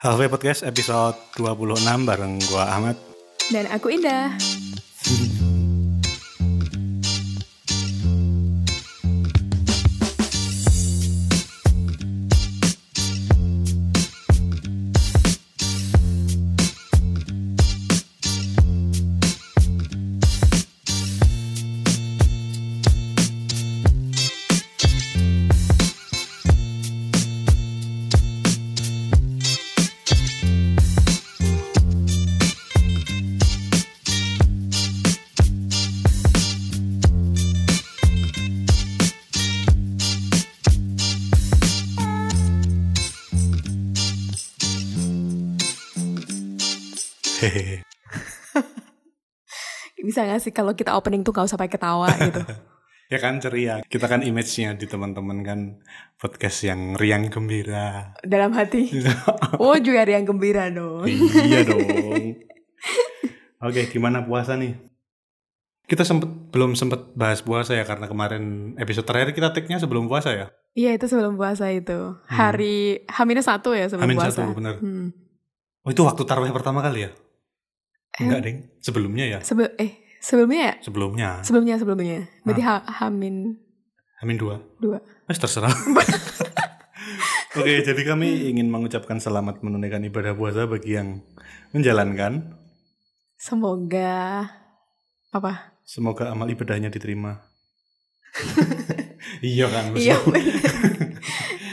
Halfway 0.00 0.32
Podcast 0.32 0.64
episode 0.64 1.12
26 1.36 2.08
bareng 2.08 2.40
gua 2.48 2.72
Ahmad. 2.72 2.96
Dan 3.52 3.68
aku 3.68 3.92
Indah. 3.92 4.32
Bisa 50.20 50.36
gak 50.36 50.42
sih 50.44 50.52
kalau 50.52 50.76
kita 50.76 50.92
opening 51.00 51.24
tuh 51.24 51.32
gak 51.32 51.48
usah 51.48 51.56
pakai 51.56 51.80
ketawa 51.80 52.12
gitu. 52.12 52.44
ya 53.16 53.18
kan 53.24 53.40
ceria. 53.40 53.80
Kita 53.88 54.04
kan 54.04 54.20
image-nya 54.20 54.76
di 54.76 54.84
teman-teman 54.84 55.40
kan 55.40 55.80
podcast 56.20 56.60
yang 56.60 56.92
riang 56.92 57.32
gembira. 57.32 58.12
Dalam 58.20 58.52
hati. 58.52 58.92
Oh 59.56 59.72
juga 59.80 60.04
yang 60.04 60.28
gembira 60.28 60.68
dong. 60.68 61.08
iya 61.08 61.64
dong. 61.72 62.36
Oke, 63.64 63.88
gimana 63.88 64.20
puasa 64.28 64.60
nih? 64.60 64.76
Kita 65.88 66.04
sempet 66.04 66.28
belum 66.52 66.76
sempet 66.76 67.16
bahas 67.16 67.40
puasa 67.40 67.72
ya 67.72 67.88
karena 67.88 68.04
kemarin 68.04 68.76
episode 68.76 69.08
terakhir 69.08 69.32
kita 69.32 69.56
take-nya 69.56 69.80
sebelum 69.80 70.04
puasa 70.04 70.36
ya. 70.36 70.46
Iya 70.76 71.00
itu 71.00 71.08
sebelum 71.08 71.40
puasa 71.40 71.72
itu. 71.72 72.12
Hari 72.28 73.08
H 73.08 73.24
satu 73.40 73.72
ya 73.72 73.88
sebelum 73.88 74.04
Amin 74.04 74.20
puasa. 74.20 74.44
satu 74.44 74.52
bener. 74.52 74.76
Hmm. 74.84 75.16
Oh 75.80 75.88
itu 75.88 76.04
waktu 76.04 76.28
tarawih 76.28 76.52
pertama 76.52 76.84
kali 76.84 77.08
ya? 77.08 77.10
Enggak 78.20 78.40
deng, 78.44 78.58
sebelumnya 78.84 79.24
ya. 79.24 79.38
Sebel 79.40 79.72
eh 79.80 80.09
sebelumnya 80.20 80.60
ya? 80.60 80.74
Sebelumnya. 80.84 81.30
Sebelumnya 81.42 81.74
sebelumnya. 81.76 82.18
Berarti 82.44 82.62
ha 82.62 82.84
Hamin 83.00 83.56
Amin 84.20 84.36
dua. 84.36 84.60
dua. 84.76 85.00
Eh, 85.26 85.32
terserah. 85.32 85.72
Oke, 87.56 87.82
jadi 87.82 88.02
kami 88.04 88.52
ingin 88.52 88.68
mengucapkan 88.68 89.18
selamat 89.18 89.64
menunaikan 89.64 90.04
ibadah 90.04 90.36
puasa 90.36 90.68
bagi 90.68 90.94
yang 90.94 91.24
menjalankan. 91.72 92.54
Semoga 93.34 94.44
apa? 95.32 95.74
Semoga 95.82 96.30
amal 96.30 96.46
ibadahnya 96.46 96.92
diterima. 96.92 97.40
iya 99.42 99.66
kan, 99.66 99.96
Iya. 99.96 100.20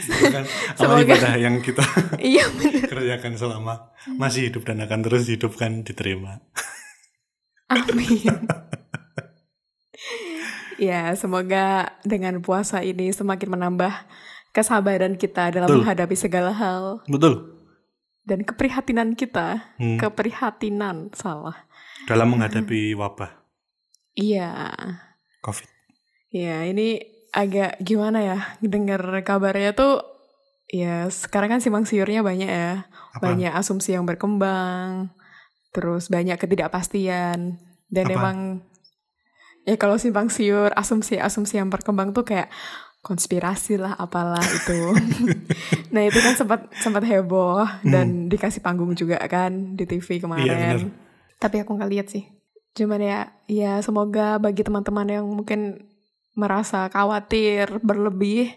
Iya 0.08 0.28
kan, 0.32 0.44
amal 0.82 0.98
Semoga. 0.98 1.14
ibadah 1.14 1.34
yang 1.38 1.60
kita 1.62 1.84
iya 2.18 2.48
kerjakan 2.88 3.38
selama 3.38 3.94
masih 4.18 4.50
hidup 4.50 4.66
dan 4.66 4.82
akan 4.82 5.04
terus 5.06 5.28
hidup 5.30 5.54
kan 5.54 5.84
diterima. 5.86 6.42
Amin. 7.68 8.24
ya, 10.80 11.12
semoga 11.14 11.92
dengan 12.02 12.40
puasa 12.40 12.80
ini 12.80 13.12
semakin 13.12 13.48
menambah 13.52 13.92
kesabaran 14.52 15.14
kita 15.20 15.52
dalam 15.52 15.68
Betul. 15.68 15.78
menghadapi 15.84 16.16
segala 16.16 16.50
hal 16.56 17.04
Betul. 17.06 17.60
dan 18.24 18.42
keprihatinan 18.42 19.12
kita. 19.14 19.76
Hmm, 19.76 20.00
Keprihatinan 20.00 21.12
salah. 21.12 21.68
dalam 22.08 22.30
menghadapi 22.32 22.96
wabah 22.96 23.36
Iya. 24.16 24.72
COVID. 25.44 25.68
Ya, 26.32 26.64
ini 26.64 27.04
agak 27.30 27.76
gimana 27.84 28.24
ya 28.24 28.38
dengar 28.64 29.04
kabarnya 29.20 29.76
tuh 29.76 30.00
ya 30.72 31.04
sekarang 31.12 31.52
kan 31.52 31.60
simpang 31.60 31.84
siurnya 31.84 32.24
banyak 32.24 32.48
ya. 32.48 32.88
Apa? 33.14 33.22
Banyak 33.32 33.52
asumsi 33.54 33.92
yang 33.94 34.08
berkembang. 34.08 35.12
Terus 35.72 36.08
banyak 36.08 36.40
ketidakpastian 36.40 37.60
dan 37.88 38.04
Apa? 38.08 38.14
emang 38.14 38.36
ya 39.68 39.76
kalau 39.76 40.00
simpang 40.00 40.32
siur 40.32 40.72
asumsi-asumsi 40.72 41.60
yang 41.60 41.68
berkembang 41.68 42.16
tuh 42.16 42.24
kayak 42.24 42.48
konspirasi 43.04 43.78
lah 43.78 43.94
apalah 43.96 44.42
itu. 44.42 44.80
nah, 45.94 46.02
itu 46.02 46.18
kan 46.18 46.34
sempat 46.34 46.60
sempat 46.82 47.06
heboh 47.06 47.64
dan 47.86 48.26
dikasih 48.26 48.60
panggung 48.60 48.92
juga 48.92 49.16
kan 49.30 49.76
di 49.78 49.84
TV 49.86 50.18
kemarin. 50.18 50.44
Hmm. 50.44 50.58
Iya, 50.58 50.74
bener. 50.76 50.78
Tapi 51.38 51.56
aku 51.62 51.70
nggak 51.78 51.92
lihat 51.94 52.06
sih. 52.10 52.26
Cuman 52.74 53.00
ya, 53.00 53.18
ya 53.46 53.78
semoga 53.82 54.38
bagi 54.42 54.66
teman-teman 54.66 55.08
yang 55.08 55.26
mungkin 55.26 55.88
merasa 56.38 56.86
khawatir 56.90 57.82
berlebih, 57.82 58.54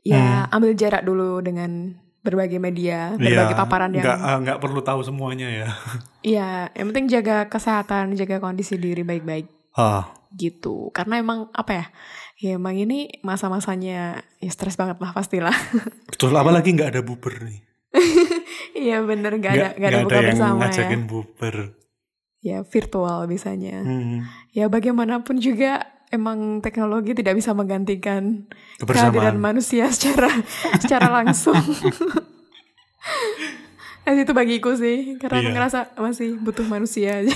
ya 0.00 0.48
ambil 0.48 0.72
jarak 0.72 1.04
dulu 1.04 1.44
dengan 1.44 2.00
berbagai 2.22 2.56
media, 2.56 3.18
berbagai 3.18 3.54
paparan 3.54 3.90
yang 3.90 4.06
nggak, 4.06 4.18
ah, 4.18 4.36
nggak 4.38 4.58
perlu 4.58 4.80
tahu 4.80 5.02
semuanya 5.02 5.48
ya. 5.50 5.68
Iya, 6.22 6.70
yang 6.78 6.94
penting 6.94 7.10
jaga 7.10 7.50
kesehatan, 7.50 8.14
jaga 8.14 8.38
kondisi 8.38 8.78
diri 8.78 9.02
baik-baik 9.02 9.50
Ah, 9.74 10.06
gitu. 10.32 10.94
Karena 10.94 11.18
emang 11.18 11.50
apa 11.50 11.72
ya? 11.74 11.86
Ya 12.38 12.50
emang 12.54 12.74
ini 12.74 13.10
masa-masanya 13.22 14.22
ya 14.38 14.50
stres 14.50 14.78
banget 14.78 15.02
lah 15.02 15.10
pastilah. 15.10 15.54
betul. 16.10 16.30
Apalagi 16.30 16.70
nggak 16.70 16.94
ada 16.94 17.02
buber 17.02 17.42
nih. 17.42 17.58
Iya 18.72 18.98
bener 19.04 19.38
gak 19.38 19.52
ada 19.52 19.68
gak 19.78 19.78
ada 19.78 19.94
nggak 19.94 20.06
buka 20.06 20.16
yang 20.16 20.26
bersama 20.34 20.50
ya. 20.50 20.58
ngajakin 20.66 21.02
buber. 21.06 21.56
Ya 22.42 22.58
virtual 22.66 23.18
bisanya. 23.26 23.78
Hmm, 23.78 24.26
Ya 24.50 24.66
bagaimanapun 24.66 25.38
juga 25.38 25.86
emang 26.12 26.60
teknologi 26.60 27.16
tidak 27.16 27.34
bisa 27.34 27.50
menggantikan 27.50 28.44
kebersamaan. 28.76 29.10
kehadiran 29.10 29.36
manusia 29.40 29.88
secara 29.88 30.28
secara 30.82 31.08
langsung. 31.10 31.56
Nah, 34.02 34.12
itu 34.12 34.34
bagiku 34.34 34.74
sih, 34.74 35.14
karena 35.16 35.38
aku 35.38 35.48
Iya. 35.48 35.54
ngerasa 35.54 35.78
masih 35.96 36.34
butuh 36.36 36.66
manusia 36.66 37.22
aja. 37.22 37.34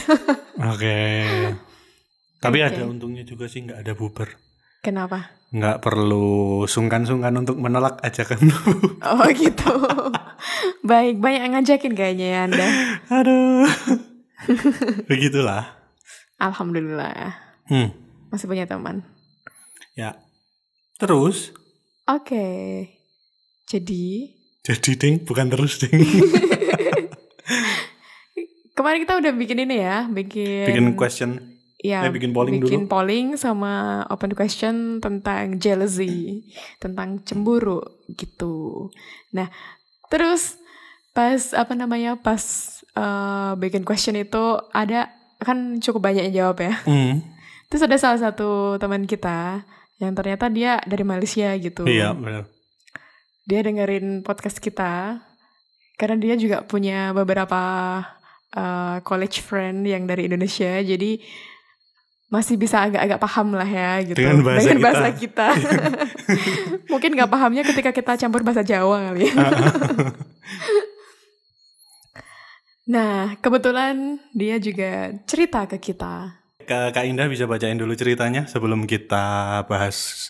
Oke. 0.66 0.98
Tapi 2.36 2.58
Oke. 2.58 2.68
ada 2.68 2.82
untungnya 2.84 3.22
juga 3.22 3.46
sih 3.46 3.62
nggak 3.62 3.80
ada 3.80 3.92
buber. 3.94 4.34
Kenapa? 4.82 5.30
Nggak 5.50 5.78
perlu 5.78 6.66
sungkan-sungkan 6.66 7.32
untuk 7.32 7.56
menolak 7.56 8.02
ajakan. 8.02 8.50
Oh 9.06 9.22
gitu. 9.30 9.70
Baik, 10.82 11.18
banyak 11.18 11.54
ngajakin 11.54 11.94
kayaknya 11.94 12.26
ya 12.28 12.40
Anda. 12.44 12.66
Aduh. 13.12 13.66
Begitulah. 15.06 15.70
Alhamdulillah, 16.36 17.38
Hmm. 17.66 17.90
Masih 18.28 18.46
punya 18.46 18.66
teman. 18.66 19.02
Ya. 19.94 20.16
Terus, 20.96 21.52
Oke, 22.06 22.46
jadi 23.66 24.30
jadi 24.62 24.90
ding, 24.94 25.14
bukan 25.26 25.50
terus 25.50 25.78
ding. 25.78 25.92
kemarin 28.76 29.02
kita 29.02 29.14
udah 29.18 29.32
bikin 29.34 29.58
ini 29.66 29.76
ya, 29.82 30.06
bikin 30.06 30.66
Bikin 30.70 30.86
question. 30.94 31.30
ya, 31.76 32.02
eh, 32.06 32.10
bikin 32.10 32.32
polling 32.32 32.58
bikin 32.58 32.86
dulu. 32.86 32.90
polling 32.90 33.26
sama 33.36 34.02
open 34.08 34.32
question 34.32 34.98
tentang 34.98 35.60
jealousy, 35.60 36.46
tentang 36.78 37.20
cemburu 37.22 37.82
gitu. 38.10 38.88
Nah, 39.32 39.50
terus 40.08 40.56
pas 41.10 41.52
apa 41.52 41.72
namanya 41.74 42.16
pas 42.18 42.42
eh, 42.94 43.52
bikin 43.58 43.82
question 43.82 44.14
itu 44.14 44.60
ada 44.72 45.10
kan 45.38 45.78
cukup 45.78 46.06
banyak 46.10 46.30
yang 46.32 46.36
jawab 46.48 46.58
ya. 46.64 46.74
Hmm. 46.86 47.35
Terus 47.66 47.82
ada 47.82 47.96
salah 47.98 48.20
satu 48.30 48.78
teman 48.78 49.04
kita 49.06 49.66
yang 49.98 50.12
ternyata 50.12 50.46
dia 50.52 50.78
dari 50.84 51.02
Malaysia 51.02 51.50
gitu. 51.56 51.88
Iya, 51.88 52.12
benar. 52.14 52.44
Dia 53.46 53.60
dengerin 53.62 54.22
podcast 54.22 54.58
kita 54.58 55.22
karena 55.96 56.16
dia 56.20 56.34
juga 56.36 56.60
punya 56.66 57.16
beberapa 57.16 57.62
uh, 58.52 58.96
college 59.02 59.40
friend 59.40 59.86
yang 59.88 60.04
dari 60.04 60.28
Indonesia. 60.28 60.78
Jadi 60.84 61.18
masih 62.26 62.58
bisa 62.58 62.82
agak-agak 62.82 63.22
paham 63.22 63.54
lah 63.54 63.68
ya 63.70 64.02
gitu 64.02 64.18
Dengan 64.18 64.42
bahasa 64.42 64.66
kita. 64.74 64.82
bahasa 64.82 65.08
kita. 65.14 65.48
Mungkin 66.92 67.10
nggak 67.14 67.30
pahamnya 67.30 67.62
ketika 67.62 67.90
kita 67.94 68.12
campur 68.18 68.42
bahasa 68.42 68.66
Jawa 68.66 69.10
kali 69.10 69.30
ya. 69.30 69.34
nah, 72.94 73.38
kebetulan 73.38 74.18
dia 74.34 74.58
juga 74.58 75.14
cerita 75.24 75.70
ke 75.70 75.78
kita. 75.78 76.35
Kak, 76.66 77.06
Indah 77.06 77.30
bisa 77.30 77.46
bacain 77.46 77.78
dulu 77.78 77.94
ceritanya 77.94 78.50
sebelum 78.50 78.90
kita 78.90 79.62
bahas 79.70 80.28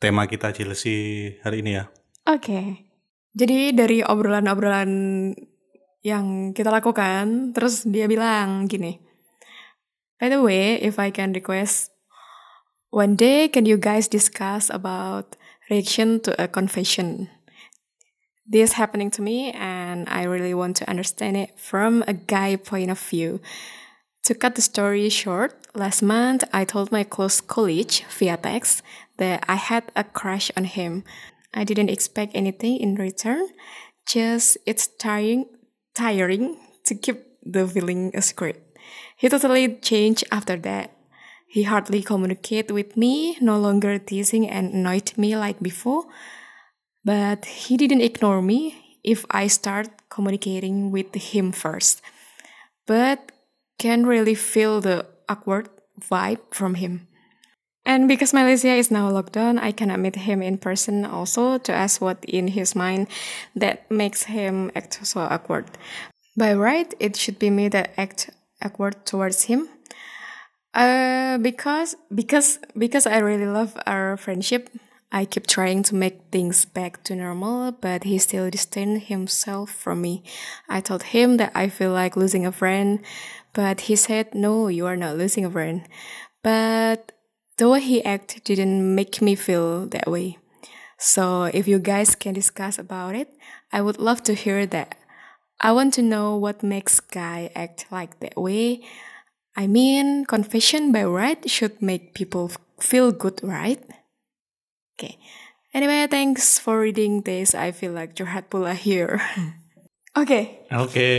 tema 0.00 0.24
kita 0.24 0.50
jealousy 0.56 1.36
hari 1.44 1.60
ini 1.60 1.76
ya. 1.76 1.84
Oke. 2.24 2.88
Jadi 3.36 3.76
dari 3.76 4.00
obrolan-obrolan 4.00 4.90
yang 6.00 6.56
kita 6.56 6.72
lakukan, 6.72 7.52
terus 7.52 7.84
dia 7.84 8.08
bilang 8.08 8.64
gini. 8.64 8.96
By 10.16 10.32
the 10.32 10.40
way, 10.40 10.80
if 10.80 10.96
I 10.96 11.12
can 11.12 11.36
request, 11.36 11.92
one 12.88 13.14
day 13.14 13.52
can 13.52 13.68
you 13.68 13.76
guys 13.76 14.08
discuss 14.08 14.72
about 14.72 15.36
reaction 15.68 16.24
to 16.24 16.34
a 16.40 16.48
confession? 16.48 17.28
this 18.50 18.72
happening 18.74 19.10
to 19.12 19.22
me 19.22 19.52
and 19.52 20.08
I 20.08 20.24
really 20.24 20.54
want 20.54 20.76
to 20.78 20.90
understand 20.90 21.36
it 21.36 21.54
from 21.56 22.02
a 22.06 22.12
guy 22.12 22.56
point 22.56 22.90
of 22.90 22.98
view. 22.98 23.40
To 24.24 24.34
cut 24.34 24.54
the 24.54 24.62
story 24.62 25.08
short, 25.08 25.56
last 25.74 26.02
month 26.02 26.44
I 26.52 26.64
told 26.64 26.92
my 26.92 27.04
close 27.04 27.40
colleague 27.40 28.04
via 28.18 28.36
text 28.36 28.82
that 29.16 29.44
I 29.48 29.56
had 29.56 29.90
a 29.96 30.04
crush 30.04 30.50
on 30.56 30.64
him. 30.64 31.04
I 31.54 31.64
didn't 31.64 31.88
expect 31.90 32.36
anything 32.36 32.76
in 32.76 32.94
return, 32.94 33.48
just 34.06 34.58
it's 34.66 34.86
tiring 34.86 35.46
tiring 35.94 36.56
to 36.84 36.94
keep 36.94 37.24
the 37.42 37.66
feeling 37.66 38.12
a 38.14 38.22
secret. 38.22 38.62
He 39.16 39.28
totally 39.28 39.76
changed 39.80 40.24
after 40.30 40.56
that. 40.56 40.96
He 41.48 41.64
hardly 41.64 42.02
communicated 42.02 42.70
with 42.70 42.96
me, 42.96 43.36
no 43.40 43.58
longer 43.58 43.98
teasing 43.98 44.48
and 44.48 44.72
annoyed 44.72 45.12
me 45.16 45.36
like 45.36 45.58
before. 45.60 46.04
But 47.04 47.44
he 47.44 47.76
didn't 47.76 48.02
ignore 48.02 48.40
me 48.40 49.00
if 49.02 49.24
I 49.30 49.48
start 49.48 49.88
communicating 50.10 50.92
with 50.92 51.12
him 51.14 51.50
first. 51.50 52.02
But 52.86 53.32
can 53.80 54.04
really 54.04 54.36
feel 54.36 54.80
the 54.80 55.06
awkward 55.26 55.70
vibe 55.98 56.44
from 56.52 56.74
him. 56.76 57.08
And 57.86 58.06
because 58.06 58.36
Malaysia 58.36 58.76
is 58.76 58.90
now 58.90 59.08
locked 59.08 59.32
down, 59.32 59.58
I 59.58 59.72
cannot 59.72 60.00
meet 60.00 60.14
him 60.28 60.42
in 60.42 60.58
person 60.58 61.06
also 61.06 61.56
to 61.56 61.72
ask 61.72 62.00
what 62.00 62.22
in 62.28 62.48
his 62.48 62.76
mind 62.76 63.08
that 63.56 63.90
makes 63.90 64.24
him 64.24 64.70
act 64.76 65.00
so 65.02 65.20
awkward. 65.20 65.64
By 66.36 66.52
right, 66.52 66.92
it 67.00 67.16
should 67.16 67.38
be 67.38 67.48
me 67.48 67.68
that 67.68 67.96
act 67.96 68.28
awkward 68.62 69.06
towards 69.06 69.44
him. 69.44 69.68
Uh, 70.74 71.38
because 71.38 71.96
because 72.14 72.60
because 72.78 73.06
I 73.06 73.18
really 73.18 73.48
love 73.48 73.74
our 73.86 74.16
friendship, 74.16 74.70
I 75.12 75.24
keep 75.24 75.46
trying 75.46 75.82
to 75.84 75.94
make 75.94 76.20
things 76.30 76.64
back 76.64 77.02
to 77.04 77.16
normal, 77.16 77.72
but 77.72 78.04
he 78.04 78.18
still 78.18 78.48
distanced 78.48 79.06
himself 79.06 79.70
from 79.70 80.02
me. 80.02 80.22
I 80.68 80.80
told 80.80 81.02
him 81.10 81.36
that 81.38 81.50
I 81.54 81.68
feel 81.68 81.90
like 81.90 82.16
losing 82.16 82.46
a 82.46 82.52
friend, 82.52 83.00
but 83.52 83.90
he 83.90 83.96
said, 83.96 84.34
"No, 84.34 84.68
you 84.68 84.86
are 84.86 84.96
not 84.96 85.18
losing 85.18 85.44
a 85.44 85.50
friend." 85.50 85.82
But 86.42 87.12
the 87.58 87.68
way 87.68 87.80
he 87.80 88.04
acted 88.04 88.44
didn't 88.44 88.94
make 88.94 89.20
me 89.20 89.34
feel 89.34 89.86
that 89.86 90.06
way. 90.06 90.38
So 90.98 91.44
if 91.52 91.66
you 91.66 91.78
guys 91.78 92.14
can 92.14 92.34
discuss 92.34 92.78
about 92.78 93.14
it, 93.14 93.34
I 93.72 93.80
would 93.82 93.98
love 93.98 94.22
to 94.24 94.34
hear 94.34 94.64
that. 94.66 94.94
I 95.60 95.72
want 95.72 95.92
to 95.94 96.02
know 96.02 96.36
what 96.36 96.62
makes 96.62 97.00
guy 97.00 97.50
act 97.54 97.86
like 97.90 98.20
that 98.20 98.36
way. 98.36 98.86
I 99.56 99.66
mean, 99.66 100.24
confession 100.24 100.92
by 100.92 101.04
right 101.04 101.40
should 101.50 101.82
make 101.82 102.14
people 102.14 102.52
feel 102.78 103.12
good, 103.12 103.40
right? 103.42 103.82
Okay. 105.00 105.16
Anyway, 105.72 106.04
thanks 106.12 106.60
for 106.60 106.84
reading 106.84 107.24
this. 107.24 107.56
I 107.56 107.72
feel 107.72 107.96
like 107.96 108.12
curhat 108.12 108.52
pula 108.52 108.76
here. 108.76 109.16
Oke. 110.20 110.68
Oke. 110.68 110.92
Okay. 110.92 111.16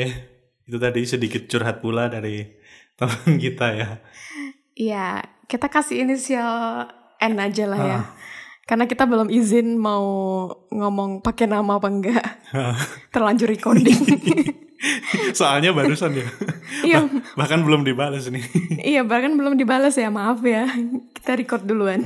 Itu 0.69 0.77
tadi 0.77 1.01
sedikit 1.09 1.49
curhat 1.49 1.81
pula 1.81 2.05
dari 2.05 2.45
teman 2.93 3.41
kita 3.41 3.73
ya. 3.73 3.89
Iya, 4.77 5.07
kita 5.49 5.65
kasih 5.65 6.05
inisial 6.05 6.85
N 7.17 7.41
aja 7.41 7.65
lah 7.65 7.79
ya. 7.81 7.99
Karena 8.69 8.85
kita 8.85 9.09
belum 9.09 9.33
izin 9.33 9.81
mau 9.81 10.05
ngomong 10.69 11.25
pakai 11.25 11.49
nama 11.49 11.81
apa 11.81 11.89
enggak. 11.89 12.21
Terlanjur 13.09 13.49
recording. 13.49 13.97
Soalnya 15.41 15.73
barusan 15.73 16.21
ya. 16.21 16.29
Iya. 16.85 17.09
Bahkan 17.33 17.65
belum 17.65 17.81
dibalas 17.81 18.29
nih. 18.29 18.45
iya, 18.93 19.01
bahkan 19.01 19.33
belum 19.33 19.57
dibalas 19.57 19.97
ya. 19.97 20.13
Maaf 20.13 20.45
ya. 20.45 20.69
Kita 21.17 21.33
record 21.33 21.65
duluan. 21.65 22.05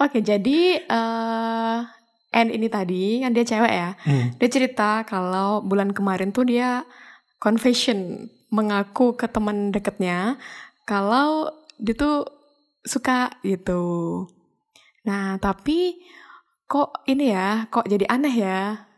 Oke, 0.00 0.24
jadi 0.24 0.80
uh, 0.88 1.84
N 2.32 2.48
ini 2.48 2.72
tadi 2.72 3.20
kan 3.20 3.36
dia 3.36 3.44
cewek 3.44 3.72
ya. 3.74 3.90
Hmm. 4.00 4.32
Dia 4.40 4.48
cerita 4.48 5.04
kalau 5.04 5.60
bulan 5.60 5.92
kemarin 5.92 6.32
tuh 6.32 6.48
dia 6.48 6.88
confession 7.36 8.24
mengaku 8.48 9.12
ke 9.12 9.28
teman 9.28 9.68
deketnya 9.68 10.40
kalau 10.88 11.52
dia 11.76 11.92
tuh 11.92 12.24
suka 12.80 13.28
gitu. 13.44 14.24
Nah, 15.04 15.36
tapi 15.36 16.00
kok 16.64 17.04
ini 17.04 17.36
ya, 17.36 17.68
kok 17.68 17.84
jadi 17.84 18.08
aneh 18.08 18.34
ya 18.40 18.88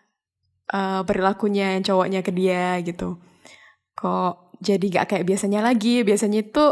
uh, 0.71 1.01
perilakunya 1.03 1.75
yang 1.75 1.83
cowoknya 1.83 2.21
ke 2.23 2.31
dia 2.31 2.79
gitu. 2.87 3.19
Kok 3.99 4.55
jadi 4.63 5.03
gak 5.03 5.07
kayak 5.11 5.27
biasanya 5.27 5.67
lagi. 5.67 6.07
Biasanya 6.07 6.47
itu 6.47 6.65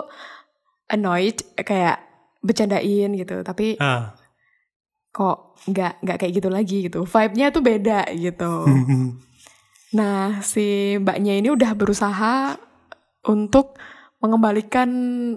annoyed, 0.87 1.43
kayak 1.59 1.99
bercandain 2.47 3.11
gitu. 3.19 3.43
Tapi 3.43 3.75
Ah. 3.83 4.15
Kok 5.11 5.59
nggak 5.67 5.93
nggak 6.03 6.17
kayak 6.19 6.33
gitu 6.39 6.49
lagi 6.49 6.77
gitu. 6.87 7.01
Vibe-nya 7.05 7.47
tuh 7.51 7.63
beda 7.63 8.01
gitu. 8.15 8.53
Nah, 9.91 10.39
si 10.47 10.95
mbaknya 11.03 11.35
ini 11.35 11.51
udah 11.51 11.75
berusaha 11.75 12.55
untuk 13.27 13.75
mengembalikan 14.23 14.87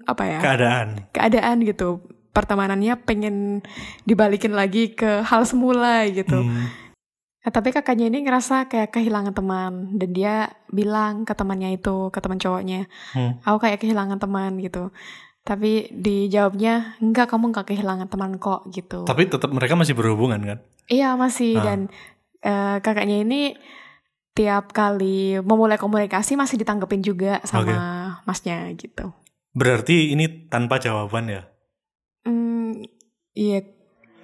apa 0.06 0.24
ya? 0.30 0.40
Keadaan. 0.46 0.88
keadaan 1.10 1.66
gitu. 1.66 2.06
Pertemanannya 2.34 2.98
pengen 3.02 3.62
dibalikin 4.06 4.54
lagi 4.54 4.94
ke 4.94 5.26
hal 5.26 5.46
semula 5.50 6.06
gitu. 6.06 6.46
Hmm. 6.46 6.70
Nah, 7.44 7.52
tapi 7.52 7.74
kakaknya 7.74 8.14
ini 8.14 8.24
ngerasa 8.24 8.70
kayak 8.70 8.94
kehilangan 8.94 9.34
teman 9.34 9.98
dan 9.98 10.10
dia 10.14 10.36
bilang 10.70 11.26
ke 11.26 11.34
temannya 11.34 11.74
itu, 11.74 12.14
ke 12.14 12.22
teman 12.22 12.38
cowoknya, 12.38 12.86
Hmm. 13.18 13.42
aku 13.44 13.58
kayak 13.58 13.82
kehilangan 13.82 14.22
teman 14.22 14.62
gitu. 14.62 14.94
Tapi 15.44 15.92
dijawabnya, 15.92 16.96
enggak 16.98 17.28
kamu 17.28 17.52
nggak 17.52 17.68
kehilangan 17.68 18.08
teman 18.08 18.40
kok 18.40 18.64
gitu. 18.72 19.04
Tapi 19.04 19.28
tetap 19.28 19.52
mereka 19.52 19.76
masih 19.76 19.92
berhubungan 19.92 20.40
kan? 20.40 20.58
Iya 20.88 21.16
masih 21.16 21.60
Ah. 21.60 21.64
dan 21.64 21.80
eh, 22.40 22.78
kakaknya 22.80 23.24
ini 23.24 23.56
tiap 24.32 24.72
kali 24.72 25.40
memulai 25.40 25.76
komunikasi 25.76 26.34
masih 26.34 26.58
ditanggepin 26.58 27.00
juga 27.00 27.44
sama 27.44 27.76
masnya 28.24 28.72
gitu. 28.74 29.12
Berarti 29.54 30.12
ini 30.12 30.48
tanpa 30.48 30.80
jawaban 30.80 31.30
ya? 31.30 31.44
Hmm, 32.24 32.80
iya. 33.32 33.62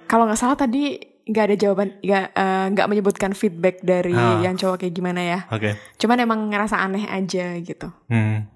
Kalau 0.04 0.26
nggak 0.26 0.36
salah 0.36 0.56
tadi 0.56 0.98
nggak 1.22 1.44
ada 1.46 1.56
jawaban, 1.56 1.88
nggak 2.00 2.26
eh, 2.34 2.66
nggak 2.74 2.88
menyebutkan 2.88 3.32
feedback 3.32 3.78
dari 3.80 4.10
Ah. 4.10 4.40
yang 4.40 4.56
cowok 4.56 4.82
kayak 4.82 4.92
gimana 4.92 5.20
ya. 5.20 5.38
Oke. 5.48 5.76
Cuman 5.96 6.18
emang 6.18 6.48
ngerasa 6.48 6.80
aneh 6.80 7.06
aja 7.06 7.54
gitu. 7.56 7.88
Hmm. 8.08 8.48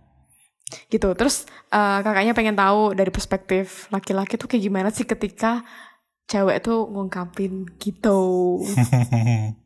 Gitu. 0.88 1.08
Terus 1.14 1.44
eh, 1.72 1.98
kakaknya 2.00 2.32
pengen 2.32 2.56
tahu 2.56 2.96
dari 2.96 3.10
perspektif 3.12 3.88
laki-laki 3.92 4.40
tuh 4.40 4.48
kayak 4.48 4.62
gimana 4.64 4.88
sih 4.90 5.04
ketika 5.04 5.62
cewek 6.28 6.64
tuh 6.64 6.88
ngungkapin 6.88 7.68
gitu. 7.78 8.60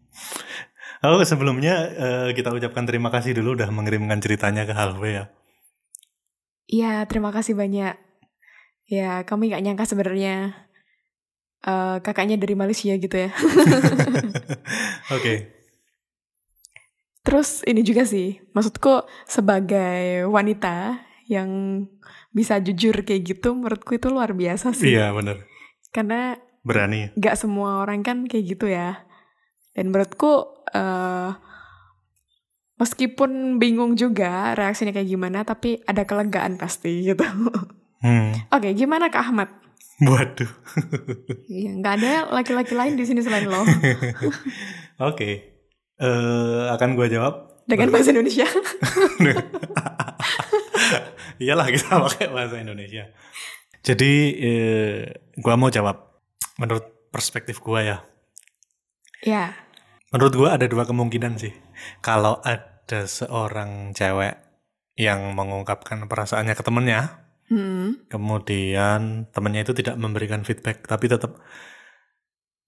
Oh 0.99 1.23
sebelumnya 1.23 1.75
eh, 1.95 2.29
kita 2.35 2.51
ucapkan 2.51 2.83
terima 2.83 3.07
kasih 3.15 3.31
dulu 3.39 3.55
udah 3.55 3.71
mengirimkan 3.71 4.19
ceritanya 4.19 4.67
ke 4.67 4.75
Halwe 4.75 5.11
ya. 5.15 5.25
Iya, 6.67 7.07
terima 7.07 7.31
kasih 7.31 7.55
banyak. 7.55 7.95
Ya, 8.91 9.23
kami 9.23 9.55
nggak 9.55 9.63
nyangka 9.63 9.87
sebenarnya 9.87 10.59
eh, 11.63 11.97
kakaknya 12.03 12.35
dari 12.35 12.59
Malaysia 12.59 12.99
gitu 12.99 13.15
ya. 13.15 13.31
Oke. 15.17 15.58
Terus 17.29 17.61
ini 17.69 17.85
juga 17.85 18.09
sih, 18.09 18.41
maksudku 18.57 19.05
sebagai 19.29 20.25
wanita 20.33 20.97
yang 21.29 21.85
bisa 22.33 22.57
jujur 22.57 23.05
kayak 23.05 23.37
gitu, 23.37 23.53
menurutku 23.53 24.01
itu 24.01 24.09
luar 24.09 24.33
biasa 24.33 24.73
sih. 24.73 24.97
Iya 24.97 25.13
bener. 25.13 25.45
Karena 25.93 26.41
Berani. 26.65 27.13
nggak 27.13 27.37
semua 27.37 27.85
orang 27.85 28.01
kan 28.01 28.25
kayak 28.25 28.57
gitu 28.57 28.73
ya. 28.73 29.05
Dan 29.77 29.93
menurutku 29.93 30.65
eh 30.73 31.37
meskipun 32.81 33.61
bingung 33.61 33.93
juga 33.93 34.57
reaksinya 34.57 34.97
kayak 34.97 35.13
gimana, 35.13 35.45
tapi 35.45 35.85
ada 35.85 36.09
kelegaan 36.09 36.57
pasti 36.57 37.13
gitu. 37.13 37.29
Hmm. 38.01 38.33
Oke, 38.49 38.73
gimana 38.73 39.13
Kak 39.13 39.29
Ahmad? 39.29 39.53
Waduh. 40.01 40.49
Iya, 41.53 41.77
nggak 41.77 41.95
ada 42.01 42.13
laki-laki 42.33 42.73
lain 42.73 42.97
di 42.97 43.05
sini 43.05 43.21
selain 43.21 43.45
lo. 43.53 43.69
Oke. 45.13 45.58
Eh, 45.99 46.65
akan 46.71 46.95
gue 46.95 47.11
jawab. 47.11 47.59
Dengan 47.67 47.91
bahasa 47.91 48.15
Indonesia. 48.15 48.47
Iyalah 51.43 51.67
kita 51.69 51.99
pakai 52.07 52.27
bahasa 52.31 52.57
Indonesia. 52.63 53.11
Jadi 53.83 54.13
eh, 54.39 54.99
gue 55.35 55.55
mau 55.59 55.69
jawab 55.69 56.23
menurut 56.63 57.11
perspektif 57.11 57.59
gue 57.59 57.81
ya. 57.83 57.99
ya, 59.27 59.59
Menurut 60.15 60.35
gue 60.39 60.49
ada 60.49 60.67
dua 60.71 60.87
kemungkinan 60.87 61.35
sih. 61.37 61.53
Kalau 61.99 62.39
ada 62.47 63.05
seorang 63.05 63.93
cewek 63.93 64.39
yang 64.95 65.35
mengungkapkan 65.35 66.07
perasaannya 66.07 66.55
ke 66.55 66.63
temennya, 66.63 67.27
hmm, 67.51 68.11
kemudian 68.11 69.31
temennya 69.35 69.67
itu 69.67 69.75
tidak 69.75 69.99
memberikan 69.99 70.47
feedback, 70.47 70.87
tapi 70.87 71.11
tetap 71.11 71.43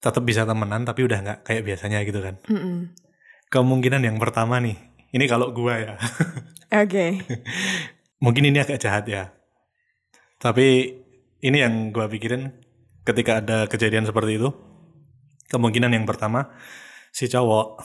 tetap 0.03 0.23
bisa 0.27 0.43
temenan, 0.47 0.83
tapi 0.83 1.07
udah 1.07 1.19
nggak 1.23 1.39
kayak 1.47 1.63
biasanya 1.63 2.03
gitu 2.03 2.23
kan. 2.23 2.39
mm-mm. 2.47 2.91
Kemungkinan 3.51 4.07
yang 4.07 4.17
pertama 4.23 4.63
nih, 4.63 4.79
ini 5.11 5.27
kalau 5.27 5.51
gue 5.51 5.75
ya, 5.75 5.99
Oke, 6.83 7.19
mungkin 8.23 8.47
ini 8.47 8.63
agak 8.63 8.79
jahat 8.79 9.11
ya. 9.11 9.35
Tapi 10.39 10.95
ini 11.43 11.59
yang 11.59 11.91
gue 11.91 12.07
pikirin 12.07 12.55
ketika 13.03 13.43
ada 13.43 13.67
kejadian 13.67 14.07
seperti 14.07 14.39
itu. 14.39 14.51
kemungkinan 15.51 15.91
yang 15.91 16.07
pertama 16.07 16.47
si 17.11 17.27
cowok 17.27 17.83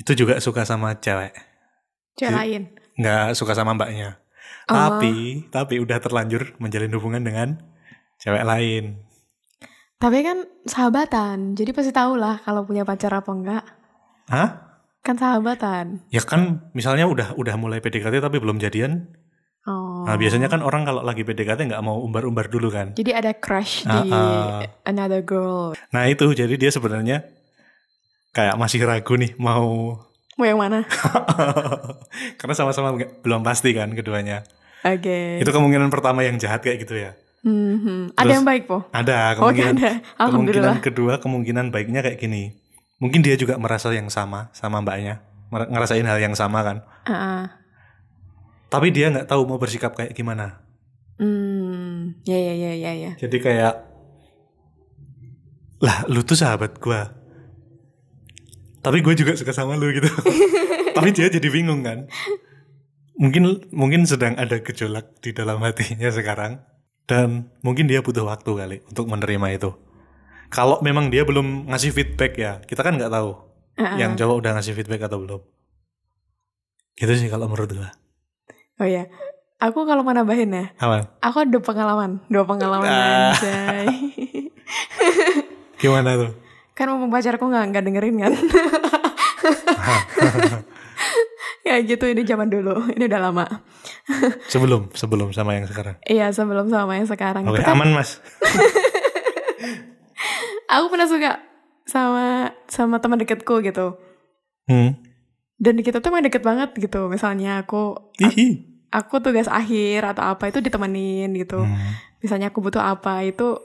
itu 0.00 0.24
juga 0.24 0.40
suka 0.40 0.64
sama 0.64 0.96
cewek, 0.96 1.36
Cewek 2.16 2.32
lain. 2.32 2.62
nggak 2.96 3.36
suka 3.36 3.52
sama 3.52 3.76
mbaknya. 3.76 4.16
Oh. 4.72 4.74
Tapi 4.96 5.44
tapi 5.52 5.84
udah 5.84 6.00
terlanjur 6.00 6.56
menjalin 6.56 6.96
hubungan 6.96 7.20
dengan 7.20 7.60
cewek 8.24 8.40
lain. 8.40 9.04
Tapi 10.00 10.18
kan 10.24 10.48
sahabatan, 10.64 11.52
jadi 11.52 11.76
pasti 11.76 11.92
tahu 11.92 12.16
lah 12.16 12.40
kalau 12.40 12.64
punya 12.64 12.88
pacar 12.88 13.12
apa 13.12 13.28
enggak. 13.28 13.64
Hah? 14.32 14.48
Kan 15.02 15.20
sahabatan. 15.20 16.00
Ya 16.08 16.24
kan 16.24 16.72
misalnya 16.72 17.04
udah 17.04 17.36
udah 17.36 17.54
mulai 17.54 17.78
PDKT 17.78 18.18
tapi 18.18 18.40
belum 18.40 18.56
jadian. 18.56 19.12
Oh. 19.62 20.02
Nah 20.02 20.16
biasanya 20.16 20.48
kan 20.48 20.58
orang 20.58 20.82
kalau 20.82 21.04
lagi 21.04 21.20
PDKT 21.20 21.68
nggak 21.68 21.84
mau 21.84 22.00
umbar-umbar 22.00 22.48
dulu 22.48 22.72
kan. 22.72 22.96
Jadi 22.96 23.12
ada 23.12 23.30
crush 23.30 23.84
di 23.84 24.08
Ah, 24.08 24.64
ah. 24.64 24.64
another 24.82 25.20
girl. 25.20 25.76
Nah 25.90 26.08
itu 26.08 26.24
jadi 26.32 26.56
dia 26.56 26.70
sebenarnya 26.70 27.28
kayak 28.32 28.56
masih 28.56 28.82
ragu 28.82 29.14
nih 29.14 29.36
mau 29.36 30.00
Mau 30.32 30.48
yang 30.48 30.56
mana? 30.56 30.80
karena 32.40 32.54
sama-sama 32.56 32.96
belum 32.96 33.44
pasti 33.44 33.76
kan 33.76 33.92
keduanya. 33.92 34.48
Oke. 34.80 35.38
Itu 35.38 35.52
kemungkinan 35.52 35.92
pertama 35.92 36.24
yang 36.24 36.40
jahat 36.40 36.64
kayak 36.64 36.82
gitu 36.82 36.96
ya. 36.96 37.12
Mhm. 37.44 38.14
Ada 38.14 38.22
Terus- 38.22 38.32
yang 38.32 38.46
baik, 38.46 38.64
Po? 38.64 38.86
Ada 38.90 39.36
Oh, 39.36 39.52
kemungkinan. 39.52 39.74
ada. 39.76 39.90
Kemungkinan 40.16 40.76
kedua 40.80 41.20
kemungkinan 41.20 41.68
baiknya 41.68 42.00
kayak 42.00 42.16
gini. 42.16 42.54
Mungkin 43.02 43.26
dia 43.26 43.34
juga 43.34 43.58
merasa 43.58 43.90
yang 43.90 44.06
sama 44.06 44.54
sama 44.54 44.78
mbaknya, 44.78 45.26
ngerasain 45.50 46.06
hal 46.06 46.22
yang 46.22 46.38
sama 46.38 46.62
kan. 46.62 46.76
Ah. 47.02 47.58
Tapi 48.70 48.94
dia 48.94 49.10
nggak 49.10 49.26
tahu 49.26 49.42
mau 49.42 49.58
bersikap 49.58 49.98
kayak 49.98 50.14
gimana. 50.14 50.62
Hmm. 51.18 52.14
Ya, 52.22 52.38
ya, 52.38 52.54
ya, 52.54 52.72
ya, 52.78 52.92
ya. 52.94 53.12
Jadi 53.18 53.42
kayak 53.42 53.74
lah 55.82 56.06
lu 56.06 56.22
tuh 56.22 56.38
sahabat 56.38 56.78
gua. 56.78 57.10
Tapi 58.82 58.98
gue 58.98 59.14
juga 59.14 59.38
suka 59.38 59.54
sama 59.54 59.78
lu 59.78 59.90
gitu. 59.94 60.10
Tapi 60.96 61.08
dia 61.14 61.30
jadi 61.30 61.48
bingung 61.50 61.86
kan. 61.86 62.06
Mungkin 63.18 63.70
mungkin 63.70 64.02
sedang 64.06 64.34
ada 64.34 64.58
gejolak 64.58 65.22
di 65.22 65.30
dalam 65.30 65.62
hatinya 65.62 66.10
sekarang 66.10 66.62
dan 67.06 67.50
mungkin 67.62 67.86
dia 67.86 68.02
butuh 68.02 68.26
waktu 68.26 68.50
kali 68.50 68.76
untuk 68.90 69.06
menerima 69.06 69.46
itu. 69.54 69.70
Kalau 70.52 70.76
memang 70.84 71.08
dia 71.08 71.24
belum 71.24 71.72
ngasih 71.72 71.90
feedback 71.90 72.32
ya, 72.36 72.60
kita 72.62 72.84
kan 72.84 73.00
nggak 73.00 73.08
tahu 73.08 73.32
Ah, 73.72 73.96
ah. 73.96 73.96
yang 73.96 74.12
cowok 74.12 74.36
udah 74.44 74.52
ngasih 74.52 74.76
feedback 74.76 75.08
atau 75.08 75.16
belum. 75.16 75.40
Gitu 76.92 77.12
sih 77.16 77.28
kalau 77.32 77.48
menurut 77.48 77.72
gua. 77.72 77.88
Oh 78.76 78.84
ya. 78.84 79.08
Aku 79.62 79.86
kalau 79.86 80.02
mau 80.02 80.10
nambahin 80.10 80.50
ya, 80.50 80.74
Apa? 80.76 81.22
aku 81.22 81.46
ada 81.46 81.58
pengalaman, 81.62 82.18
dua 82.26 82.42
pengalaman 82.42 82.82
anjay. 82.90 83.86
Gimana 85.80 86.18
tuh? 86.18 86.32
kan 86.72 86.90
ngomong 86.90 87.14
pacarku 87.14 87.46
nggak 87.46 87.70
nggak 87.70 87.84
dengerin 87.86 88.16
kan? 88.18 88.32
ya 91.68 91.78
gitu 91.78 92.10
ini 92.10 92.26
zaman 92.26 92.50
dulu, 92.50 92.90
ini 92.90 93.06
udah 93.06 93.20
lama. 93.22 93.46
Sebelum 94.50 94.90
sebelum 94.98 95.30
sama 95.30 95.54
yang 95.54 95.70
sekarang. 95.70 95.94
Iya 96.10 96.34
sebelum 96.34 96.66
sama 96.66 96.98
yang 96.98 97.06
sekarang. 97.06 97.46
Oke, 97.46 97.62
kan 97.62 97.78
aman 97.78 97.94
Mas. 97.94 98.18
aku 100.72 100.86
pernah 100.92 101.08
suka 101.08 101.30
sama 101.86 102.54
sama 102.70 102.96
teman 103.02 103.18
deketku 103.20 103.60
gitu. 103.64 103.98
Hmm. 104.70 104.96
Dan 105.62 105.78
kita 105.78 106.02
tuh 106.02 106.10
emang 106.10 106.26
deket 106.26 106.42
banget 106.42 106.74
gitu. 106.74 107.06
Misalnya 107.06 107.62
aku 107.62 107.94
Hihi. 108.18 108.66
aku 108.90 109.22
tugas 109.22 109.46
akhir 109.46 110.02
atau 110.14 110.26
apa 110.26 110.50
itu 110.50 110.58
ditemenin 110.58 111.30
gitu. 111.38 111.62
Hmm. 111.62 111.98
Misalnya 112.22 112.50
aku 112.50 112.62
butuh 112.62 112.82
apa 112.82 113.22
itu 113.26 113.58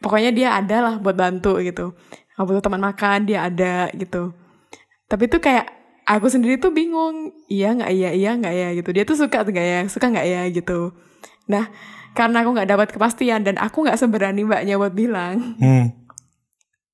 pokoknya 0.00 0.30
dia 0.32 0.48
ada 0.56 0.80
lah 0.80 0.94
buat 1.00 1.16
bantu 1.16 1.60
gitu. 1.60 1.96
Aku 2.36 2.48
butuh 2.48 2.64
teman 2.64 2.80
makan 2.80 3.28
dia 3.28 3.48
ada 3.48 3.88
gitu. 3.92 4.32
Tapi 5.08 5.28
tuh 5.28 5.44
kayak 5.44 5.68
aku 6.08 6.26
sendiri 6.32 6.58
tuh 6.58 6.74
bingung 6.74 7.30
iya 7.46 7.76
nggak 7.76 7.92
iya 7.92 8.10
iya 8.16 8.30
nggak 8.36 8.54
ya 8.54 8.68
gitu. 8.80 8.90
Dia 8.92 9.04
tuh 9.04 9.16
suka 9.16 9.44
nggak 9.44 9.66
ya 9.66 9.80
suka 9.88 10.08
nggak 10.08 10.26
ya 10.28 10.42
gitu. 10.52 10.96
Nah 11.48 11.68
karena 12.12 12.44
aku 12.44 12.50
nggak 12.52 12.68
dapat 12.68 12.88
kepastian 12.92 13.40
dan 13.44 13.56
aku 13.56 13.84
nggak 13.88 13.96
seberani 13.96 14.44
mbaknya 14.44 14.76
buat 14.76 14.92
bilang. 14.92 15.56
Hmm. 15.60 16.01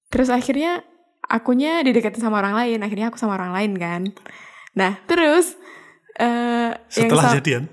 Terus 0.08 0.28
akhirnya 0.28 0.82
akunya 1.22 1.80
dideketin 1.80 2.20
sama 2.20 2.38
orang 2.38 2.56
lain. 2.56 2.78
Akhirnya 2.80 3.08
aku 3.08 3.16
sama 3.16 3.34
orang 3.34 3.52
lain 3.52 3.72
kan. 3.74 4.02
Nah 4.72 4.96
terus 5.04 5.54
eh 6.14 6.72
yang 6.96 7.08
Setelah 7.08 7.24
sa- 7.24 7.36
jadian. 7.36 7.64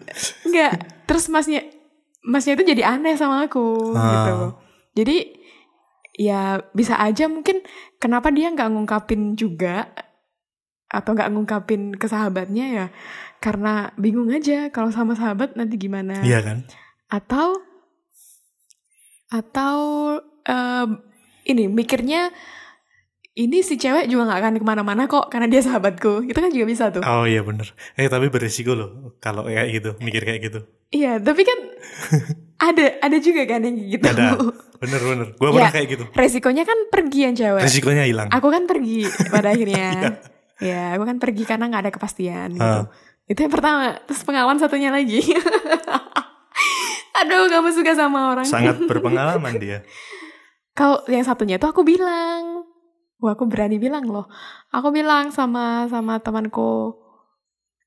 Enggak. 0.44 0.72
Terus 1.06 1.26
masnya 1.28 1.62
masnya 2.22 2.54
itu 2.54 2.66
jadi 2.66 2.84
aneh 2.90 3.16
sama 3.16 3.44
aku 3.44 3.94
Ah. 3.94 4.10
gitu. 4.12 4.36
Jadi 4.96 5.18
ya 6.16 6.42
bisa 6.72 6.96
aja 6.96 7.28
mungkin 7.28 7.60
kenapa 7.98 8.32
dia 8.32 8.48
nggak 8.48 8.72
ngungkapin 8.72 9.36
juga 9.36 9.92
atau 10.88 11.12
nggak 11.12 11.28
ngungkapin 11.28 11.92
ke 11.94 12.08
sahabatnya 12.08 12.66
ya 12.68 12.86
karena 13.38 13.92
bingung 13.96 14.32
aja 14.32 14.72
kalau 14.72 14.90
sama 14.90 15.12
sahabat 15.12 15.54
nanti 15.54 15.76
gimana 15.76 16.24
Iya 16.24 16.40
kan? 16.40 16.58
atau 17.10 17.60
atau 19.28 19.78
em, 20.42 20.90
ini 21.46 21.66
mikirnya 21.66 22.30
ini 23.34 23.60
si 23.60 23.76
cewek 23.76 24.06
juga 24.06 24.26
nggak 24.26 24.40
akan 24.40 24.54
ke 24.56 24.66
mana-mana 24.66 25.02
kok 25.06 25.28
karena 25.28 25.46
dia 25.46 25.60
sahabatku 25.60 26.24
itu 26.24 26.34
kan 26.34 26.50
juga 26.50 26.66
bisa 26.66 26.84
tuh 26.88 27.02
Oh 27.02 27.24
iya 27.24 27.40
bener. 27.40 27.72
Eh 27.94 28.08
tapi 28.08 28.28
beresiko 28.28 28.72
loh 28.72 29.14
kalau 29.18 29.44
kayak 29.44 29.66
gitu, 29.74 29.90
mikir 30.00 30.24
kayak 30.24 30.40
gitu. 30.42 30.60
Iya, 30.88 31.20
tapi 31.20 31.44
kan 31.44 31.58
ada 32.72 32.84
ada 32.98 33.18
juga 33.20 33.44
kan 33.44 33.60
yang 33.60 33.76
gitu. 33.76 34.06
Ada. 34.08 34.40
Bener 34.76 35.02
bener. 35.02 35.28
Gue 35.36 35.48
Ya. 35.48 35.52
pernah 35.54 35.74
kayak 35.74 35.88
gitu. 35.90 36.04
Resikonya 36.10 36.64
kan 36.64 36.78
pergi 36.88 37.20
yang 37.22 37.34
cewek. 37.36 37.62
Resikonya 37.62 38.04
hilang. 38.08 38.28
Aku 38.32 38.48
kan 38.48 38.64
pergi 38.66 39.04
pada 39.28 39.50
Iya. 39.52 39.52
akhirnya. 39.52 39.88
ya, 40.56 40.82
aku 40.96 41.04
kan 41.04 41.18
pergi 41.20 41.44
karena 41.44 41.66
nggak 41.68 41.82
ada 41.84 41.92
kepastian 41.92 42.48
gitu. 42.56 42.64
Ah. 42.64 42.88
Itu 43.26 43.38
yang 43.38 43.52
pertama. 43.52 44.00
Terus 44.08 44.22
pengalaman 44.24 44.58
satunya 44.58 44.90
lagi. 44.90 45.20
Aduh, 47.16 47.48
kamu 47.48 47.72
suka 47.72 47.96
sama 47.96 48.32
orang. 48.32 48.44
Sangat 48.44 48.76
berpengalaman 48.82 49.56
dia. 49.56 49.80
Kalau 50.76 51.00
yang 51.08 51.24
satunya 51.24 51.56
tuh 51.56 51.72
aku 51.72 51.88
bilang, 51.88 52.68
wah 53.24 53.32
aku 53.32 53.48
berani 53.48 53.80
bilang 53.80 54.04
loh. 54.06 54.28
Aku 54.76 54.92
bilang 54.92 55.32
sama 55.32 55.88
sama 55.88 56.20
temanku. 56.20 57.00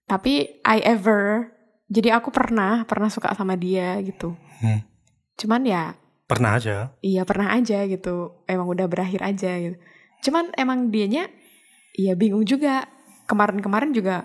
Tapi 0.08 0.64
I 0.64 0.80
ever, 0.88 1.52
jadi 1.92 2.16
aku 2.16 2.32
pernah 2.32 2.88
pernah 2.88 3.12
suka 3.12 3.36
sama 3.36 3.60
dia 3.60 4.00
gitu. 4.00 4.32
Hmm. 4.64 4.80
Cuman 5.36 5.62
ya 5.68 5.92
Pernah 6.28 6.60
aja. 6.60 6.92
iya 7.04 7.24
pernah 7.28 7.52
aja 7.52 7.84
gitu. 7.84 8.40
Emang 8.48 8.68
udah 8.68 8.88
berakhir 8.88 9.20
aja 9.20 9.52
gitu. 9.60 9.76
Cuman 10.24 10.52
emang 10.56 10.88
dianya 10.88 11.28
iya 11.92 12.16
bingung 12.16 12.44
juga. 12.48 12.88
Kemarin-kemarin 13.28 13.92
juga 13.92 14.24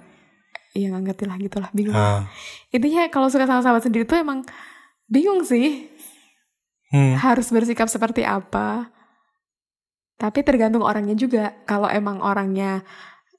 iya 0.71 0.87
nggak 0.87 1.03
ngerti 1.03 1.23
lah 1.27 1.37
gitu 1.39 1.57
lah 1.59 1.69
bingung. 1.75 1.95
Ah. 1.95 2.23
Intinya 2.71 3.03
kalau 3.11 3.27
suka 3.27 3.43
sama 3.43 3.59
sahabat 3.59 3.83
sendiri 3.83 4.07
tuh 4.07 4.23
emang 4.23 4.47
bingung 5.11 5.43
sih 5.43 5.91
Hmm. 6.93 7.17
harus 7.17 7.49
bersikap 7.49 7.89
seperti 7.89 8.21
apa. 8.21 8.93
Tapi 10.13 10.45
tergantung 10.45 10.85
orangnya 10.85 11.17
juga. 11.17 11.57
Kalau 11.65 11.89
emang 11.89 12.21
orangnya 12.21 12.85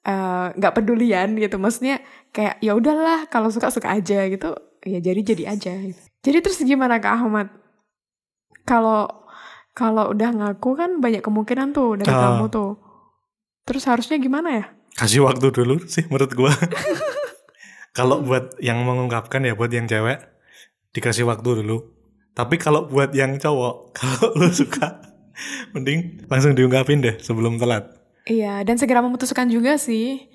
eh, 0.03 0.47
nggak 0.53 0.75
pedulian 0.75 1.39
gitu, 1.39 1.57
maksudnya 1.57 2.03
kayak 2.29 2.59
ya 2.61 2.75
udahlah 2.75 3.31
kalau 3.31 3.49
suka 3.49 3.71
suka 3.71 3.95
aja 3.95 4.27
gitu, 4.27 4.53
ya 4.83 4.99
jadi 4.99 5.21
jadi 5.23 5.45
aja. 5.55 5.73
Gitu. 5.81 6.03
Jadi 6.21 6.39
terus 6.43 6.59
gimana 6.61 6.99
Kak 6.99 7.15
Ahmad? 7.15 7.49
Kalau 8.67 9.07
kalau 9.71 10.11
udah 10.11 10.35
ngaku 10.35 10.75
kan 10.75 10.99
banyak 10.99 11.23
kemungkinan 11.23 11.71
tuh 11.73 11.95
dari 12.03 12.11
Ah. 12.11 12.37
kamu 12.37 12.51
tuh. 12.51 12.75
Terus 13.65 13.87
harusnya 13.87 14.19
gimana 14.19 14.49
ya? 14.51 14.65
Kasih 14.99 15.25
waktu 15.25 15.55
dulu 15.55 15.79
sih 15.87 16.05
menurut 16.11 16.35
gua. 16.35 16.51
kalau 17.99 18.19
buat 18.21 18.59
yang 18.59 18.83
mengungkapkan 18.83 19.47
ya 19.47 19.55
buat 19.55 19.71
yang 19.71 19.87
cewek 19.87 20.19
dikasih 20.91 21.23
waktu 21.25 21.63
dulu. 21.63 21.94
Tapi 22.35 22.59
kalau 22.59 22.91
buat 22.91 23.14
yang 23.14 23.38
cowok, 23.38 23.75
kalau 23.99 24.26
lu 24.38 24.50
suka 24.50 25.00
mending 25.75 26.26
langsung 26.31 26.55
diungkapin 26.55 27.03
deh 27.03 27.17
sebelum 27.23 27.59
telat. 27.59 27.91
Iya, 28.26 28.62
dan 28.67 28.79
segera 28.79 29.03
memutuskan 29.03 29.50
juga 29.50 29.79
sih. 29.79 30.31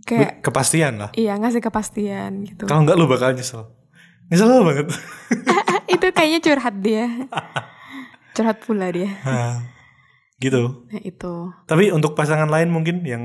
Kayak 0.00 0.40
Kepastian 0.40 0.96
lah. 0.96 1.10
iya 1.12 1.36
ngasih 1.36 1.60
kepastian 1.60 2.48
gitu. 2.48 2.64
Kalau 2.64 2.82
enggak 2.82 2.96
lu 2.96 3.04
bakal 3.04 3.36
nyesel. 3.36 3.68
Nyesel 4.32 4.64
banget. 4.64 4.88
itu 5.90 6.06
kayaknya 6.14 6.40
curhat 6.40 6.74
dia 6.80 7.06
curhat 8.34 8.58
pula 8.62 8.88
dia 8.94 9.10
gitu. 10.40 10.86
nah 10.88 11.00
itu 11.02 11.34
Tapi 11.66 11.92
untuk 11.92 12.16
pasangan 12.16 12.48
lain 12.48 12.72
mungkin 12.72 13.04
yang 13.04 13.24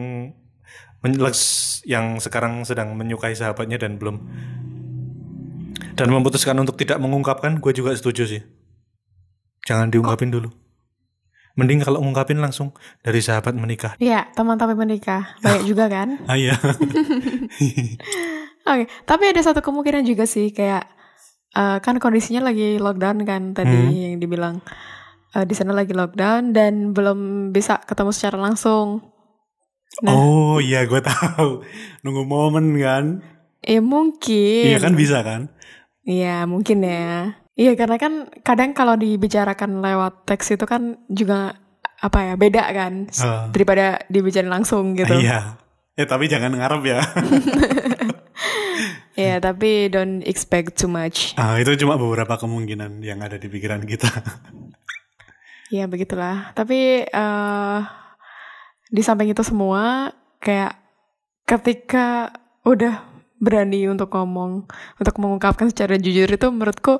yang 1.86 2.18
sekarang 2.18 2.66
sedang 2.66 2.98
menyukai 2.98 3.38
sahabatnya 3.38 3.78
dan 3.78 4.02
belum 4.02 4.26
dan 5.96 6.08
memutuskan 6.08 6.56
untuk 6.60 6.76
tidak 6.76 7.00
mengungkapkan, 7.00 7.58
gue 7.58 7.72
juga 7.72 7.96
setuju 7.96 8.28
sih. 8.28 8.42
Jangan 9.64 9.90
diungkapin 9.90 10.30
dulu. 10.30 10.52
Mending 11.56 11.82
kalau 11.82 12.04
ngungkapin 12.04 12.38
langsung 12.38 12.76
dari 13.00 13.24
sahabat 13.24 13.56
menikah. 13.56 13.96
Iya, 13.96 14.28
teman 14.36 14.60
tapi 14.60 14.76
menikah 14.76 15.40
banyak 15.40 15.64
juga 15.64 15.88
kan 15.88 16.20
Ah 16.30 16.36
iya. 16.36 16.52
oke 18.68 18.84
tapi 19.08 19.24
ada 19.32 19.40
satu 19.40 19.64
kemungkinan 19.64 20.04
juga 20.04 20.28
sih 20.28 20.52
kayak 20.52 20.84
eh, 21.56 21.78
kan 21.80 21.96
kondisinya 21.96 22.44
lagi 22.44 22.76
lockdown 22.76 23.24
kan 23.24 23.56
tadi 23.56 23.72
Hmm. 23.72 23.88
yang 23.88 24.16
dibilang 24.20 24.60
eh, 25.32 25.48
di 25.48 25.56
sana 25.56 25.72
lagi 25.72 25.96
lockdown 25.96 26.52
dan 26.52 26.92
belum 26.92 27.52
bisa 27.56 27.80
ketemu 27.84 28.12
secara 28.12 28.36
langsung. 28.36 29.16
Nah. 30.04 30.12
Oh 30.12 30.60
iya 30.60 30.84
gue 30.84 31.00
tahu. 31.00 31.64
Nunggu 32.04 32.28
momen 32.28 32.76
kan. 32.76 33.24
Ya 33.64 33.80
mungkin. 33.80 34.76
Iya 34.76 34.84
kan 34.84 34.94
bisa 34.94 35.24
kan? 35.24 35.55
Iya 36.06 36.46
mungkin 36.46 36.80
ya. 36.82 37.34
Iya 37.56 37.74
karena 37.74 37.98
kan 37.98 38.14
kadang 38.42 38.72
kalau 38.72 38.94
dibicarakan 38.94 39.82
lewat 39.82 40.24
teks 40.24 40.54
itu 40.54 40.64
kan 40.64 41.02
juga 41.08 41.58
apa 41.98 42.20
ya 42.22 42.34
beda 42.36 42.64
kan 42.70 43.08
Ah. 43.18 43.48
daripada 43.50 44.04
dibicarain 44.06 44.52
langsung 44.52 44.94
gitu. 44.94 45.16
Iya. 45.16 45.58
Eh 45.96 46.06
tapi 46.06 46.28
jangan 46.28 46.54
ngarep 46.54 46.84
ya. 46.86 47.00
Iya 49.16 49.40
tapi 49.40 49.88
don't 49.88 50.20
expect 50.28 50.76
too 50.76 50.92
much. 50.92 51.32
ah, 51.40 51.56
itu 51.56 51.72
cuma 51.80 51.96
beberapa 51.96 52.36
kemungkinan 52.36 53.00
yang 53.00 53.24
ada 53.24 53.40
di 53.40 53.48
pikiran 53.48 53.80
kita. 53.82 54.12
Ya 55.72 55.88
begitulah. 55.88 56.52
Tapi 56.52 57.08
eh 57.08 57.80
di 58.86 59.00
samping 59.00 59.32
itu 59.32 59.40
semua 59.40 60.12
kayak 60.38 60.76
ketika 61.48 62.28
udah 62.62 63.15
berani 63.46 63.86
untuk 63.86 64.10
ngomong, 64.10 64.66
untuk 64.98 65.16
mengungkapkan 65.16 65.70
secara 65.70 65.96
jujur 65.96 66.26
itu 66.26 66.48
menurutku 66.50 66.98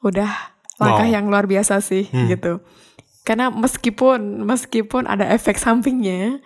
udah 0.00 0.30
langkah 0.78 1.04
Wow. 1.04 1.12
yang 1.12 1.24
luar 1.26 1.44
biasa 1.44 1.82
sih 1.82 2.06
Hmm. 2.06 2.30
gitu. 2.30 2.62
Karena 3.26 3.50
meskipun 3.50 4.46
meskipun 4.46 5.04
ada 5.04 5.26
efek 5.28 5.58
sampingnya 5.58 6.38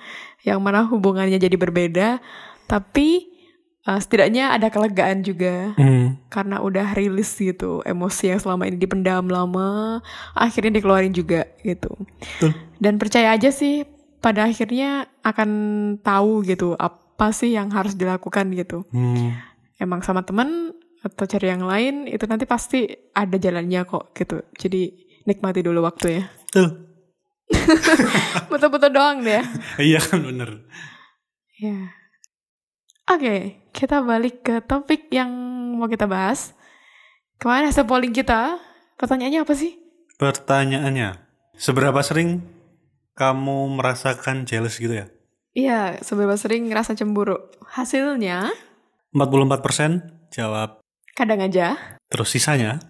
yang 0.43 0.59
mana 0.59 0.83
hubungannya 0.83 1.37
jadi 1.37 1.55
berbeda, 1.55 2.19
tapi 2.65 3.29
eh, 3.83 3.99
setidaknya 3.99 4.55
ada 4.55 4.71
kelegaan 4.71 5.21
juga 5.21 5.75
Hmm. 5.75 6.15
karena 6.31 6.63
udah 6.63 6.95
rilis 6.95 7.35
gitu 7.35 7.83
emosi 7.83 8.31
yang 8.31 8.39
selama 8.39 8.65
ini 8.65 8.79
dipendam 8.79 9.27
lama 9.27 9.99
akhirnya 10.33 10.79
dikeluarin 10.79 11.11
juga 11.11 11.51
gitu 11.61 11.91
Betul. 12.39 12.55
dan 12.79 12.95
percaya 12.95 13.35
aja 13.35 13.51
sih 13.51 13.83
pada 14.23 14.47
akhirnya 14.47 15.11
akan 15.27 15.51
tahu 15.99 16.47
gitu 16.47 16.79
apa 17.23 17.31
sih 17.31 17.55
yang 17.55 17.71
harus 17.71 17.95
dilakukan 17.95 18.51
gitu 18.51 18.83
Hmm. 18.91 19.39
emang 19.79 20.03
sama 20.03 20.27
teman 20.27 20.75
atau 20.99 21.23
cari 21.23 21.47
yang 21.47 21.63
lain 21.63 22.07
itu 22.07 22.27
nanti 22.27 22.43
pasti 22.45 22.83
ada 23.13 23.39
jalannya 23.39 23.87
kok 23.87 24.11
gitu 24.13 24.43
jadi 24.53 24.91
nikmati 25.23 25.63
dulu 25.63 25.87
waktu 25.87 26.19
ya 26.19 26.25
Tuh. 26.51 26.71
betul-betul 28.51 28.91
doang 28.91 29.23
deh 29.23 29.39
Iya 29.79 30.03
kan 30.03 30.19
bener. 30.19 30.67
ya 31.55 31.95
oke 33.07 33.35
kita 33.71 34.03
balik 34.03 34.43
ke 34.43 34.59
topik 34.61 35.07
yang 35.09 35.31
mau 35.79 35.87
kita 35.87 36.11
bahas 36.11 36.59
kemarin 37.39 37.71
hasil 37.71 37.87
polling 37.87 38.11
kita 38.11 38.59
pertanyaannya 38.99 39.47
apa 39.47 39.55
sih 39.55 39.79
Pertanyaannya, 40.13 41.19
seberapa 41.55 41.99
sering 41.99 42.47
kamu 43.13 43.75
merasakan 43.75 44.43
jealous 44.43 44.79
gitu 44.79 44.95
ya? 44.95 45.07
Iya, 45.53 46.01
seberapa 46.01 46.33
sering 46.35 46.73
ngerasa 46.73 46.97
cemburu? 46.97 47.37
Hasilnya 47.69 48.49
44% 49.13 50.33
jawab, 50.33 50.81
kadang 51.13 51.45
aja, 51.45 51.77
terus 52.09 52.33
sisanya 52.33 52.81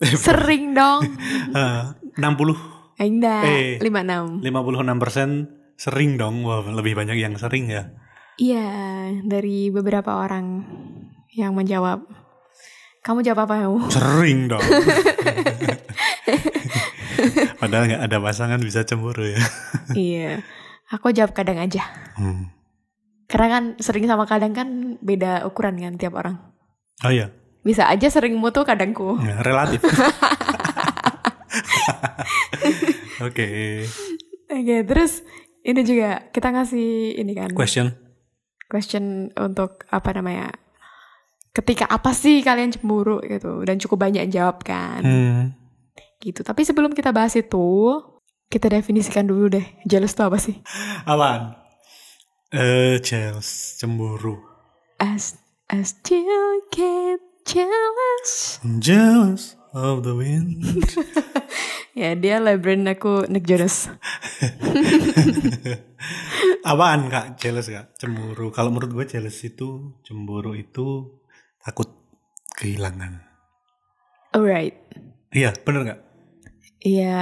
sering 0.00 0.76
dong. 0.76 1.00
eh, 1.56 1.82
60 2.20 3.00
Enggak, 3.00 3.44
Eh. 3.48 3.80
56. 3.80 4.44
56% 4.44 5.80
sering 5.80 6.20
dong. 6.20 6.44
Wah, 6.44 6.60
lebih 6.68 6.92
banyak 6.92 7.16
yang 7.16 7.32
sering 7.40 7.72
ya. 7.72 7.88
Iya, 8.36 8.68
dari 9.24 9.72
beberapa 9.72 10.20
orang 10.20 10.60
yang 11.32 11.56
menjawab. 11.56 12.04
Kamu 13.00 13.24
jawab 13.24 13.48
apa 13.48 13.64
kamu? 13.64 13.88
Sering 13.88 14.52
dong. 14.52 14.60
Padahal 17.60 17.84
nggak 17.88 18.04
ada 18.04 18.18
pasangan 18.20 18.60
bisa 18.60 18.84
cemburu 18.84 19.24
ya. 19.24 19.40
iya, 19.96 20.44
aku 20.90 21.14
jawab 21.14 21.32
kadang 21.32 21.62
aja. 21.62 21.86
Hmm. 22.18 22.50
Karena 23.30 23.46
kan 23.48 23.64
sering 23.78 24.10
sama 24.10 24.26
kadang 24.26 24.50
kan 24.50 24.98
beda 24.98 25.46
ukuran 25.46 25.78
kan 25.78 25.94
tiap 25.94 26.18
orang. 26.18 26.36
Oh 27.06 27.14
iya, 27.14 27.30
Bisa 27.62 27.86
aja 27.86 28.10
seringmu 28.10 28.50
tuh 28.50 28.66
kadangku. 28.66 29.16
Ya, 29.22 29.40
relatif. 29.46 29.80
Oke, 33.26 33.46
Oke, 34.50 34.76
terus 34.82 35.22
ini 35.62 35.80
juga 35.84 36.26
kita 36.32 36.50
ngasih 36.50 37.20
ini 37.20 37.32
kan 37.36 37.52
question. 37.52 37.92
question 38.66 39.30
untuk 39.38 39.84
apa 39.92 40.10
namanya? 40.16 40.50
Ketika 41.54 41.86
apa 41.86 42.10
sih 42.16 42.40
kalian 42.40 42.72
cemburu 42.74 43.20
gitu 43.22 43.62
dan 43.62 43.78
cukup 43.78 44.08
banyak 44.10 44.26
jawab 44.32 44.64
kan. 44.64 45.02
Hmm. 45.04 45.42
gitu. 46.20 46.44
Tapi 46.44 46.68
sebelum 46.68 46.92
kita 46.92 47.16
bahas 47.16 47.32
itu, 47.32 47.96
kita 48.50 48.66
definisikan 48.66 49.30
dulu 49.30 49.46
deh, 49.46 49.66
jealous 49.86 50.12
itu 50.12 50.22
apa 50.26 50.38
sih? 50.42 50.58
Apaan? 51.06 51.54
Eh, 52.50 52.98
jealous, 52.98 53.78
cemburu. 53.78 54.42
As 54.98 55.38
I 55.70 55.86
still 55.86 56.66
get 56.74 57.22
jealous. 57.46 58.58
Jealous 58.82 59.54
of 59.70 60.02
the 60.02 60.18
wind. 60.18 60.58
Ya 61.90 62.14
dia 62.14 62.38
Lebron 62.38 62.86
aku 62.86 63.26
Nick 63.26 63.50
Jonas. 63.50 63.90
Apaan 66.70 67.10
kak? 67.10 67.34
Jealous 67.42 67.66
kak? 67.66 67.98
Cemburu. 67.98 68.54
Kalau 68.54 68.70
menurut 68.70 68.94
gue 68.94 69.06
jealous 69.10 69.42
itu, 69.42 69.98
cemburu 70.06 70.54
itu 70.54 71.18
takut 71.58 71.90
kehilangan. 72.56 73.26
Alright. 74.32 74.78
Iya, 75.34 75.50
bener 75.66 75.80
nggak? 75.82 76.00
Iya, 76.80 77.20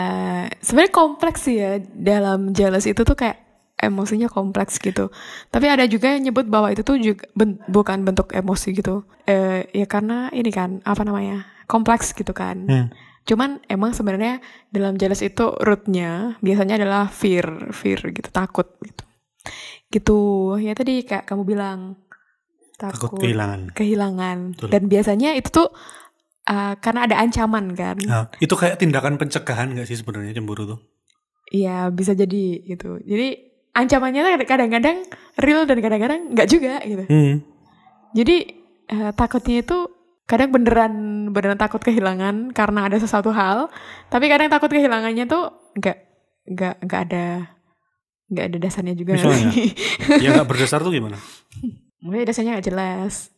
sebenarnya 0.62 0.94
kompleks 0.94 1.50
sih 1.50 1.58
ya 1.58 1.82
dalam 1.82 2.54
jealous 2.54 2.86
itu 2.86 3.02
tuh 3.02 3.18
kayak 3.18 3.42
emosinya 3.78 4.30
kompleks 4.30 4.78
gitu. 4.78 5.10
Tapi 5.50 5.66
ada 5.66 5.86
juga 5.86 6.14
yang 6.14 6.30
nyebut 6.30 6.46
bahwa 6.46 6.70
itu 6.70 6.82
tuh 6.82 6.98
juga 6.98 7.26
ben- 7.34 7.58
bukan 7.66 8.02
bentuk 8.02 8.30
emosi 8.30 8.74
gitu. 8.74 9.02
Eh 9.26 9.66
ya 9.70 9.86
karena 9.86 10.30
ini 10.30 10.50
kan 10.50 10.78
apa 10.82 11.02
namanya 11.02 11.46
kompleks 11.66 12.14
gitu 12.14 12.30
kan. 12.30 12.66
Hmm. 12.66 12.88
Cuman 13.26 13.58
emang 13.66 13.92
sebenarnya 13.92 14.40
dalam 14.70 14.94
jealous 14.94 15.20
itu 15.20 15.52
rootnya 15.58 16.38
biasanya 16.40 16.78
adalah 16.78 17.10
fear, 17.10 17.70
fear 17.74 17.98
gitu, 18.14 18.30
takut 18.30 18.78
gitu. 18.82 19.02
Gitu. 19.90 20.20
Ya 20.62 20.72
tadi 20.74 21.02
kayak 21.02 21.26
kamu 21.26 21.42
bilang 21.44 21.98
Takut 22.78 23.10
takut, 23.10 23.18
kehilangan. 23.26 23.74
kehilangan. 23.74 24.38
Betul. 24.54 24.68
Dan 24.70 24.82
biasanya 24.86 25.34
itu 25.34 25.50
tuh 25.50 25.68
uh, 26.48 26.74
karena 26.80 27.04
ada 27.04 27.20
ancaman 27.20 27.76
kan. 27.76 27.96
Nah, 28.02 28.32
itu 28.40 28.56
kayak 28.56 28.80
tindakan 28.80 29.20
pencegahan 29.20 29.76
gak 29.76 29.86
sih 29.86 30.00
sebenarnya 30.00 30.34
cemburu 30.40 30.64
tuh? 30.64 30.80
Iya, 31.52 31.92
bisa 31.92 32.12
jadi 32.16 32.64
gitu. 32.64 33.00
Jadi 33.04 33.48
ancamannya 33.72 34.42
kadang-kadang 34.44 35.06
real 35.38 35.64
dan 35.64 35.78
kadang-kadang 35.78 36.20
nggak 36.34 36.48
juga 36.50 36.82
gitu. 36.82 37.04
Hmm. 37.08 37.34
Jadi 38.12 38.36
eh, 38.90 39.12
takutnya 39.14 39.62
itu 39.62 39.78
kadang 40.28 40.52
beneran 40.52 40.94
beneran 41.32 41.56
takut 41.56 41.80
kehilangan 41.80 42.52
karena 42.52 42.90
ada 42.90 43.00
sesuatu 43.00 43.32
hal, 43.32 43.72
tapi 44.12 44.28
kadang 44.28 44.52
takut 44.52 44.68
kehilangannya 44.68 45.24
tuh 45.24 45.72
nggak 45.78 45.98
nggak 46.52 46.74
nggak 46.84 47.00
ada 47.08 47.26
nggak 48.28 48.44
ada 48.44 48.56
dasarnya 48.60 48.94
juga. 48.98 49.16
Misalnya? 49.16 49.52
Yang 50.20 50.32
gak 50.44 50.48
berdasar 50.52 50.80
tuh 50.84 50.92
gimana? 50.92 51.16
Mungkin 52.04 52.28
dasarnya 52.28 52.60
nggak 52.60 52.68
jelas. 52.68 53.32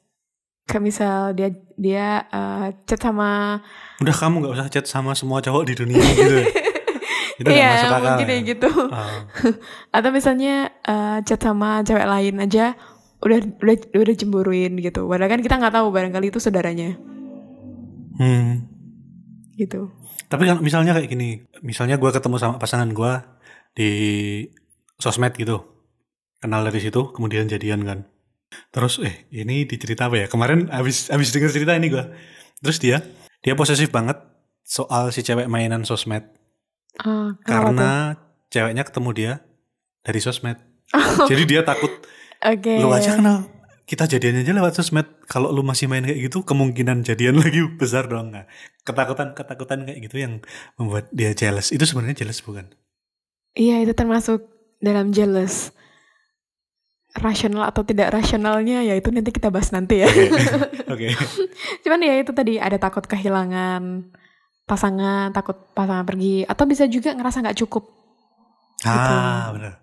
Kayak 0.70 0.84
misal 0.86 1.34
dia 1.34 1.50
dia 1.74 2.24
eh, 2.30 2.66
chat 2.86 3.00
sama 3.02 3.58
Udah 3.98 4.14
kamu 4.14 4.46
gak 4.46 4.54
usah 4.54 4.66
chat 4.70 4.86
sama 4.86 5.18
semua 5.18 5.42
cowok 5.42 5.62
di 5.66 5.74
dunia 5.74 5.98
gitu. 5.98 6.36
itu 7.40 7.48
iya 7.56 7.72
masuk 7.72 7.88
akal. 7.88 8.04
mungkin 8.04 8.26
ya? 8.26 8.30
kayak 8.30 8.44
gitu. 8.52 8.70
Ah, 8.92 9.18
atau 9.98 10.10
misalnya 10.14 10.54
eh, 10.86 11.18
chat 11.26 11.40
sama 11.42 11.82
cewek 11.82 12.06
lain 12.06 12.38
aja 12.38 12.78
udah 13.20 13.38
udah 13.60 13.76
udah 14.00 14.14
cemburuin 14.16 14.72
gitu 14.80 15.04
padahal 15.04 15.28
kan 15.28 15.44
kita 15.44 15.60
nggak 15.60 15.76
tahu 15.76 15.92
barangkali 15.92 16.32
itu 16.32 16.40
saudaranya 16.40 16.96
hmm. 18.16 18.64
gitu 19.60 19.92
Tapi 20.30 20.46
kan 20.46 20.62
misalnya 20.62 20.94
kayak 20.94 21.10
gini, 21.10 21.42
misalnya 21.58 21.98
gue 21.98 22.06
ketemu 22.06 22.38
sama 22.38 22.54
pasangan 22.62 22.86
gue 22.94 23.12
di 23.74 23.90
sosmed 24.94 25.34
gitu, 25.34 25.66
kenal 26.38 26.62
dari 26.62 26.78
situ, 26.78 27.10
kemudian 27.10 27.50
jadian 27.50 27.82
kan. 27.82 28.06
Terus 28.70 28.98
eh 29.02 29.26
ini 29.30 29.64
dicerita 29.64 30.10
apa 30.10 30.22
ya? 30.22 30.26
Kemarin 30.26 30.70
abis 30.70 31.10
abis 31.10 31.30
denger 31.30 31.50
cerita 31.50 31.72
ini 31.74 31.90
gue, 31.90 32.04
terus 32.60 32.78
dia 32.82 33.02
dia 33.40 33.54
posesif 33.54 33.88
banget 33.88 34.18
soal 34.66 35.10
si 35.14 35.22
cewek 35.22 35.46
mainan 35.46 35.86
sosmed. 35.86 36.26
Tuh? 36.90 37.38
karena 37.46 38.18
ceweknya 38.50 38.82
ketemu 38.82 39.10
dia 39.14 39.32
dari 40.02 40.20
sosmed. 40.20 40.58
Jadi 41.30 41.42
dia 41.46 41.62
takut 41.62 41.90
oke. 42.42 42.74
Lu 42.82 42.90
aja 42.90 43.14
kenal 43.14 43.46
kita 43.90 44.06
jadian 44.06 44.46
aja 44.46 44.54
lewat 44.54 44.78
sosmed. 44.78 45.06
Kalau 45.26 45.50
lu 45.50 45.66
masih 45.66 45.90
main 45.90 46.06
kayak 46.06 46.30
gitu 46.30 46.46
kemungkinan 46.46 47.02
jadian 47.02 47.38
lagi 47.42 47.66
besar 47.74 48.06
dong. 48.06 48.30
Nah, 48.30 48.46
ketakutan 48.86 49.34
ketakutan 49.34 49.82
kayak 49.82 49.98
gitu 50.06 50.16
yang 50.22 50.38
membuat 50.78 51.10
dia 51.10 51.34
jealous. 51.34 51.74
Itu 51.74 51.82
sebenarnya 51.82 52.22
jealous 52.22 52.38
bukan? 52.46 52.70
Iya 53.58 53.82
itu 53.82 53.90
termasuk 53.98 54.46
dalam 54.78 55.10
jealous 55.10 55.74
rasional 57.18 57.66
atau 57.66 57.82
tidak 57.82 58.14
rasionalnya 58.14 58.86
ya 58.86 58.94
itu 58.94 59.10
nanti 59.10 59.34
kita 59.34 59.50
bahas 59.50 59.74
nanti 59.74 60.02
ya 60.02 60.08
oke 60.92 61.08
cuman 61.82 62.00
ya 62.06 62.14
itu 62.22 62.30
tadi 62.30 62.62
ada 62.62 62.78
takut 62.78 63.02
kehilangan 63.02 64.14
pasangan, 64.70 65.34
takut 65.34 65.58
pasangan 65.74 66.06
pergi, 66.06 66.46
atau 66.46 66.62
bisa 66.62 66.86
juga 66.86 67.10
ngerasa 67.10 67.42
nggak 67.42 67.58
cukup. 67.66 67.90
Ah, 68.86 69.50
benar. 69.50 69.82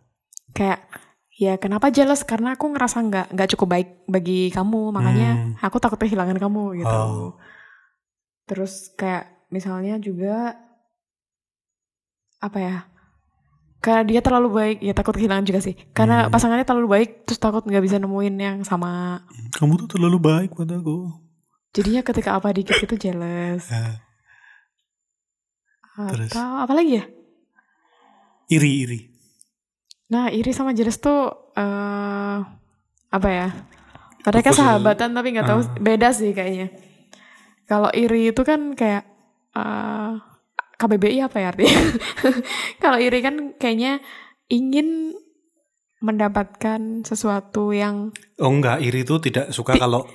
Kayak 0.56 0.80
ya 1.36 1.60
kenapa 1.60 1.92
jealous? 1.92 2.24
Karena 2.24 2.56
aku 2.56 2.72
ngerasa 2.72 3.04
nggak 3.04 3.28
nggak 3.36 3.50
cukup 3.52 3.68
baik 3.68 3.90
bagi 4.08 4.48
kamu, 4.48 4.96
makanya 4.96 5.30
Hmm. 5.36 5.54
aku 5.60 5.84
takut 5.84 6.00
kehilangan 6.00 6.40
kamu 6.40 6.80
gitu. 6.80 6.88
Oh. 6.88 7.36
Terus 8.48 8.96
kayak 8.96 9.28
misalnya 9.52 10.00
juga 10.00 10.56
apa 12.40 12.58
ya? 12.63 12.78
Karena 13.78 14.02
dia 14.04 14.20
terlalu 14.20 14.50
baik, 14.52 14.78
ya 14.82 14.92
takut 14.92 15.13
kehilangan 15.13 15.46
juga 15.46 15.62
sih. 15.62 15.78
Karena 15.92 16.26
Hmm. 16.26 16.32
pasangannya 16.32 16.66
terlalu 16.66 16.88
baik, 16.90 17.10
terus 17.24 17.38
takut 17.38 17.62
nggak 17.62 17.80
bisa 17.80 17.98
nemuin 17.98 18.36
yang 18.36 18.58
sama. 18.62 19.22
Kamu 19.54 19.78
tuh 19.78 19.90
terlalu 19.90 20.18
baik 20.18 20.50
buat 20.52 20.68
aku. 20.68 21.13
Jadinya 21.72 22.02
ketika 22.02 22.34
apa 22.34 22.50
dikit 22.52 22.74
itu 22.76 22.96
jealous. 23.00 23.70
Ah, 25.98 26.13
Terus? 26.13 26.30
Atau 26.30 26.46
apa 26.62 26.74
lagi 26.74 27.02
ya? 27.02 27.06
iri 28.48 28.86
iri. 28.86 29.00
Nah, 30.08 30.30
iri 30.30 30.54
sama 30.54 30.72
jealous 30.72 31.02
tuh 31.02 31.26
eh 31.52 32.38
apa 33.10 33.28
ya? 33.28 33.50
Mereka 34.22 34.54
sahabatan 34.54 35.12
tapi 35.12 35.34
nggak 35.34 35.48
tahu 35.48 35.60
Ah. 35.60 35.74
beda 35.76 36.13
sih 36.13 36.32
kayaknya. 36.32 36.70
Kalau 37.66 37.90
iri 37.92 38.30
itu 38.30 38.42
kan 38.42 38.72
kayak 38.72 39.04
eh 39.52 40.13
KBBI 40.78 41.26
apa 41.26 41.38
ya 41.42 41.48
artinya? 41.54 41.78
Kalau 42.84 42.98
iri 43.02 43.20
kan 43.26 43.58
kayaknya 43.58 44.00
ingin 44.48 45.18
mendapatkan 45.98 47.02
sesuatu 47.02 47.74
yang 47.74 48.13
Oh 48.38 48.54
enggak, 48.54 48.86
iri 48.86 49.02
itu 49.02 49.18
tidak 49.18 49.50
suka 49.50 49.74
kalau 49.82 50.06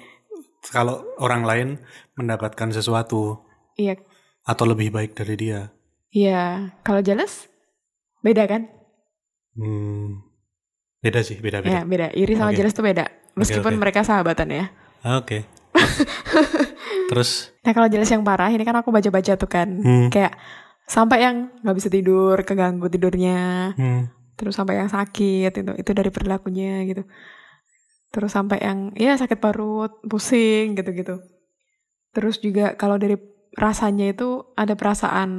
kalau 0.70 1.02
orang 1.18 1.42
lain 1.42 1.68
mendapatkan 2.14 2.70
sesuatu 2.70 3.42
iya 3.74 3.98
atau 4.46 4.64
lebih 4.66 4.94
baik 4.94 5.18
dari 5.18 5.34
dia. 5.34 5.74
iya. 6.14 6.70
Kalau 6.86 7.02
jealous 7.02 7.50
beda 8.22 8.46
kan? 8.46 8.70
Hmm, 9.58 10.22
beda 11.02 11.26
sih, 11.26 11.42
beda 11.42 11.66
Ya 11.66 11.82
beda. 11.82 12.14
Iri 12.14 12.38
sama 12.38 12.54
Oke. 12.54 12.62
jealous 12.62 12.74
tuh 12.78 12.86
beda. 12.86 13.10
Meskipun 13.34 13.74
oke. 13.74 13.80
mereka 13.82 14.06
sahabatan 14.06 14.48
ya. 14.54 14.64
Oke. 15.02 15.50
Terus, 17.08 17.30
Nah 17.64 17.72
kalau 17.72 17.86
jealous 17.86 18.08
yang 18.08 18.22
parah 18.22 18.48
ini 18.48 18.62
kan 18.62 18.74
aku 18.74 18.90
baca-baca 18.90 19.32
tuh 19.34 19.46
kan. 19.46 19.68
hmm, 19.68 20.08
kayak 20.08 20.34
sampai 20.84 21.22
yang 21.22 21.36
nggak 21.62 21.76
bisa 21.76 21.88
tidur 21.88 22.34
keganggu 22.42 22.86
tidurnya. 22.86 23.72
Hmm, 23.74 24.10
terus 24.34 24.54
sampai 24.54 24.76
yang 24.76 24.88
sakit 24.88 25.50
itu 25.52 25.72
itu 25.72 25.90
dari 25.92 26.10
perilakunya 26.10 26.82
gitu. 26.84 27.02
Terus 28.10 28.28
sampai 28.28 28.60
yang 28.60 28.78
ya 28.92 29.14
sakit 29.14 29.38
parut 29.38 30.02
pusing 30.04 30.74
gitu 30.74 30.90
gitu 30.92 31.16
terus 32.12 32.36
juga 32.36 32.76
kalau 32.76 33.00
dari 33.00 33.16
rasanya 33.52 34.12
itu 34.12 34.52
ada 34.52 34.76
perasaan 34.76 35.32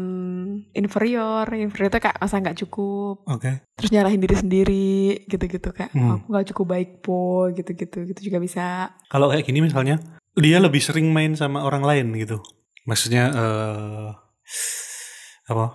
inferior 0.71 1.45
inferior 1.49 1.89
itu 1.89 1.99
kayak 1.99 2.17
masa 2.17 2.41
nggak 2.41 2.65
cukup. 2.65 3.21
Oke. 3.25 3.61
terus 3.73 3.89
nyalahin 3.89 4.17
diri 4.17 4.33
sendiri 4.33 4.93
gitu 5.27 5.45
gitu 5.45 5.69
kayak 5.69 5.93
Hmm. 5.93 6.17
aku 6.17 6.25
nggak 6.29 6.47
cukup 6.49 6.65
baik 6.67 6.89
po 7.01 7.21
gitu 7.49 7.73
gitu 7.73 7.97
gitu 8.05 8.19
juga 8.23 8.37
bisa. 8.37 8.89
Kalau 9.05 9.29
kayak 9.29 9.45
gini 9.45 9.61
misalnya, 9.61 10.01
dia 10.35 10.57
lebih 10.57 10.81
sering 10.81 11.13
main 11.13 11.37
sama 11.37 11.61
orang 11.61 11.83
lain 11.85 12.07
gitu. 12.17 12.41
Maksudnya 12.85 13.29
eh 13.31 14.09
apa? 15.47 15.65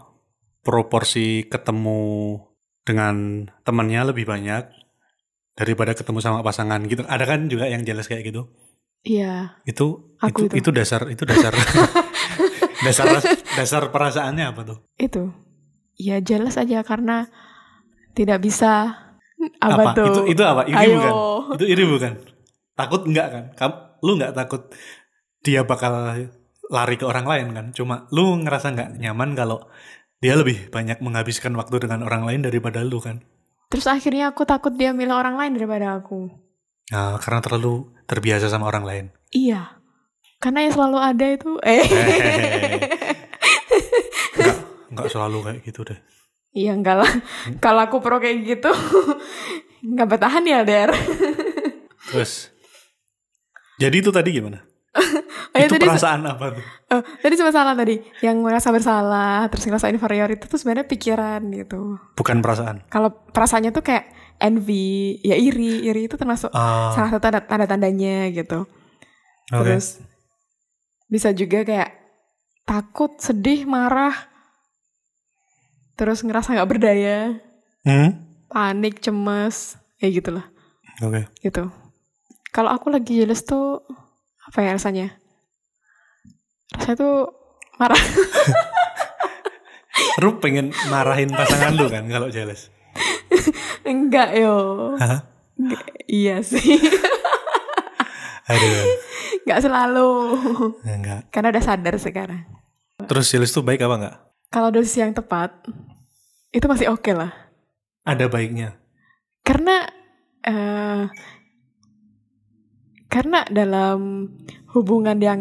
Proporsi 0.65 1.47
ketemu 1.49 2.37
dengan 2.85 3.47
temannya 3.65 4.13
lebih 4.13 4.29
banyak 4.29 4.69
daripada 5.57 5.93
ketemu 5.97 6.19
sama 6.21 6.41
pasangan 6.43 6.83
gitu. 6.87 7.05
Ada 7.07 7.25
kan 7.25 7.49
juga 7.49 7.69
yang 7.69 7.83
jelas 7.85 8.09
kayak 8.09 8.29
gitu. 8.29 8.49
iya 9.07 9.63
Itu 9.63 10.17
Aku 10.19 10.51
itu, 10.51 10.59
itu. 10.59 10.67
itu 10.67 10.71
dasar 10.75 11.07
itu 11.07 11.23
dasar 11.23 11.55
dasar 12.87 13.07
dasar 13.55 13.83
perasaannya 13.95 14.45
apa 14.51 14.61
tuh? 14.67 14.79
itu 14.99 15.31
ya 15.95 16.19
jelas 16.19 16.59
aja 16.59 16.83
karena 16.83 17.31
tidak 18.15 18.43
bisa 18.43 18.99
apa, 19.63 19.95
tuh 19.95 20.27
Itu 20.27 20.35
itu 20.35 20.43
apa? 20.43 20.67
Iri 20.67 20.75
Ayo. 20.75 20.95
bukan? 20.99 21.13
Itu 21.55 21.65
iri 21.71 21.85
bukan? 21.87 22.13
Takut 22.75 23.03
enggak 23.07 23.27
kan? 23.31 23.45
Kamu 23.55 23.75
lu 24.05 24.19
enggak 24.19 24.35
takut 24.37 24.71
dia 25.43 25.63
bakal 25.63 26.15
lari 26.69 26.97
ke 27.01 27.05
orang 27.09 27.27
lain 27.27 27.47
kan? 27.57 27.67
Cuma 27.73 28.07
lu 28.13 28.37
ngerasa 28.45 28.73
nggak 28.75 28.91
nyaman 29.01 29.33
kalau 29.35 29.65
dia 30.19 30.35
lebih 30.35 30.69
banyak 30.69 31.01
menghabiskan 31.01 31.55
waktu 31.57 31.89
dengan 31.89 32.05
orang 32.05 32.27
lain 32.27 32.43
daripada 32.45 32.85
lu 32.85 33.01
kan? 33.01 33.25
Terus 33.69 33.87
akhirnya 33.87 34.33
aku 34.33 34.49
takut 34.49 34.73
dia 34.75 34.97
milih 34.97 35.13
orang 35.13 35.37
lain 35.37 35.53
daripada 35.57 36.01
aku. 36.01 36.33
Nah, 36.89 37.21
karena 37.21 37.45
terlalu 37.45 37.93
terbiasa 38.09 38.49
sama 38.49 38.65
orang 38.65 38.85
lain. 38.85 39.07
Iya. 39.29 39.77
Karena 40.41 40.65
yang 40.65 40.73
selalu 40.73 40.99
ada 41.03 41.27
itu 41.35 41.51
eh 41.67 41.85
Enggak, 44.39 44.57
enggak 44.89 45.09
selalu 45.11 45.39
kayak 45.45 45.61
gitu 45.67 45.81
deh. 45.85 45.99
Iya 46.57 46.73
enggak 46.79 46.97
lah. 47.05 47.13
Kalau 47.61 47.81
aku 47.85 48.01
pro 48.01 48.23
kayak 48.23 48.39
gitu 48.47 48.71
nggak 49.93 50.09
bertahan 50.09 50.45
ya, 50.47 50.65
Der. 50.65 50.91
Terus 52.09 52.55
jadi 53.79 53.97
itu 53.97 54.11
tadi 54.11 54.31
gimana? 54.33 54.59
Oh, 55.49 55.57
ya, 55.57 55.65
itu 55.65 55.75
tadi, 55.75 55.89
perasaan 55.89 56.21
apa 56.23 56.45
tuh? 56.53 56.65
oh, 56.93 57.03
tadi 57.19 57.35
cuma 57.35 57.49
salah 57.49 57.73
tadi. 57.73 57.97
Yang 58.21 58.37
merasa 58.39 58.69
bersalah, 58.69 59.49
terus 59.49 59.65
ngerasa 59.65 59.89
inferior 59.89 60.29
itu 60.29 60.45
tuh 60.45 60.55
sebenarnya 60.55 60.85
pikiran 60.85 61.41
gitu. 61.51 61.97
Bukan 62.15 62.45
perasaan. 62.45 62.85
Kalau 62.87 63.09
perasaannya 63.33 63.73
tuh 63.73 63.81
kayak 63.81 64.13
envy, 64.39 65.17
ya 65.19 65.35
iri. 65.35 65.83
Iri 65.83 66.05
itu 66.05 66.15
termasuk 66.15 66.53
Ah, 66.53 66.93
salah 66.93 67.09
satu 67.11 67.23
tanda- 67.23 67.43
tanda-tandanya 67.43 68.29
gitu. 68.31 68.69
oke. 69.49 69.65
Terus 69.65 70.05
bisa 71.09 71.33
juga 71.33 71.65
kayak 71.65 71.91
takut, 72.63 73.17
sedih, 73.17 73.65
marah. 73.65 74.15
Terus 75.97 76.23
ngerasa 76.23 76.55
nggak 76.55 76.71
berdaya, 76.71 77.35
Hmm? 77.83 78.11
panik, 78.47 79.01
cemas, 79.01 79.75
kayak 79.97 80.23
gitulah. 80.23 80.47
Oke. 81.01 81.25
Gitu. 81.41 81.65
Kalau 82.59 82.75
aku 82.75 82.91
lagi 82.91 83.23
jealous 83.23 83.47
tuh 83.47 83.87
apa 84.43 84.67
ya 84.67 84.75
rasanya? 84.75 85.15
Rasanya 86.75 86.99
tuh 86.99 87.31
marah. 87.79 88.03
Lu 90.27 90.43
pengen 90.43 90.75
marahin 90.91 91.31
pasangan 91.31 91.79
lu 91.79 91.87
kan 91.87 92.11
kalau 92.11 92.27
jealous? 92.35 92.75
Enggak 93.87 94.35
yo. 94.35 94.91
Hah? 94.99 95.23
Iya 96.11 96.43
sih. 96.43 96.83
Aduh, 98.51 98.75
Enggak 99.47 99.61
selalu. 99.63 100.11
enggak. 100.83 101.31
Karena 101.31 101.55
udah 101.55 101.63
sadar 101.63 101.95
sekarang. 101.95 102.43
Terus 103.07 103.31
jealous 103.31 103.55
tuh 103.55 103.63
baik 103.63 103.87
apa 103.87 103.95
enggak? 104.03 104.17
Kalau 104.51 104.75
dosis 104.75 104.99
yang 104.99 105.15
tepat, 105.15 105.55
itu 106.51 106.67
masih 106.67 106.91
oke 106.91 107.15
lah. 107.15 107.31
Ada 108.03 108.27
baiknya. 108.27 108.75
Karena 109.47 109.87
eh 110.43 111.07
karena 113.09 113.45
dalam 113.49 114.29
hubungan 114.73 115.17
yang 115.19 115.41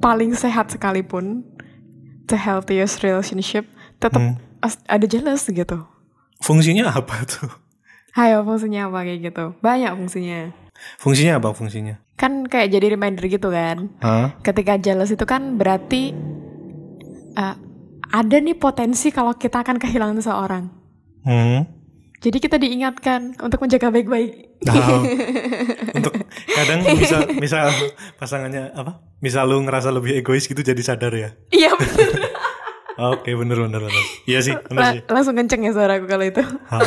paling 0.00 0.32
sehat 0.32 0.72
sekalipun, 0.72 1.44
the 2.26 2.36
healthiest 2.36 3.04
relationship, 3.04 3.68
tetap 4.00 4.18
Hmm. 4.18 4.36
ada 4.88 5.06
jealous 5.06 5.46
gitu. 5.46 5.84
Fungsinya 6.42 6.90
apa 6.90 7.22
tuh? 7.22 7.48
Hayo 8.12 8.44
fungsinya 8.44 8.92
apa 8.92 9.06
kayak 9.06 9.20
gitu? 9.32 9.44
Banyak 9.62 9.92
fungsinya. 9.96 10.52
Fungsinya 10.98 11.38
apa 11.38 11.54
fungsinya? 11.54 11.96
Kan 12.18 12.44
kayak 12.46 12.72
jadi 12.74 12.98
reminder 12.98 13.24
gitu 13.28 13.48
kan. 13.48 13.94
Hah? 14.02 14.36
Ketika 14.42 14.76
jealous 14.76 15.14
itu 15.14 15.24
kan 15.24 15.56
berarti 15.56 16.12
eh, 17.32 17.56
ada 18.12 18.36
nih 18.36 18.58
potensi 18.58 19.08
kalau 19.08 19.32
kita 19.32 19.64
akan 19.64 19.80
kehilangan 19.80 20.20
seseorang. 20.20 20.64
Hmm. 21.24 21.64
Jadi 22.22 22.38
kita 22.38 22.54
diingatkan 22.54 23.34
untuk 23.36 23.58
menjaga 23.58 23.90
baik-baik. 23.90 24.62
Tahu. 24.62 24.98
Untuk 25.98 26.14
kadang 26.48 26.86
bisa 26.94 27.26
misal 27.34 27.66
pasangannya 28.14 28.70
apa? 28.72 29.02
Misal 29.18 29.50
lu 29.50 29.58
ngerasa 29.60 29.90
lebih 29.90 30.14
egois 30.16 30.46
gitu 30.46 30.62
jadi 30.62 30.78
sadar 30.78 31.10
ya. 31.12 31.34
Iya 31.50 31.74
bener. 31.74 32.10
Oke, 33.10 33.34
bener 33.34 33.58
bener 33.58 33.80
bener. 33.82 34.04
Iya 34.22 34.38
sih, 34.38 34.54
bener 34.54 34.78
La- 34.78 34.92
sih. 34.92 35.02
langsung 35.04 35.34
kenceng 35.34 35.66
ya 35.66 35.74
suaraku 35.74 36.06
kalau 36.06 36.22
itu. 36.22 36.42
Ha. 36.44 36.78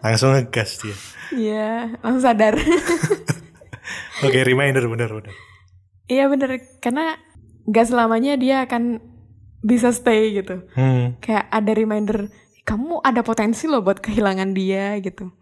Langsung 0.00 0.32
ngegas 0.32 0.80
dia. 0.80 0.96
Iya, 1.28 1.68
langsung 2.00 2.24
sadar. 2.24 2.56
Oke, 4.24 4.38
reminder 4.40 4.88
bener 4.88 5.10
bener. 5.12 5.34
iya 6.08 6.24
bener, 6.26 6.48
karena 6.80 7.20
gak 7.66 7.86
selamanya 7.86 8.34
dia 8.34 8.64
akan 8.64 9.04
bisa 9.60 9.92
stay 9.92 10.32
gitu. 10.32 10.64
Hmm. 10.72 11.20
Kayak 11.20 11.44
ada 11.52 11.72
reminder, 11.72 12.32
kamu 12.68 13.00
ada 13.00 13.24
potensi 13.24 13.64
loh 13.64 13.80
buat 13.80 13.96
kehilangan 14.04 14.52
dia 14.52 15.00
gitu. 15.00 15.32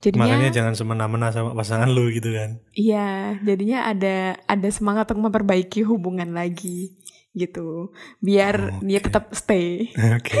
Jadinya, 0.00 0.32
Makanya 0.32 0.48
jangan 0.54 0.74
semena-mena 0.78 1.28
sama 1.28 1.52
pasangan 1.52 1.90
lu 1.90 2.08
gitu 2.08 2.32
kan. 2.32 2.56
iya, 2.72 3.36
jadinya 3.44 3.84
ada 3.90 4.38
ada 4.48 4.68
semangat 4.72 5.12
untuk 5.12 5.28
memperbaiki 5.28 5.84
hubungan 5.84 6.32
lagi 6.32 6.96
gitu, 7.36 7.92
biar 8.22 8.80
dia 8.80 8.96
Oke. 8.96 9.06
tetap 9.10 9.28
stay. 9.36 9.92
Oke. 10.16 10.40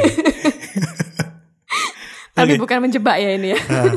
Tapi 2.38 2.56
Oke. 2.56 2.60
bukan 2.62 2.78
menjebak 2.88 3.20
ya 3.20 3.30
ini 3.36 3.52
ya. 3.52 3.60
Nah, 3.68 3.94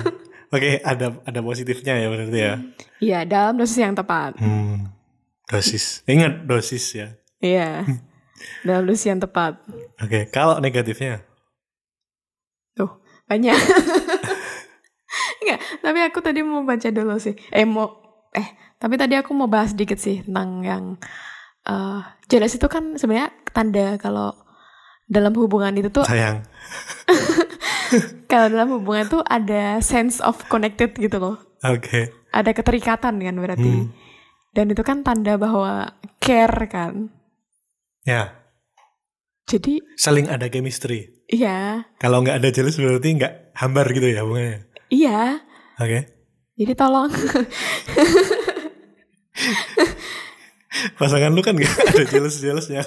Oke, 0.53 0.83
ada 0.83 1.17
ada 1.23 1.39
positifnya 1.41 1.95
ya 1.97 2.07
berarti 2.11 2.37
ya. 2.37 2.53
Iya, 2.99 3.19
dalam 3.25 3.55
dosis 3.57 3.79
yang 3.79 3.95
tepat. 3.95 4.37
Hmm. 4.37 4.91
Dosis. 5.47 6.03
Ingat 6.05 6.43
dosis 6.45 6.85
ya. 6.93 7.07
Iya. 7.39 7.87
dalam 8.67 8.83
dosis 8.83 9.07
yang 9.07 9.23
tepat. 9.23 9.63
Oke, 9.97 10.27
kalau 10.27 10.59
negatifnya? 10.59 11.23
Tuh, 12.73 12.91
banyak. 13.29 13.53
Enggak, 15.43 15.59
tapi 15.83 15.99
aku 16.01 16.19
tadi 16.25 16.39
mau 16.41 16.65
baca 16.65 16.89
dulu 16.89 17.15
sih. 17.21 17.37
Eh 17.53 17.67
mau 17.67 18.01
eh 18.33 18.77
tapi 18.81 18.97
tadi 18.97 19.13
aku 19.13 19.31
mau 19.37 19.45
bahas 19.47 19.77
dikit 19.77 20.01
sih 20.01 20.25
tentang 20.25 20.65
yang 20.65 20.83
uh, 21.69 22.01
jealous 22.27 22.57
itu 22.57 22.65
kan 22.65 22.97
sebenarnya 22.97 23.29
tanda 23.53 23.95
kalau 24.01 24.33
dalam 25.05 25.35
hubungan 25.37 25.75
itu 25.77 25.93
tuh 25.93 26.07
Sayang. 26.07 26.41
kalau 28.31 28.47
dalam 28.49 28.69
hubungan 28.79 29.05
tuh 29.05 29.21
ada 29.21 29.77
sense 29.83 30.17
of 30.23 30.39
connected 30.49 30.97
gitu 30.97 31.21
loh. 31.21 31.37
Oke. 31.61 32.11
Ada 32.33 32.51
keterikatan 32.51 33.21
kan 33.21 33.35
berarti. 33.37 33.69
Hmm. 33.69 33.93
Dan 34.53 34.73
itu 34.73 34.81
kan 34.81 35.05
tanda 35.05 35.37
bahwa 35.37 35.93
care 36.17 36.65
kan. 36.69 37.09
Ya, 38.03 38.35
Jadi 39.47 39.79
saling 39.95 40.27
ada 40.27 40.51
chemistry. 40.51 41.12
Iya, 41.33 41.89
Kalau 41.97 42.21
nggak 42.21 42.37
ada 42.37 42.49
jealous 42.53 42.77
berarti 42.77 43.17
nggak 43.17 43.57
hambar 43.57 43.89
gitu 43.89 44.05
ya 44.05 44.21
hubungannya. 44.21 44.69
iya. 44.93 45.41
Oke. 45.81 46.05
Jadi 46.53 46.73
tolong 46.77 47.09
Pasangan 50.97 51.33
lu 51.33 51.41
kan 51.41 51.57
nggak 51.57 51.73
ada 51.89 52.05
jealous-jealousnya? 52.05 52.81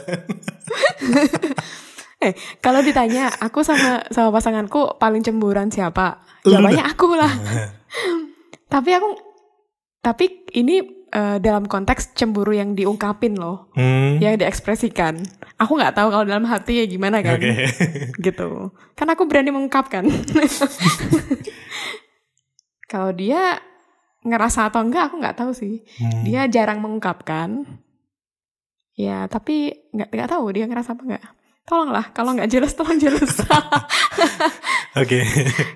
Eh, 2.16 2.32
kalau 2.64 2.80
ditanya 2.80 3.28
aku 3.28 3.60
sama 3.60 4.02
sama 4.08 4.32
pasanganku 4.32 4.96
paling 4.96 5.20
cemburuan 5.20 5.68
siapa? 5.68 6.24
Jawabannya 6.48 6.82
aku 6.82 7.12
lah. 7.14 7.28
tapi 8.72 8.90
aku 8.96 9.08
tapi 10.00 10.48
ini 10.56 10.95
eh, 11.16 11.36
dalam 11.40 11.64
konteks 11.64 12.12
cemburu 12.12 12.52
yang 12.52 12.76
diungkapin 12.76 13.40
loh, 13.40 13.72
Hmm. 13.72 14.20
yang 14.20 14.36
diekspresikan. 14.36 15.24
Aku 15.56 15.72
nggak 15.72 15.96
tahu 15.96 16.12
kalau 16.12 16.28
dalam 16.28 16.44
hati 16.44 16.78
ya 16.78 16.84
gimana 16.84 17.24
kan. 17.24 17.40
Oke. 17.40 17.64
Gitu. 18.26 18.70
Kan 18.92 19.08
aku 19.08 19.24
berani 19.24 19.48
mengungkapkan. 19.48 20.04
kalau 22.92 23.10
dia 23.10 23.58
ngerasa 24.26 24.68
atau 24.68 24.84
enggak 24.84 25.08
aku 25.08 25.16
nggak 25.16 25.38
tahu 25.38 25.50
sih. 25.56 25.80
Hmm. 25.96 26.22
Dia 26.26 26.44
jarang 26.46 26.84
mengungkapkan. 26.84 27.64
Ya, 28.96 29.28
tapi 29.28 29.76
nggak 29.92 30.08
nggak 30.08 30.30
tahu 30.30 30.44
dia 30.52 30.64
ngerasa 30.68 30.96
apa 30.96 31.02
enggak. 31.04 31.24
Tolonglah, 31.66 32.14
kalau 32.14 32.30
nggak 32.32 32.46
jelas 32.46 32.72
tolong 32.72 32.96
jelas. 32.96 33.32
Oke. 35.02 35.26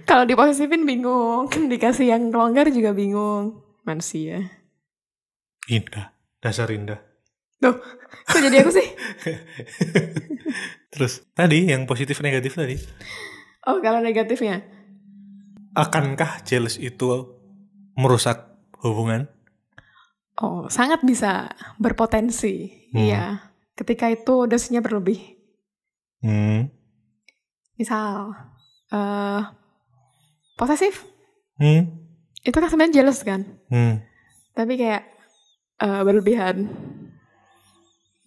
kalau 0.07 0.23
diposesifin 0.23 0.87
bingung, 0.87 1.51
dikasih 1.51 2.15
yang 2.15 2.31
longgar 2.31 2.71
juga 2.71 2.95
bingung. 2.95 3.59
Manusia. 3.83 4.60
Indah. 5.71 6.11
Dasar 6.43 6.67
indah. 6.75 6.99
Tuh, 7.61 7.77
kok 8.27 8.41
jadi 8.41 8.65
aku 8.65 8.73
sih? 8.75 8.89
Terus 10.93 11.23
tadi 11.37 11.71
yang 11.71 11.87
positif 11.87 12.19
negatif 12.25 12.57
tadi. 12.57 12.75
Oh, 13.69 13.79
kalau 13.85 14.01
negatifnya. 14.03 14.65
Akankah 15.77 16.43
jealous 16.43 16.81
itu 16.81 17.37
merusak 17.95 18.51
hubungan? 18.81 19.29
Oh, 20.41 20.67
sangat 20.73 21.05
bisa 21.05 21.53
berpotensi. 21.77 22.89
Hmm. 22.91 22.99
Iya. 22.99 23.25
Ketika 23.77 24.09
itu 24.09 24.49
dosisnya 24.49 24.81
berlebih. 24.81 25.21
Hmm. 26.25 26.73
Misal, 27.77 28.35
eh 28.91 29.43
posesif. 30.57 31.05
Hmm. 31.61 31.93
Itu 32.41 32.57
kan 32.57 32.73
sebenarnya 32.73 33.05
jealous 33.05 33.21
kan? 33.21 33.45
Hmm. 33.69 34.01
Tapi 34.57 34.81
kayak 34.81 35.20
eh, 35.81 36.03
berlebihan. 36.05 36.69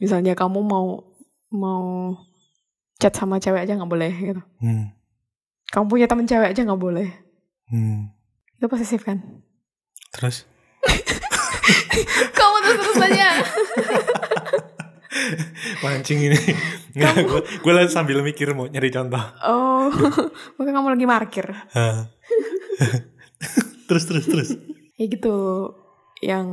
Misalnya 0.01 0.33
kamu 0.35 0.59
mau 0.65 1.13
mau 1.53 2.17
chat 2.97 3.13
sama 3.13 3.37
cewek 3.37 3.63
aja 3.63 3.77
nggak 3.77 3.91
boleh 3.91 4.13
gitu. 4.13 4.41
Hmm. 4.59 4.89
Kamu 5.69 5.85
punya 5.89 6.09
temen 6.09 6.25
cewek 6.25 6.53
aja 6.53 6.61
nggak 6.65 6.81
boleh. 6.81 7.09
Hmm. 7.69 8.09
Itu 8.57 8.65
posesif 8.69 9.05
kan? 9.05 9.21
Terus? 10.13 10.45
kamu 12.37 12.57
terus 12.63 12.79
terus 12.81 13.01
aja. 13.05 13.29
Mancing 15.83 16.31
ini. 16.31 16.39
Nggak, 16.93 17.13
gue, 17.61 17.73
lagi 17.73 17.89
sambil 17.89 18.21
mikir 18.21 18.53
mau 18.53 18.69
nyari 18.69 18.93
contoh. 18.93 19.21
Oh, 19.45 19.89
mungkin 20.57 20.73
kamu 20.73 20.87
lagi 20.93 21.05
parkir. 21.09 21.47
Hah. 21.73 22.09
terus 23.89 24.03
terus 24.09 24.25
terus. 24.25 24.49
Ya 24.97 25.05
gitu. 25.09 25.69
Yang 26.21 26.47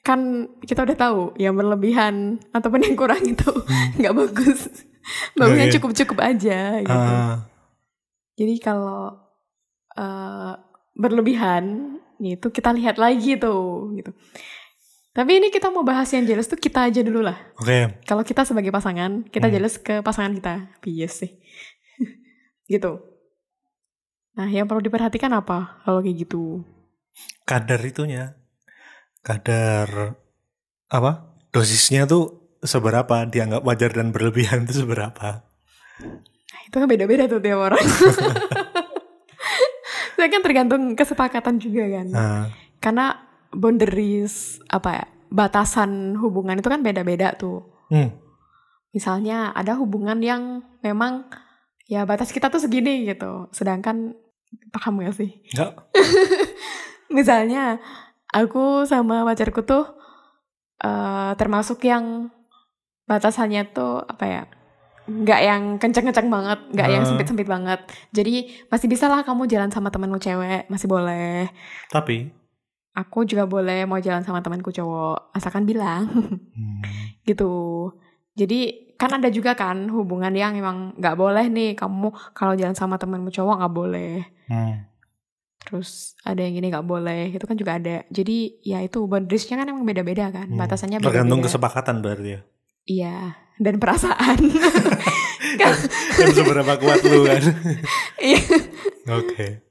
kan 0.00 0.20
kita 0.60 0.82
udah 0.82 0.96
tahu 0.96 1.20
yang 1.36 1.52
berlebihan 1.52 2.40
ataupun 2.50 2.80
yang 2.82 2.96
kurang 2.96 3.20
itu 3.22 3.50
nggak 4.00 4.14
bagus. 4.16 4.68
Bagusnya 5.38 5.66
Oke. 5.66 5.74
cukup-cukup 5.80 6.18
aja 6.20 6.80
gitu. 6.80 6.92
Ah, 6.92 7.44
Jadi 8.36 8.54
kalau 8.58 9.16
eh, 9.92 10.52
berlebihan 10.94 11.96
itu 12.18 12.48
kita 12.48 12.70
lihat 12.72 12.96
lagi 12.96 13.36
tuh 13.36 13.92
gitu. 13.96 14.12
Tapi 15.10 15.42
ini 15.42 15.48
kita 15.50 15.68
mau 15.68 15.82
bahas 15.82 16.06
yang 16.14 16.22
jelas 16.22 16.46
tuh 16.46 16.54
kita 16.54 16.86
aja 16.86 17.02
dulu 17.02 17.20
lah. 17.20 17.34
Oke. 17.58 17.98
Kalau 18.06 18.22
kita 18.22 18.46
sebagai 18.46 18.70
pasangan, 18.70 19.26
kita 19.26 19.50
Hmm. 19.50 19.54
jelas 19.58 19.74
ke 19.76 20.00
pasangan 20.00 20.32
kita. 20.32 20.54
Bias 20.78 21.26
sih. 21.26 21.32
gitu. 22.70 23.02
Nah, 24.38 24.46
yang 24.46 24.70
perlu 24.70 24.80
diperhatikan 24.80 25.34
apa 25.34 25.82
kalau 25.82 25.98
kayak 26.00 26.22
gitu? 26.22 26.62
Kadar 27.42 27.82
itunya. 27.82 28.38
Kadar 29.20 30.16
apa? 30.88 31.36
Dosisnya 31.50 32.06
tuh 32.06 32.56
seberapa 32.60 33.24
dianggap 33.26 33.64
wajar 33.64 33.90
dan 33.92 34.12
berlebihan 34.12 34.64
itu 34.64 34.84
seberapa? 34.84 35.44
Nah, 36.50 36.60
itu 36.68 36.76
kan 36.76 36.88
beda-beda 36.88 37.28
tuh 37.28 37.40
tiap 37.40 37.60
orang. 37.60 37.80
Itu 40.20 40.28
kan 40.28 40.44
tergantung 40.44 40.82
kesepakatan 40.92 41.56
juga 41.56 41.88
kan. 41.88 42.06
Ah, 42.12 42.44
Karena 42.76 43.16
boundaries 43.56 44.60
apa 44.68 45.00
ya? 45.00 45.06
Batasan 45.32 46.20
hubungan 46.20 46.60
itu 46.60 46.68
kan 46.68 46.84
beda-beda 46.84 47.32
tuh. 47.40 47.64
hmm. 47.88 48.12
Misalnya 48.92 49.48
ada 49.56 49.78
hubungan 49.80 50.18
yang 50.20 50.66
memang 50.84 51.24
ya 51.88 52.02
batas 52.04 52.34
kita 52.36 52.52
tuh 52.52 52.60
segini 52.60 53.08
gitu. 53.08 53.48
Sedangkan 53.48 54.12
paham 54.74 55.00
gak 55.00 55.16
sih? 55.16 55.40
Enggak. 55.56 55.88
Misalnya 57.16 57.78
aku 58.30 58.84
sama 58.84 59.22
pacarku 59.22 59.62
tuh 59.62 59.84
eh 60.80 61.32
termasuk 61.36 61.82
yang 61.84 62.30
batasannya 63.04 63.62
tuh 63.70 64.00
apa 64.02 64.24
ya? 64.26 64.42
nggak 65.10 65.40
yang 65.42 65.62
kenceng-kenceng 65.82 66.30
banget, 66.30 66.58
nggak 66.70 66.86
yang 66.86 67.02
Ah. 67.02 67.08
sempit-sempit 67.10 67.42
banget. 67.44 67.82
Jadi 68.14 68.46
masih 68.70 68.86
bisa 68.86 69.10
lah 69.10 69.26
kamu 69.26 69.50
jalan 69.50 69.66
sama 69.66 69.90
temenmu 69.90 70.22
cewek, 70.22 70.70
masih 70.70 70.86
boleh. 70.86 71.50
Tapi 71.90 72.30
Aku 72.90 73.22
juga 73.22 73.46
boleh 73.46 73.86
mau 73.86 73.98
jalan 73.98 74.22
sama 74.22 74.38
temanku 74.38 74.70
cowok, 74.70 75.30
asalkan 75.30 75.62
bilang 75.62 76.06
hmm, 76.10 76.82
gitu. 77.28 77.50
Jadi 78.34 78.94
kan 78.94 79.10
ada 79.14 79.30
juga 79.30 79.54
kan 79.54 79.86
hubungan 79.88 80.30
yang 80.30 80.54
emang 80.54 80.94
nggak 80.94 81.14
boleh 81.14 81.46
nih 81.48 81.74
kamu 81.74 82.10
kalau 82.30 82.54
jalan 82.54 82.74
sama 82.74 82.94
temanmu 82.94 83.30
cowok 83.30 83.62
nggak 83.62 83.74
boleh. 83.74 84.14
hmm. 84.46 84.89
Terus 85.60 86.16
ada 86.24 86.40
yang 86.40 86.56
ini 86.56 86.72
nggak 86.72 86.84
boleh, 86.84 87.30
itu 87.30 87.44
kan 87.44 87.54
juga 87.54 87.76
ada. 87.76 88.02
Jadi 88.08 88.60
ya 88.64 88.80
itu 88.80 89.04
boundariesnya 89.04 89.60
kan 89.60 89.68
emang 89.68 89.84
beda-beda 89.84 90.32
kan, 90.32 90.48
Hmm. 90.48 90.58
batasannya 90.58 90.98
tergantung 90.98 91.40
beda-beda. 91.40 91.52
kesepakatan 91.52 91.96
berarti 92.00 92.28
ya. 92.32 92.40
Iya, 92.88 93.16
dan 93.58 93.76
perasaan. 93.76 94.38
Dan 96.18 96.28
seberapa 96.32 96.72
kuat 96.78 97.00
lu 97.02 97.26
kan. 97.26 97.42
Iya. 98.20 98.40
Oke. 99.10 99.64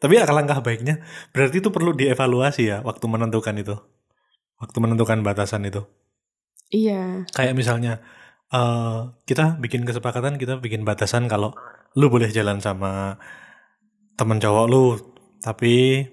Tapi 0.00 0.16
alangkah 0.16 0.64
baiknya 0.64 1.04
berarti 1.30 1.60
itu 1.60 1.68
perlu 1.68 1.92
dievaluasi 1.92 2.62
ya 2.66 2.78
waktu 2.80 3.04
menentukan 3.04 3.52
itu. 3.54 3.76
Waktu 4.56 4.76
menentukan 4.80 5.20
batasan 5.20 5.68
itu. 5.68 5.84
Iya, 6.70 7.28
Kayak 7.32 7.54
misalnya 7.54 8.00
eh 8.50 8.98
kita 9.24 9.60
bikin 9.60 9.84
kesepakatan 9.84 10.34
kita 10.34 10.58
bikin 10.58 10.82
batasan 10.82 11.28
kalau 11.28 11.52
lu 11.94 12.08
boleh 12.08 12.32
jalan 12.32 12.58
sama 12.58 13.20
temen 14.16 14.38
cowok 14.38 14.66
lu 14.66 14.96
tapi 15.40 16.04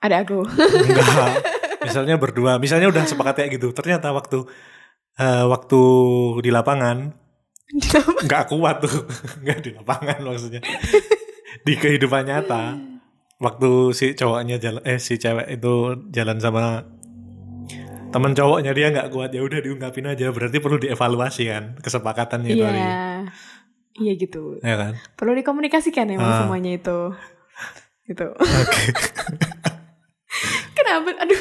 ada 0.00 0.24
aku. 0.24 0.40
enggak. 0.88 1.34
Misalnya 1.86 2.16
berdua. 2.16 2.56
Misalnya 2.56 2.88
udah 2.88 3.04
sepakat 3.04 3.34
kayak 3.44 3.50
gitu. 3.60 3.72
Ternyata 3.72 4.12
waktu 4.12 4.44
eh, 5.16 5.44
waktu 5.44 5.80
di 6.40 6.50
lapangan 6.50 7.12
nggak 8.24 8.44
kuat 8.48 8.82
tuh. 8.82 9.06
Nggak 9.44 9.58
di 9.62 9.70
lapangan 9.74 10.18
maksudnya. 10.22 10.60
Di 11.62 11.74
kehidupan 11.76 12.26
nyata. 12.26 12.74
Waktu 13.40 13.70
si 13.96 14.12
cowoknya 14.12 14.60
jalan 14.60 14.82
eh 14.84 14.98
si 15.00 15.16
cewek 15.16 15.48
itu 15.48 15.72
jalan 16.12 16.36
sama 16.36 16.84
teman 18.10 18.34
cowoknya 18.34 18.74
dia 18.74 18.90
nggak 18.90 19.08
kuat. 19.08 19.30
Ya 19.30 19.40
udah 19.40 19.60
diungkapin 19.62 20.04
aja. 20.04 20.28
Berarti 20.34 20.58
perlu 20.58 20.76
dievaluasi 20.76 21.42
kan 21.46 21.64
kesepakatannya 21.78 22.50
Iya, 22.52 22.64
tadi. 22.66 22.80
Iya 24.00 24.12
gitu. 24.18 24.58
ya 24.60 24.76
kan? 24.76 24.92
Perlu 25.16 25.32
dikomunikasikan 25.38 26.10
emang 26.10 26.26
Ah. 26.26 26.38
semuanya 26.44 26.72
itu. 26.74 26.98
Gitu. 28.10 28.26
oke 28.26 28.82
Kenapa? 30.76 31.10
Aduh. 31.22 31.40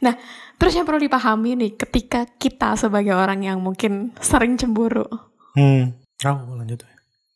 Nah, 0.00 0.14
Terus 0.60 0.76
yang 0.76 0.84
perlu 0.84 1.00
dipahami 1.00 1.56
nih, 1.56 1.72
ketika 1.72 2.28
kita 2.36 2.76
sebagai 2.76 3.16
orang 3.16 3.40
yang 3.40 3.64
mungkin 3.64 4.12
sering 4.20 4.60
cemburu, 4.60 5.08
Hmm. 5.56 5.96
Oh, 6.22 6.54
lanjut. 6.60 6.84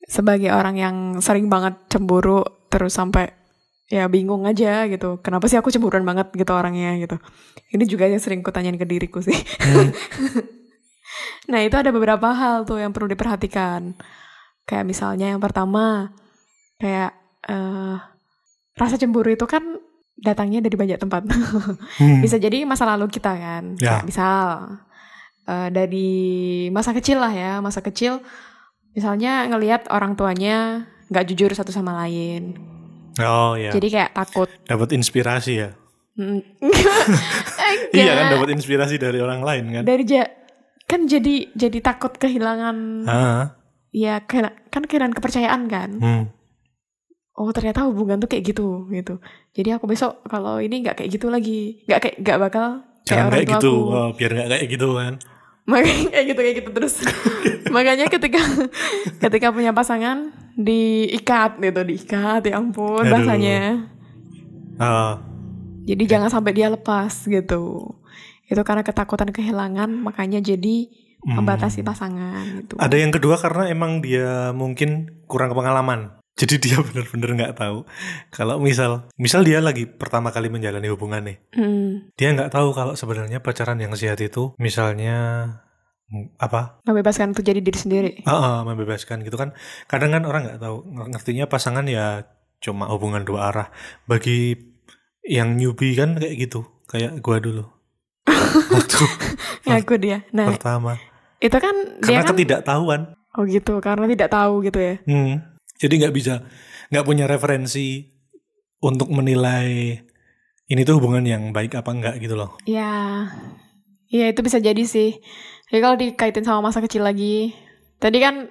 sebagai 0.05 0.53
orang 0.53 0.77
yang 0.77 0.97
sering 1.25 1.49
banget 1.49 1.73
cemburu, 1.89 2.45
terus 2.69 2.93
sampai 2.93 3.33
ya 3.89 4.05
bingung 4.13 4.45
aja 4.45 4.85
gitu. 4.93 5.25
Kenapa 5.25 5.49
sih 5.49 5.57
aku 5.57 5.73
cemburuan 5.73 6.05
banget 6.05 6.29
gitu 6.37 6.53
orangnya 6.53 7.01
gitu. 7.01 7.17
Ini 7.73 7.85
juga 7.89 8.05
yang 8.13 8.21
sering 8.21 8.45
kutanyain 8.45 8.77
ke 8.77 8.85
diriku 8.85 9.25
sih. 9.25 9.35
Hmm. 9.65 9.89
nah 11.51 11.65
itu 11.65 11.75
ada 11.81 11.89
beberapa 11.97 12.29
hal 12.37 12.69
tuh 12.69 12.77
yang 12.85 12.93
perlu 12.93 13.09
diperhatikan. 13.09 13.97
Kayak 14.69 14.85
misalnya 14.85 15.33
yang 15.33 15.41
pertama, 15.41 16.13
kayak 16.77 17.17
eh 17.49 17.97
rasa 18.75 18.99
cemburu 18.99 19.31
itu 19.31 19.47
kan 19.47 19.63
datangnya 20.19 20.63
dari 20.63 20.77
banyak 20.79 20.99
tempat. 20.99 21.23
Hmm. 21.95 22.19
Bisa 22.23 22.43
jadi 22.43 22.67
masa 22.67 22.87
lalu 22.91 23.07
kita 23.07 23.31
kan. 23.35 23.79
Ya. 23.79 24.03
Misal 24.03 24.79
eh, 25.47 25.69
dari 25.71 26.11
masa 26.75 26.91
kecil 26.91 27.23
lah 27.23 27.31
ya, 27.31 27.63
masa 27.63 27.79
kecil 27.83 28.19
misalnya 28.95 29.47
ngelihat 29.51 29.91
orang 29.91 30.15
tuanya 30.15 30.87
nggak 31.11 31.27
jujur 31.31 31.51
satu 31.55 31.71
sama 31.71 31.95
lain. 32.03 32.59
Oh 33.23 33.55
ya. 33.55 33.71
Jadi 33.71 33.87
kayak 33.95 34.11
takut. 34.15 34.51
Dapat 34.67 34.99
inspirasi 34.99 35.53
ya. 35.55 35.71
Iya 37.95 38.11
kan 38.11 38.27
dapat 38.39 38.59
inspirasi 38.59 38.99
dari 38.99 39.23
orang 39.23 39.43
lain 39.43 39.65
kan. 39.71 39.83
Dari 39.87 40.03
ja 40.03 40.27
kan 40.91 41.07
jadi 41.07 41.55
jadi 41.55 41.79
takut 41.79 42.15
kehilangan 42.19 43.07
ya 43.95 44.19
kan 44.27 44.51
kehilangan 44.71 45.15
kepercayaan 45.15 45.63
kan. 45.71 45.91
Hmm. 46.03 46.25
Oh 47.35 47.51
ternyata 47.51 47.83
hubungan 47.91 48.23
tuh 48.23 48.31
kayak 48.31 48.55
gitu 48.55 48.87
gitu. 48.95 49.19
Jadi 49.59 49.75
aku 49.75 49.91
besok 49.91 50.23
kalau 50.31 50.63
ini 50.63 50.87
nggak 50.87 51.03
kayak 51.03 51.11
gitu 51.19 51.27
lagi, 51.35 51.83
nggak 51.91 52.01
kayak 52.01 52.17
nggak 52.23 52.39
bakal 52.39 52.65
kayak 53.03 53.09
Jangan 53.11 53.27
orang 53.27 53.35
kayak 53.35 53.49
tua 53.51 53.59
gitu. 53.59 53.73
aku. 53.75 53.91
Oh, 53.91 54.09
biar 54.15 54.31
nggak 54.31 54.49
kayak 54.55 54.67
gitu 54.71 54.89
kan. 54.95 55.15
Makanya 55.71 56.07
kayak 56.15 56.27
gitu 56.31 56.41
kayak 56.41 56.57
gitu 56.63 56.71
terus. 56.71 56.95
Makanya 57.75 58.07
ketika 58.07 58.43
ketika 59.19 59.47
punya 59.51 59.73
pasangan 59.75 60.31
diikat 60.55 61.59
gitu, 61.59 61.81
diikat 61.83 62.41
ya 62.47 62.55
ampun 62.61 63.03
Aduh. 63.03 63.11
bahasanya. 63.11 63.91
Ah. 64.79 65.19
Jadi 65.85 66.03
jangan 66.09 66.31
sampai 66.31 66.55
dia 66.55 66.71
lepas 66.71 67.13
gitu. 67.27 67.93
Itu 68.47 68.63
karena 68.63 68.87
ketakutan 68.87 69.35
kehilangan 69.35 69.91
makanya 69.91 70.39
jadi 70.39 70.89
membatasi 71.25 71.81
pasangan 71.83 72.63
gitu. 72.63 72.77
Ada 72.77 72.97
yang 73.01 73.11
kedua 73.11 73.41
karena 73.41 73.73
emang 73.73 74.05
dia 74.05 74.53
mungkin 74.53 75.19
kurang 75.27 75.57
pengalaman. 75.57 76.21
Jadi 76.35 76.55
dia 76.59 76.77
benar-benar 76.87 77.31
nggak 77.33 77.55
tahu 77.57 77.87
kalau 78.29 78.59
misal 78.59 79.07
misal 79.15 79.41
dia 79.41 79.59
lagi 79.59 79.87
pertama 79.87 80.29
kali 80.29 80.49
menjalani 80.49 80.87
hubungan 80.87 81.23
nih, 81.23 81.39
Hmm, 81.53 82.11
dia 82.13 82.31
nggak 82.31 82.51
tahu 82.51 82.71
kalau 82.71 82.93
sebenarnya 82.93 83.39
pacaran 83.39 83.79
yang 83.79 83.95
sehat 83.95 84.19
itu 84.19 84.51
misalnya 84.57 85.15
mm, 86.07 86.35
apa? 86.37 86.83
membebaskan 86.83 87.31
untuk 87.31 87.43
jadi 87.43 87.59
diri 87.59 87.79
sendiri. 87.79 88.11
Ah, 88.25 88.35
ah, 88.35 88.59
membebaskan 88.63 89.23
gitu 89.23 89.35
kan. 89.35 89.55
Kadang 89.85 90.11
kan 90.11 90.23
orang 90.25 90.43
nggak 90.45 90.59
tahu 90.59 90.83
ng- 90.85 91.11
ngertinya 91.11 91.47
pasangan 91.47 91.87
ya 91.87 92.27
cuma 92.59 92.89
hubungan 92.89 93.23
dua 93.23 93.49
arah. 93.49 93.69
Bagi 94.05 94.59
yang 95.23 95.55
newbie 95.55 95.95
kan 95.95 96.19
kayak 96.19 96.35
gitu, 96.41 96.61
kayak 96.85 97.21
gua 97.21 97.39
dulu. 97.39 97.65
Waktu 98.75 98.99
Ngaku 99.65 99.95
dia. 99.97 100.19
Nah, 100.31 100.51
pertama 100.51 100.99
itu 101.39 101.55
kan 101.55 101.75
dia 102.01 102.01
karena 102.01 102.23
kan 102.23 102.31
ketidaktahuan. 102.33 103.01
oh 103.35 103.45
gitu 103.45 103.79
karena 103.79 104.07
tidak 104.09 104.29
tahu 104.31 104.63
gitu 104.63 104.79
ya. 104.79 104.95
Hmm. 105.05 105.54
Jadi 105.75 105.95
nggak 106.01 106.15
bisa, 106.15 106.35
nggak 106.91 107.07
punya 107.07 107.25
referensi 107.27 108.07
untuk 108.79 109.11
menilai 109.11 109.99
ini 110.65 110.81
tuh 110.83 110.97
hubungan 110.97 111.25
yang 111.25 111.43
baik 111.51 111.75
apa 111.75 111.91
enggak 111.93 112.15
gitu 112.21 112.37
loh. 112.37 112.57
Ya, 112.65 113.29
ya 114.09 114.31
itu 114.31 114.41
bisa 114.41 114.59
jadi 114.59 114.81
sih. 114.85 115.19
Jadi 115.69 115.81
kalau 115.81 115.97
dikaitin 115.97 116.45
sama 116.45 116.71
masa 116.71 116.79
kecil 116.81 117.03
lagi, 117.03 117.53
tadi 117.99 118.21
kan 118.21 118.49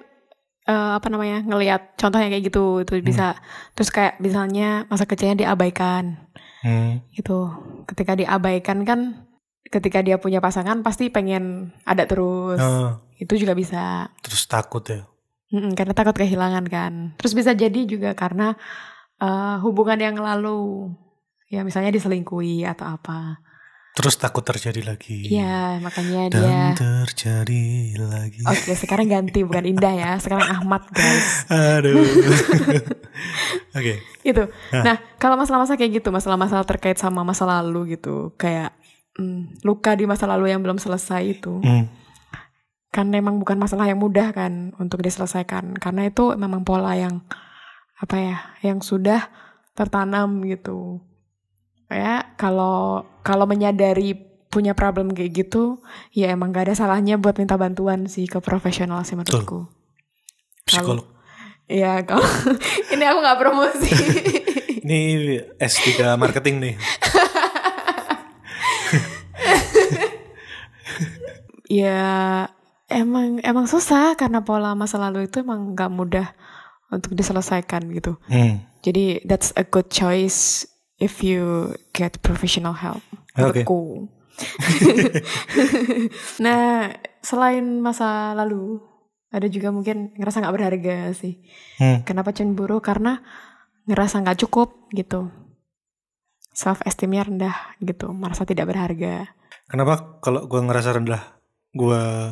eh, 0.64 0.92
apa 0.96 1.06
namanya 1.08 1.44
ngelihat 1.44 1.96
contohnya 1.96 2.28
kayak 2.28 2.44
gitu, 2.48 2.80
itu 2.82 3.00
bisa. 3.00 3.36
Terus 3.72 3.90
kayak 3.90 4.16
misalnya 4.18 4.84
masa 4.88 5.04
kecilnya 5.04 5.36
diabaikan, 5.38 6.16
Hmm. 6.64 7.04
gitu. 7.12 7.52
Ketika 7.84 8.16
diabaikan 8.16 8.88
kan, 8.88 9.28
ketika 9.68 10.00
dia 10.00 10.16
punya 10.16 10.40
pasangan 10.40 10.80
pasti 10.80 11.12
pengen 11.12 11.76
ada 11.84 12.08
terus. 12.08 12.56
Ah, 12.56 13.00
Itu 13.14 13.36
juga 13.36 13.52
bisa. 13.54 14.08
terus 14.24 14.48
takut 14.48 14.82
ya. 14.88 15.04
Mm-mm, 15.54 15.78
karena 15.78 15.94
takut 15.94 16.12
kehilangan 16.12 16.66
kan. 16.66 16.92
Terus 17.14 17.32
bisa 17.32 17.54
jadi 17.54 17.80
juga 17.86 18.18
karena 18.18 18.58
eh, 19.16 19.56
hubungan 19.62 19.96
yang 19.96 20.18
lalu, 20.18 20.90
ya 21.46 21.62
misalnya 21.62 21.94
diselingkuhi 21.94 22.66
atau 22.66 22.90
apa. 22.90 23.38
Terus 23.94 24.18
takut 24.18 24.42
terjadi 24.42 24.82
lagi. 24.82 25.22
Iya, 25.30 25.78
makanya 25.78 26.26
Dan 26.26 26.42
dia. 26.42 26.62
terjadi 26.74 27.94
lagi. 28.02 28.42
Oke, 28.42 28.74
sekarang 28.74 29.06
ganti 29.06 29.46
bukan 29.46 29.62
Indah 29.62 29.94
ya. 29.94 30.10
Sekarang 30.18 30.50
Ahmad, 30.50 30.82
guys. 30.90 31.46
Aduh. 31.46 32.02
Oke. 33.78 34.02
Gitu. 34.26 34.42
Nah, 34.74 34.98
kalau 35.14 35.38
masalah-masalah 35.38 35.78
kayak 35.78 36.02
gitu, 36.02 36.10
masalah-masalah 36.10 36.66
terkait 36.66 36.98
sama 36.98 37.22
masa 37.22 37.46
lalu 37.46 37.94
gitu, 37.94 38.34
kayak 38.34 38.74
hmm, 39.14 39.62
luka 39.62 39.94
di 39.94 40.10
masa 40.10 40.26
lalu 40.26 40.50
yang 40.50 40.58
belum 40.58 40.82
selesai 40.82 41.38
itu, 41.38 41.62
Hmm. 41.62 41.86
Kan 42.94 43.10
memang 43.10 43.42
bukan 43.42 43.58
masalah 43.58 43.90
yang 43.90 43.98
mudah 43.98 44.30
kan 44.30 44.70
untuk 44.78 45.02
diselesaikan, 45.02 45.74
karena 45.82 46.06
itu 46.06 46.38
memang 46.38 46.62
pola 46.62 46.94
yang 46.94 47.26
apa 47.98 48.16
ya, 48.22 48.36
yang 48.62 48.78
sudah 48.78 49.26
tertanam 49.74 50.46
gitu. 50.46 51.02
Kayak 51.90 52.38
kalau 52.38 53.02
kalau 53.26 53.50
menyadari 53.50 54.14
punya 54.54 54.78
problem 54.78 55.10
kayak 55.10 55.34
gitu, 55.34 55.82
ya 56.14 56.30
emang 56.30 56.54
gak 56.54 56.70
ada 56.70 56.78
salahnya 56.78 57.18
buat 57.18 57.34
minta 57.34 57.58
bantuan 57.58 58.06
sih 58.06 58.30
ke 58.30 58.38
profesional 58.38 59.02
sih 59.02 59.18
menurutku. 59.18 59.66
Psikolog. 60.62 61.10
Iya, 61.66 62.06
kalau 62.06 62.22
ini 62.94 63.02
aku 63.02 63.18
nggak 63.18 63.40
promosi. 63.40 63.90
Ini 64.84 65.00
S3 65.56 66.12
marketing 66.20 66.60
nih. 66.60 66.76
ya 71.80 72.04
emang 72.94 73.42
emang 73.42 73.66
susah 73.66 74.14
karena 74.14 74.46
pola 74.46 74.78
masa 74.78 75.02
lalu 75.02 75.26
itu 75.26 75.42
emang 75.42 75.74
nggak 75.74 75.90
mudah 75.90 76.30
untuk 76.94 77.18
diselesaikan 77.18 77.90
gitu. 77.90 78.14
Hmm. 78.30 78.62
Jadi 78.86 79.26
that's 79.26 79.50
a 79.58 79.66
good 79.66 79.90
choice 79.90 80.62
if 81.02 81.24
you 81.24 81.74
get 81.90 82.22
professional 82.22 82.76
help. 82.76 83.02
Oke. 83.34 83.66
Menurutku. 83.66 84.06
nah, 86.44 86.90
selain 87.22 87.64
masa 87.78 88.34
lalu, 88.34 88.82
ada 89.30 89.46
juga 89.46 89.70
mungkin 89.70 90.14
ngerasa 90.14 90.42
nggak 90.42 90.54
berharga 90.54 90.96
sih. 91.14 91.42
Hmm. 91.78 92.02
Kenapa 92.06 92.34
cemburu? 92.34 92.78
Karena 92.78 93.22
ngerasa 93.86 94.22
nggak 94.22 94.46
cukup 94.46 94.90
gitu. 94.94 95.30
Self 96.54 96.86
esteemnya 96.86 97.26
rendah 97.26 97.56
gitu, 97.82 98.14
merasa 98.14 98.46
tidak 98.46 98.70
berharga. 98.70 99.34
Kenapa 99.66 100.22
kalau 100.22 100.46
gua 100.46 100.62
ngerasa 100.62 100.94
rendah, 100.94 101.22
gua 101.74 102.30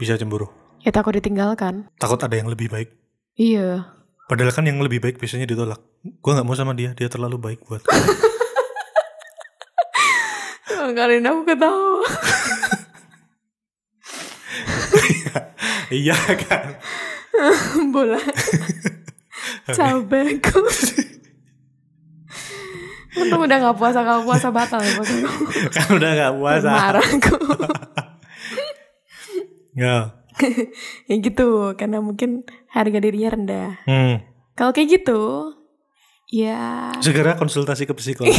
bisa 0.00 0.16
cemburu? 0.16 0.48
Ya 0.80 0.88
takut 0.88 1.12
ditinggalkan. 1.12 1.92
Takut 2.00 2.16
ada 2.24 2.32
yang 2.32 2.48
lebih 2.48 2.72
baik. 2.72 2.88
Iya. 3.36 3.84
Padahal 4.24 4.48
kan 4.56 4.64
yang 4.64 4.80
lebih 4.80 5.04
baik 5.04 5.20
biasanya 5.20 5.44
ditolak. 5.44 5.76
Gua 6.24 6.40
nggak 6.40 6.46
mau 6.48 6.56
sama 6.56 6.72
dia, 6.72 6.96
dia 6.96 7.12
terlalu 7.12 7.36
baik 7.36 7.60
buat. 7.68 7.84
Kalian 10.96 11.26
aku 11.28 11.40
ketawa. 11.44 12.00
iya 15.92 16.16
kan. 16.48 16.80
Bola. 17.92 18.20
Cabekku. 19.68 20.60
Untung 23.10 23.42
udah 23.42 23.58
gak 23.58 23.76
puasa 23.76 24.06
kalau 24.06 24.22
puasa 24.22 24.48
batal 24.54 24.78
ya 24.80 24.94
kan 25.74 25.88
udah 25.98 26.10
nggak 26.14 26.34
puasa. 26.38 26.70
Marah 26.70 27.02
aku. 27.04 27.36
Ya. 29.80 30.12
ya 31.08 31.16
gitu, 31.16 31.72
karena 31.80 32.04
mungkin 32.04 32.44
harga 32.68 33.00
dirinya 33.00 33.32
rendah. 33.32 33.80
Hmm. 33.88 34.20
Kalau 34.52 34.76
kayak 34.76 35.00
gitu, 35.00 35.56
ya 36.28 36.92
Segera 37.00 37.40
konsultasi 37.40 37.88
ke 37.88 37.96
psikolog. 37.96 38.28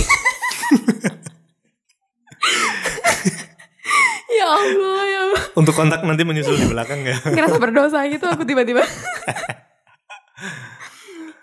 ya 4.38 4.46
Allah 4.46 5.02
ya 5.10 5.20
Allah. 5.26 5.42
Untuk 5.58 5.74
kontak 5.74 6.06
nanti 6.06 6.22
menyusul 6.22 6.62
di 6.62 6.70
belakang 6.70 7.02
ya. 7.02 7.18
Ngerasa 7.26 7.58
berdosa 7.58 8.06
gitu 8.06 8.30
aku 8.30 8.46
tiba-tiba. 8.46 8.82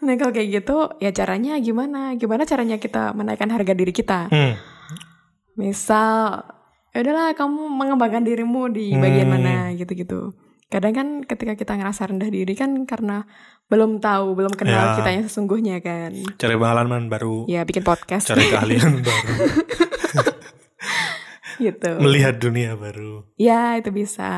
nah 0.07 0.14
kalau 0.14 0.31
kayak 0.31 0.62
gitu, 0.62 0.95
ya 1.03 1.11
caranya 1.11 1.59
gimana? 1.59 2.14
Gimana 2.14 2.47
caranya 2.47 2.79
kita 2.79 3.18
menaikkan 3.18 3.51
harga 3.51 3.75
diri 3.75 3.91
kita? 3.91 4.31
Hmm. 4.31 4.55
Misal, 5.59 6.47
ya 6.89 6.99
udahlah 6.99 7.32
kamu 7.32 7.62
mengembangkan 7.68 8.22
dirimu 8.22 8.68
di 8.68 8.93
bagian 8.93 9.28
Hmm. 9.28 9.34
mana 9.36 9.57
gitu-gitu. 9.72 10.32
Kadang 10.68 10.93
kan 10.93 11.09
ketika 11.22 11.55
kita 11.55 11.72
ngerasa 11.74 12.07
rendah 12.07 12.28
diri 12.28 12.53
kan 12.53 12.84
karena 12.84 13.24
belum 13.66 13.99
tahu, 13.99 14.32
belum 14.34 14.53
kenal 14.53 14.93
Ya. 14.93 14.97
kita 14.97 15.09
yang 15.11 15.24
sesungguhnya 15.24 15.76
kan. 15.78 16.12
Cari 16.34 16.55
pengalaman 16.55 17.09
baru, 17.09 17.45
Ya 17.47 17.64
bikin 17.64 17.80
podcast. 17.82 18.28
cari 18.28 18.45
keahlian 18.47 19.01
baru. 19.07 19.32
gitu. 21.59 21.91
Melihat 21.99 22.39
dunia 22.39 22.74
baru. 22.74 23.24
Ya 23.34 23.74
itu 23.74 23.91
bisa 23.91 24.28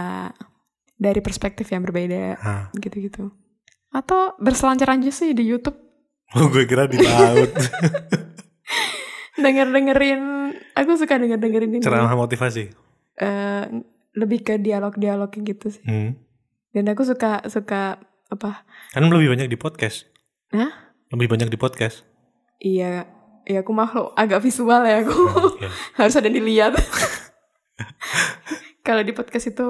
dari 0.95 1.19
perspektif 1.19 1.67
yang 1.67 1.83
berbeda 1.83 2.39
gitu-gitu. 2.75 3.31
Atau 3.91 4.39
berselancar 4.39 4.93
aja 4.93 5.11
sih 5.11 5.33
di 5.33 5.43
YouTube 5.45 5.75
Oh 6.31 6.47
gue 6.47 6.63
kira 6.63 6.87
di 6.87 6.95
laut. 6.97 7.51
denger 9.37 9.67
dengerin. 9.69 10.23
Aku 10.81 10.97
suka 10.97 11.21
denger 11.21 11.37
dengerin 11.37 11.77
ini. 11.77 11.85
Ceramah 11.85 12.17
motivasi. 12.17 12.73
Eh, 13.21 13.63
lebih 14.17 14.41
ke 14.41 14.57
dialog-dialog 14.57 15.29
gitu 15.31 15.69
sih. 15.69 15.85
Hmm. 15.85 16.17
Dan 16.73 16.89
aku 16.89 17.05
suka 17.05 17.45
suka 17.47 18.01
apa? 18.27 18.65
Kan 18.91 19.07
lebih 19.07 19.29
banyak 19.29 19.47
di 19.47 19.55
podcast. 19.55 20.09
Hah? 20.51 20.73
Lebih 21.13 21.29
banyak 21.29 21.47
di 21.47 21.59
podcast. 21.59 22.03
Iya, 22.57 23.05
iya 23.45 23.59
aku 23.61 23.71
makhluk 23.71 24.15
agak 24.15 24.41
visual 24.41 24.81
ya 24.83 25.03
aku. 25.03 25.15
Iya. 25.59 25.69
Harus 26.01 26.15
ada 26.17 26.29
dilihat. 26.29 26.73
Kalau 28.87 29.03
di 29.03 29.13
podcast 29.13 29.49
itu 29.49 29.67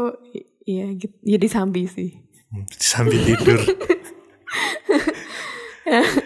iya 0.62 0.86
gitu. 0.94 1.14
Ya 1.22 1.36
disambi 1.36 1.86
sih. 1.86 2.10
Hmm, 2.50 2.66
Sambil 2.70 3.18
tidur. 3.24 3.58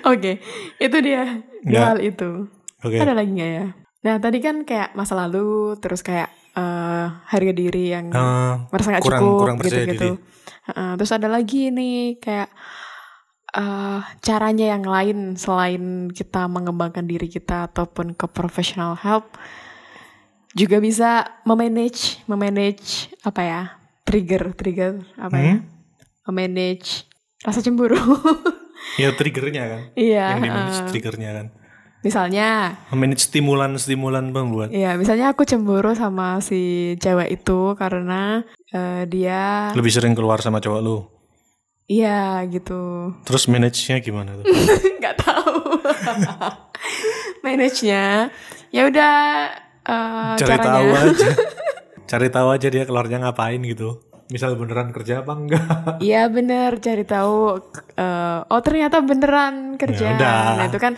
Oke, 0.05 0.45
itu 0.77 0.97
dia 1.01 1.41
dua 1.65 1.73
Ya. 1.73 1.81
hal 1.89 1.99
itu. 2.01 2.49
Oke. 2.85 3.01
Ada 3.01 3.17
lagi 3.17 3.33
nggak 3.33 3.51
ya? 3.51 3.67
Nah 4.05 4.17
tadi 4.19 4.39
kan 4.39 4.63
kayak 4.63 4.93
masa 4.93 5.17
lalu, 5.17 5.49
terus 5.77 6.01
kayak 6.01 6.29
eh, 6.53 7.07
harga 7.27 7.53
diri 7.53 7.91
yang 7.91 8.09
Eh, 8.09 8.55
merasa 8.69 8.89
nggak 8.91 9.03
kurang- 9.03 9.23
cukup 9.23 9.39
kurang 9.41 9.57
gitu-gitu. 9.59 10.11
Heeh, 10.65 10.91
terus 10.95 11.11
ada 11.11 11.27
lagi 11.27 11.69
nih 11.69 11.97
kayak 12.17 12.49
eh, 13.51 14.01
caranya 14.21 14.67
yang 14.69 14.85
lain 14.85 15.19
selain 15.35 15.85
kita 16.09 16.47
mengembangkan 16.47 17.03
diri 17.03 17.27
kita 17.27 17.67
ataupun 17.67 18.13
ke 18.13 18.27
professional 18.27 18.95
help 18.95 19.35
juga 20.53 20.79
bisa 20.79 21.11
memanage 21.43 22.23
memanage 22.25 22.87
apa 23.21 23.43
ya 23.43 23.63
trigger 24.05 24.53
trigger 24.53 24.93
apa 25.17 25.37
ya 25.37 25.55
Hmm? 25.55 25.67
memanage 26.25 27.03
rasa 27.41 27.59
cemburu 27.61 27.99
ya 29.03 29.11
triggernya 29.13 29.63
kan. 29.67 29.81
iya 29.95 30.25
Yang 30.31 30.41
di 30.41 30.49
manage 30.49 30.75
heeh. 30.77 30.89
triggernya 30.89 31.31
kan. 31.33 31.47
Misalnya 32.05 32.77
Manage 32.93 33.25
stimulan-stimulan 33.25 34.29
pembuat. 34.29 34.69
Iya, 34.69 34.95
misalnya 34.95 35.33
aku 35.33 35.43
cemburu 35.43 35.97
sama 35.97 36.39
si 36.39 36.61
cewek 36.97 37.33
itu 37.35 37.73
karena 37.75 38.45
eh, 38.69 39.09
dia 39.09 39.73
Lebih 39.73 39.91
sering 39.91 40.13
keluar 40.13 40.39
sama 40.39 40.61
cowok 40.61 40.81
lu. 40.81 40.99
iya 41.85 42.41
gitu. 42.47 43.13
Terus 43.25 43.45
manage-nya 43.45 44.01
gimana 44.01 44.37
tuh? 44.37 44.45
nggak 45.01 45.17
tahu. 45.19 45.53
Manage-nya 47.41 48.33
ya 48.69 48.83
udah 48.85 49.15
eh, 49.85 50.35
Cari 50.37 50.49
caranya. 50.57 50.65
tahu 50.67 50.89
aja. 50.95 51.29
Cari 52.11 52.29
tahu 52.29 52.49
aja 52.51 52.67
dia 52.69 52.85
keluarnya 52.85 53.19
ngapain 53.21 53.61
gitu. 53.61 54.01
Misal 54.27 54.57
beneran 54.57 54.89
kerja 54.91 55.21
apa 55.21 55.33
enggak? 55.33 55.65
Iya 56.01 56.29
bener 56.29 56.81
cari 56.81 57.05
tahu 57.05 57.61
eh, 57.95 58.39
oh 58.43 58.61
ternyata 58.61 59.01
beneran 59.01 59.77
kerja. 59.77 60.05
Ya 60.07 60.17
udah. 60.17 60.41
Nah, 60.57 60.67
itu 60.67 60.79
kan 60.79 60.93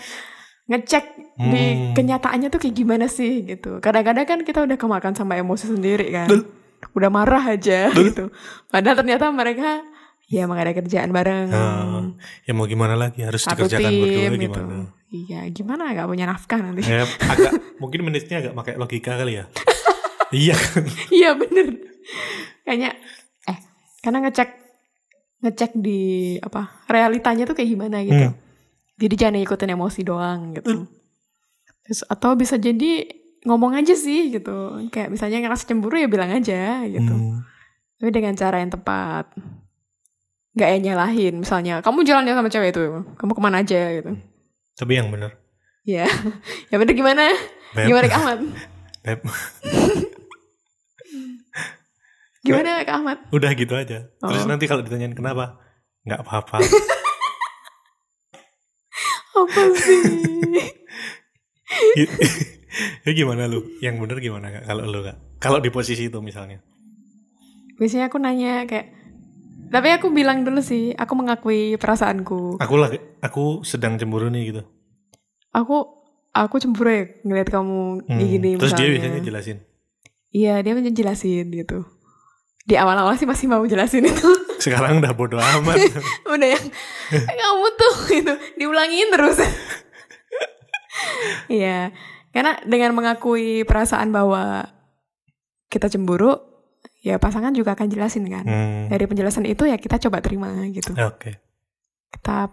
ngecek 0.66 1.04
di 1.36 1.62
Hmm. 1.68 1.92
kenyataannya 1.92 2.48
tuh 2.48 2.58
kayak 2.58 2.74
gimana 2.74 3.06
sih 3.06 3.44
gitu. 3.44 3.78
Kadang-kadang 3.78 4.24
kan 4.24 4.38
kita 4.40 4.60
udah 4.60 4.74
kemakan 4.74 5.12
sama 5.12 5.34
emosi 5.34 5.68
sendiri 5.68 6.10
kan. 6.10 6.26
Betul. 6.26 6.48
Udah 6.92 7.08
marah 7.08 7.44
aja 7.46 7.86
gitu. 7.94 8.32
Padahal 8.66 8.96
ternyata 8.96 9.30
mereka 9.30 9.84
ya 10.26 10.42
emang 10.42 10.58
ada 10.58 10.72
kerjaan 10.72 11.08
bareng. 11.08 11.48
Nah, 11.48 12.10
ya 12.42 12.50
mau 12.50 12.64
gimana 12.64 12.94
lagi 12.94 13.22
harus 13.22 13.40
satu 13.40 13.62
dikerjakan 13.62 13.86
tim 13.86 14.00
berdua 14.00 14.26
gitu. 14.32 14.58
gimana? 14.58 14.76
Iya, 15.06 15.40
gimana 15.50 15.82
gak 15.92 16.08
punya 16.08 16.26
nafkah 16.26 16.58
nanti. 16.58 16.82
Ya 16.82 17.06
agak 17.06 17.52
mungkin 17.82 18.00
menitnya 18.02 18.36
agak 18.40 18.54
pakai 18.54 18.74
logika 18.74 19.14
kali 19.14 19.38
ya. 19.38 19.44
iya 20.34 20.54
kan. 20.54 20.82
Iya 21.08 21.30
bener. 21.32 21.66
Kayaknya 22.62 22.90
eh 23.44 23.58
karena 24.00 24.18
ngecek 24.20 24.50
ngecek 25.38 25.70
di 25.76 26.00
apa 26.40 26.82
realitanya 26.86 27.46
tuh 27.46 27.54
kayak 27.54 27.70
gimana 27.70 28.02
gitu. 28.02 28.26
Hmm. 28.26 28.45
Jadi 28.96 29.14
jangan 29.14 29.38
ikutin 29.38 29.72
emosi 29.72 30.00
doang 30.02 30.56
gitu. 30.56 30.88
Terus 31.82 32.00
atau 32.06 32.32
bisa 32.32 32.56
jadi 32.56 33.04
ngomong 33.44 33.76
aja 33.76 33.92
sih 33.92 34.32
gitu. 34.32 34.80
Kayak 34.88 35.12
misalnya 35.12 35.44
ngerasa 35.44 35.64
cemburu 35.64 35.96
ya 35.96 36.08
bilang 36.08 36.32
aja 36.32 36.80
gitu. 36.84 37.12
Hmm. 37.12 37.44
Tapi 37.96 38.10
dengan 38.10 38.32
cara 38.32 38.58
yang 38.58 38.72
tepat. 38.72 39.28
Gak 40.52 40.72
ya 40.72 40.78
nyalahin 40.80 41.36
misalnya 41.36 41.84
kamu 41.84 42.00
jalan 42.02 42.24
ya 42.24 42.32
sama 42.32 42.48
cewek 42.48 42.72
itu 42.72 42.80
kamu 43.20 43.32
ke 43.36 43.42
mana 43.44 43.60
aja 43.60 43.92
gitu 43.92 44.16
Tapi 44.72 44.92
yang 44.96 45.12
bener. 45.12 45.36
ya 45.84 46.08
ya 46.72 46.76
bener 46.80 46.96
gimana 46.96 47.28
Beb. 47.76 47.92
gimana 47.92 48.06
Kak 48.08 48.16
Ahmad 48.16 48.38
Beb, 49.04 49.20
gimana 52.40 52.80
Kak 52.82 52.96
Ahmad 52.96 53.18
udah 53.28 53.50
gitu 53.52 53.74
aja. 53.74 54.08
Terus 54.08 54.42
Oh. 54.42 54.48
nanti 54.48 54.64
kalau 54.64 54.80
ditanyain 54.80 55.12
kenapa? 55.12 55.60
Nggak 56.08 56.24
apa-apa. 56.24 56.56
apa 59.38 59.62
sih 59.76 59.96
ya 63.02 63.10
gimana 63.12 63.44
lu? 63.44 63.62
Yang 63.78 63.94
bener 63.98 64.16
gimana 64.18 64.46
kak? 64.50 64.62
Kalau 64.64 64.82
lu 64.84 64.98
kak? 65.02 65.16
Kalau 65.38 65.58
di 65.58 65.68
posisi 65.68 66.04
itu 66.04 66.18
misalnya. 66.20 66.58
biasanya 67.74 68.06
aku 68.06 68.16
nanya 68.16 68.64
kayak 68.64 68.88
tapi 69.68 69.90
aku 69.90 70.08
bilang 70.08 70.40
dulu 70.40 70.58
sih 70.58 70.90
aku 70.92 71.12
mengakui 71.12 71.76
perasaanku 71.76 72.56
Aku 72.56 72.74
lagi, 72.74 72.96
aku 73.18 73.60
sedang 73.62 73.94
cemburu 73.94 74.26
nih 74.26 74.42
gitu. 74.46 74.62
aku 75.50 75.84
aku 76.30 76.54
cemburu 76.56 76.88
ya 76.88 77.02
ngeliat 77.20 77.46
kamu 77.46 78.00
Hmm, 78.02 78.16
gini 78.18 78.48
Terus 78.56 78.72
dia 78.72 78.80
misalnya. 78.80 78.94
biasanya 78.94 79.18
jelasin. 79.22 79.56
iya 80.30 80.52
dia 80.58 80.72
menjelasin 80.72 81.46
gitu 81.50 81.82
di 82.62 82.74
awal-awal 82.74 83.14
sih 83.14 83.24
masih 83.24 83.46
mau 83.46 83.62
jelasin 83.62 84.02
itu 84.04 84.26
Sekarang 84.66 84.98
udah 84.98 85.12
bodo 85.14 85.38
amat. 85.38 85.78
udah 86.34 86.48
yang 86.50 86.66
kamu 87.38 87.66
tuh 87.78 87.94
itu 88.10 88.34
diulangin 88.58 89.08
terus. 89.14 89.38
Iya. 91.52 91.92
Karena 92.32 92.56
dengan 92.64 92.96
mengakui 92.96 93.68
perasaan 93.68 94.16
bahwa 94.16 94.64
kita 95.68 95.92
cemburu 95.92 96.40
ya 97.04 97.20
pasangan 97.20 97.52
juga 97.52 97.76
akan 97.76 97.84
jelasin 97.92 98.24
kan. 98.32 98.48
Hmm, 98.48 98.88
dari 98.88 99.04
penjelasan 99.04 99.44
itu 99.44 99.68
ya 99.68 99.76
kita 99.76 100.00
coba 100.00 100.24
terima 100.24 100.56
gitu. 100.72 100.96
Oke. 100.96 101.44
kita 102.16 102.48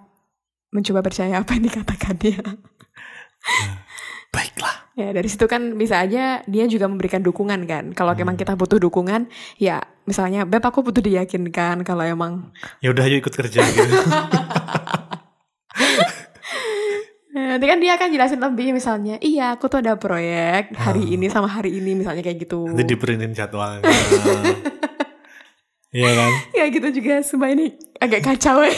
mencoba 0.75 0.99
percaya 0.99 1.39
apa 1.39 1.55
yang 1.55 1.71
dikatakan 1.71 2.19
dia 2.19 2.43
Baiklah. 4.33 4.75
ya 4.93 5.09
dari 5.09 5.25
situ 5.25 5.45
kan 5.45 5.73
bisa 5.73 6.01
aja 6.01 6.41
dia 6.43 6.65
juga 6.65 6.85
memberikan 6.85 7.21
dukungan 7.21 7.65
kan 7.65 7.93
kalau 7.93 8.13
emang 8.13 8.33
kita 8.33 8.53
butuh 8.53 8.77
dukungan 8.77 9.25
ya 9.57 9.77
misalnya 10.03 10.41
beb 10.43 10.61
aku 10.61 10.81
butuh 10.81 11.01
diyakinkan 11.01 11.81
kalau 11.81 12.01
emang 12.01 12.49
Ya 12.77 12.89
udah 12.89 13.01
ayo 13.03 13.17
ikut 13.17 13.29
kerja 13.29 13.61
gitu. 13.61 13.81
Eh, 17.33 17.45
nanti 17.49 17.65
kan 17.65 17.77
dia 17.77 17.93
akan 17.93 18.09
jelasin 18.09 18.37
lebih 18.37 18.69
misalnya 18.71 19.17
iya 19.19 19.53
aku 19.53 19.65
tuh 19.65 19.81
ada 19.81 19.97
proyek 19.97 20.73
hari 20.73 21.13
ini 21.13 21.25
sama 21.27 21.45
hari 21.47 21.73
ini 21.73 21.93
misalnya 21.95 22.21
kayak 22.21 22.41
gitu 22.41 22.65
Nanti 22.65 22.85
diperintin 22.85 23.33
jadwalnya. 23.33 23.81
Iya 25.93 26.09
kan? 26.09 26.31
ya 26.57 26.65
gitu 26.73 26.87
juga 26.89 27.21
sumpah 27.21 27.53
ini 27.53 27.69
agak 28.01 28.25
kacau 28.25 28.65
ya 28.65 28.73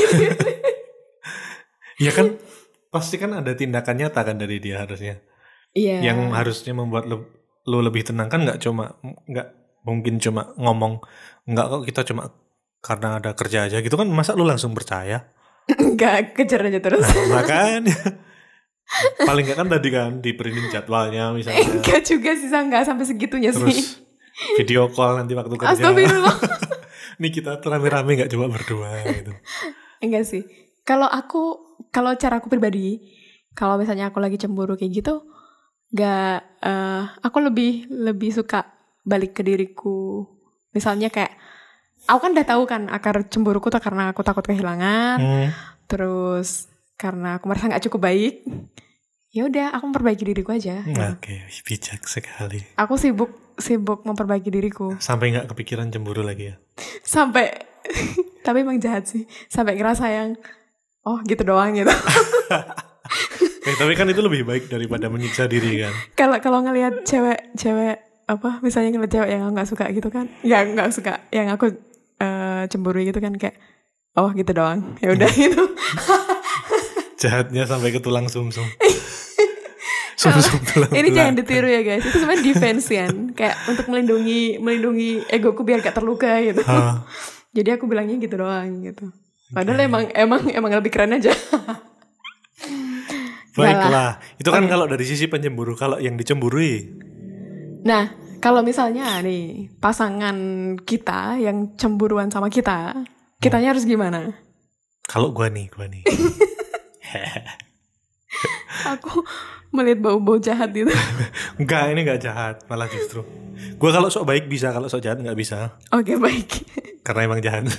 Ya 1.95 2.11
kan 2.11 2.35
pasti 2.91 3.15
kan 3.15 3.31
ada 3.31 3.55
tindakan 3.55 3.95
nyata 3.95 4.19
kan 4.19 4.35
dari 4.35 4.59
dia 4.59 4.83
harusnya. 4.83 5.23
Iya 5.75 6.01
Yang 6.01 6.33
harusnya 6.33 6.73
membuat 6.73 7.05
lu, 7.05 7.27
lu 7.67 7.83
lebih 7.83 8.07
tenang 8.07 8.31
kan 8.31 8.41
nggak 8.41 8.63
cuma 8.63 8.97
nggak 9.03 9.47
mungkin 9.85 10.17
cuma 10.17 10.55
ngomong 10.57 11.03
nggak 11.45 11.65
kok 11.69 11.83
kita 11.85 12.01
cuma 12.09 12.33
karena 12.81 13.21
ada 13.21 13.37
kerja 13.37 13.69
aja 13.69 13.83
gitu 13.83 13.93
kan 13.97 14.07
masa 14.09 14.33
lu 14.33 14.45
langsung 14.47 14.73
percaya? 14.73 15.29
nggak 15.97 16.37
kejar 16.37 16.65
aja 16.69 16.79
terus 16.79 17.01
Nah, 17.01 17.41
makanya 17.41 17.97
paling 19.25 19.49
nggak 19.49 19.57
kan 19.57 19.69
tadi 19.69 19.89
kan 19.89 20.11
diperintin 20.21 20.69
jadwalnya 20.69 21.33
misalnya 21.33 21.65
enggak 21.65 22.05
juga 22.05 22.37
sih 22.37 22.53
nggak 22.53 22.85
sampai 22.85 23.05
segitunya 23.09 23.49
sih 23.49 23.65
terus 23.65 23.97
video 24.61 24.85
call 24.93 25.17
nanti 25.17 25.33
waktu 25.33 25.57
kerja. 25.57 25.73
Astagfirullah 25.73 26.37
Nih 27.21 27.31
kita 27.31 27.63
rame-rame 27.63 28.19
nggak 28.19 28.31
coba 28.31 28.45
berdua 28.51 28.89
gitu. 29.07 29.31
Enggak 30.03 30.27
sih. 30.27 30.43
Kalau 30.83 31.07
aku, 31.07 31.75
kalau 31.89 32.13
cara 32.19 32.43
aku 32.43 32.51
pribadi, 32.51 32.99
kalau 33.55 33.79
misalnya 33.79 34.11
aku 34.11 34.19
lagi 34.19 34.35
cemburu 34.37 34.75
kayak 34.75 35.01
gitu, 35.01 35.23
nggak, 35.95 36.37
eh, 36.59 37.01
aku 37.23 37.37
lebih 37.39 37.71
lebih 37.87 38.29
suka 38.29 38.67
balik 39.01 39.31
ke 39.31 39.41
diriku. 39.41 40.27
Misalnya 40.69 41.07
kayak, 41.07 41.31
aku 42.05 42.19
kan 42.19 42.31
udah 42.35 42.45
tahu 42.45 42.63
kan 42.65 42.81
akar 42.89 43.23
cemburuku 43.25 43.71
tuh 43.71 43.79
karena 43.79 44.11
aku 44.11 44.19
takut 44.21 44.43
kehilangan, 44.43 45.17
Hmm. 45.17 45.47
terus 45.87 46.67
karena 46.95 47.39
aku 47.39 47.47
merasa 47.47 47.71
nggak 47.71 47.87
cukup 47.87 48.03
baik. 48.03 48.43
Ya 49.31 49.47
udah, 49.47 49.71
aku 49.71 49.83
memperbaiki 49.85 50.23
diriku 50.25 50.51
aja. 50.51 50.83
Oke, 51.11 51.43
bijak 51.61 52.03
sekali. 52.05 52.63
Aku 52.75 52.95
sibuk 52.95 53.31
sibuk 53.55 54.03
memperbaiki 54.03 54.51
diriku 54.51 54.99
Sampai 54.99 55.31
nggak 55.31 55.47
kepikiran 55.47 55.87
cemburu 55.87 56.19
lagi 56.19 56.51
ya. 56.51 56.55
sampai, 57.03 57.55
tapi 58.45 58.63
emang 58.63 58.79
jahat 58.79 59.07
sih, 59.07 59.23
sampai 59.47 59.75
ngerasa 59.75 60.07
yang, 60.07 60.35
oh 61.03 61.19
gitu 61.23 61.43
doang 61.43 61.71
gitu. 61.71 61.87
Eh, 63.65 63.73
tapi 63.81 63.97
kan 63.97 64.05
itu 64.05 64.21
lebih 64.21 64.45
baik 64.45 64.69
daripada 64.69 65.09
menyiksa 65.09 65.49
diri 65.49 65.81
kan. 65.81 65.89
kalau 66.13 66.37
kalau 66.37 66.61
ngelihat 66.61 67.01
cewek 67.01 67.49
cewek 67.57 67.97
apa 68.29 68.61
misalnya 68.61 68.93
ngeliat 68.93 69.09
cewek 69.09 69.29
yang 69.33 69.49
nggak 69.57 69.65
suka 69.65 69.89
gitu 69.89 70.13
kan 70.13 70.29
ya 70.45 70.61
nggak 70.61 70.93
suka 70.93 71.25
yang 71.33 71.49
aku 71.49 71.73
eh, 72.21 72.69
cemburu 72.69 73.01
gitu 73.01 73.17
kan 73.17 73.33
kayak 73.33 73.57
oh 74.15 74.31
gitu 74.31 74.51
doang. 74.55 74.95
Ya 75.03 75.11
udah 75.11 75.29
gitu. 75.31 75.63
Jahatnya 77.21 77.63
sampai 77.67 77.91
ke 77.91 77.99
tulang 77.99 78.27
sumsum. 78.31 78.65
sumsum 80.21 80.59
tulang 80.63 80.91
ini 80.95 81.11
jangan 81.11 81.35
ditiru 81.35 81.67
ya 81.67 81.81
guys. 81.83 82.03
Itu 82.03 82.17
sebenarnya 82.23 82.43
defense 82.43 82.85
kan? 82.87 83.15
Kayak 83.35 83.55
untuk 83.67 83.85
melindungi 83.91 84.59
melindungi 84.59 85.09
egoku 85.31 85.67
biar 85.67 85.83
gak 85.83 85.95
terluka 85.95 86.39
gitu. 86.43 86.63
Ah, 86.67 87.03
jadi 87.51 87.75
aku 87.79 87.87
bilangnya 87.87 88.19
gitu 88.19 88.39
doang 88.39 88.83
gitu. 88.83 89.11
Padahal 89.51 89.79
emang 89.85 90.03
emang 90.15 90.41
emang 90.49 90.71
lebih 90.73 90.91
keren 90.91 91.15
aja 91.15 91.31
baiklah. 93.55 94.19
Itu 94.37 94.51
kan 94.51 94.67
iya. 94.67 94.71
kalau 94.75 94.85
dari 94.85 95.05
sisi 95.07 95.25
pencemburu, 95.31 95.73
kalau 95.79 95.97
yang 95.97 96.19
dicemburui. 96.19 97.03
nah 97.85 98.09
kalau 98.41 98.65
misalnya 98.65 99.21
nih 99.21 99.69
pasangan 99.77 100.37
kita 100.85 101.37
yang 101.37 101.77
cemburuan 101.77 102.33
sama 102.33 102.49
kita 102.49 103.05
kitanya 103.41 103.73
harus 103.73 103.85
gimana 103.85 104.33
Kalau 105.05 105.29
gua 105.29 105.53
nih, 105.53 105.69
gua 105.69 105.85
nih. 105.85 106.01
aku 108.93 109.21
melihat 109.69 109.99
bau-bau 110.01 110.41
jahat 110.41 110.73
gitu 110.73 110.89
Enggak, 111.61 111.93
ini 111.93 112.01
enggak 112.03 112.21
jahat, 112.25 112.65
malah 112.65 112.89
justru. 112.89 113.21
Gua 113.77 113.93
kalau 113.93 114.09
sok 114.09 114.25
baik 114.27 114.49
bisa, 114.49 114.73
kalau 114.73 114.89
sok 114.89 115.05
jahat 115.05 115.21
nggak 115.21 115.37
bisa. 115.37 115.77
oke 115.93 116.17
baik 116.17 116.49
Karena 117.05 117.21
emang 117.29 117.39
jahat. 117.39 117.69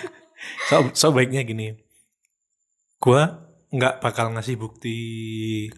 sok, 0.70 0.94
sok 0.94 1.12
baiknya 1.18 1.42
gini. 1.42 1.74
Gua 3.02 3.49
nggak 3.70 4.02
bakal 4.02 4.34
ngasih 4.34 4.58
bukti 4.58 4.98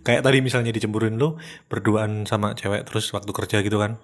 kayak 0.01 0.25
tadi 0.25 0.41
misalnya 0.41 0.73
dicemburuin 0.73 1.21
lu 1.21 1.37
berduaan 1.69 2.25
sama 2.25 2.57
cewek 2.57 2.89
terus 2.89 3.13
waktu 3.13 3.29
kerja 3.37 3.61
gitu 3.61 3.77
kan. 3.77 4.01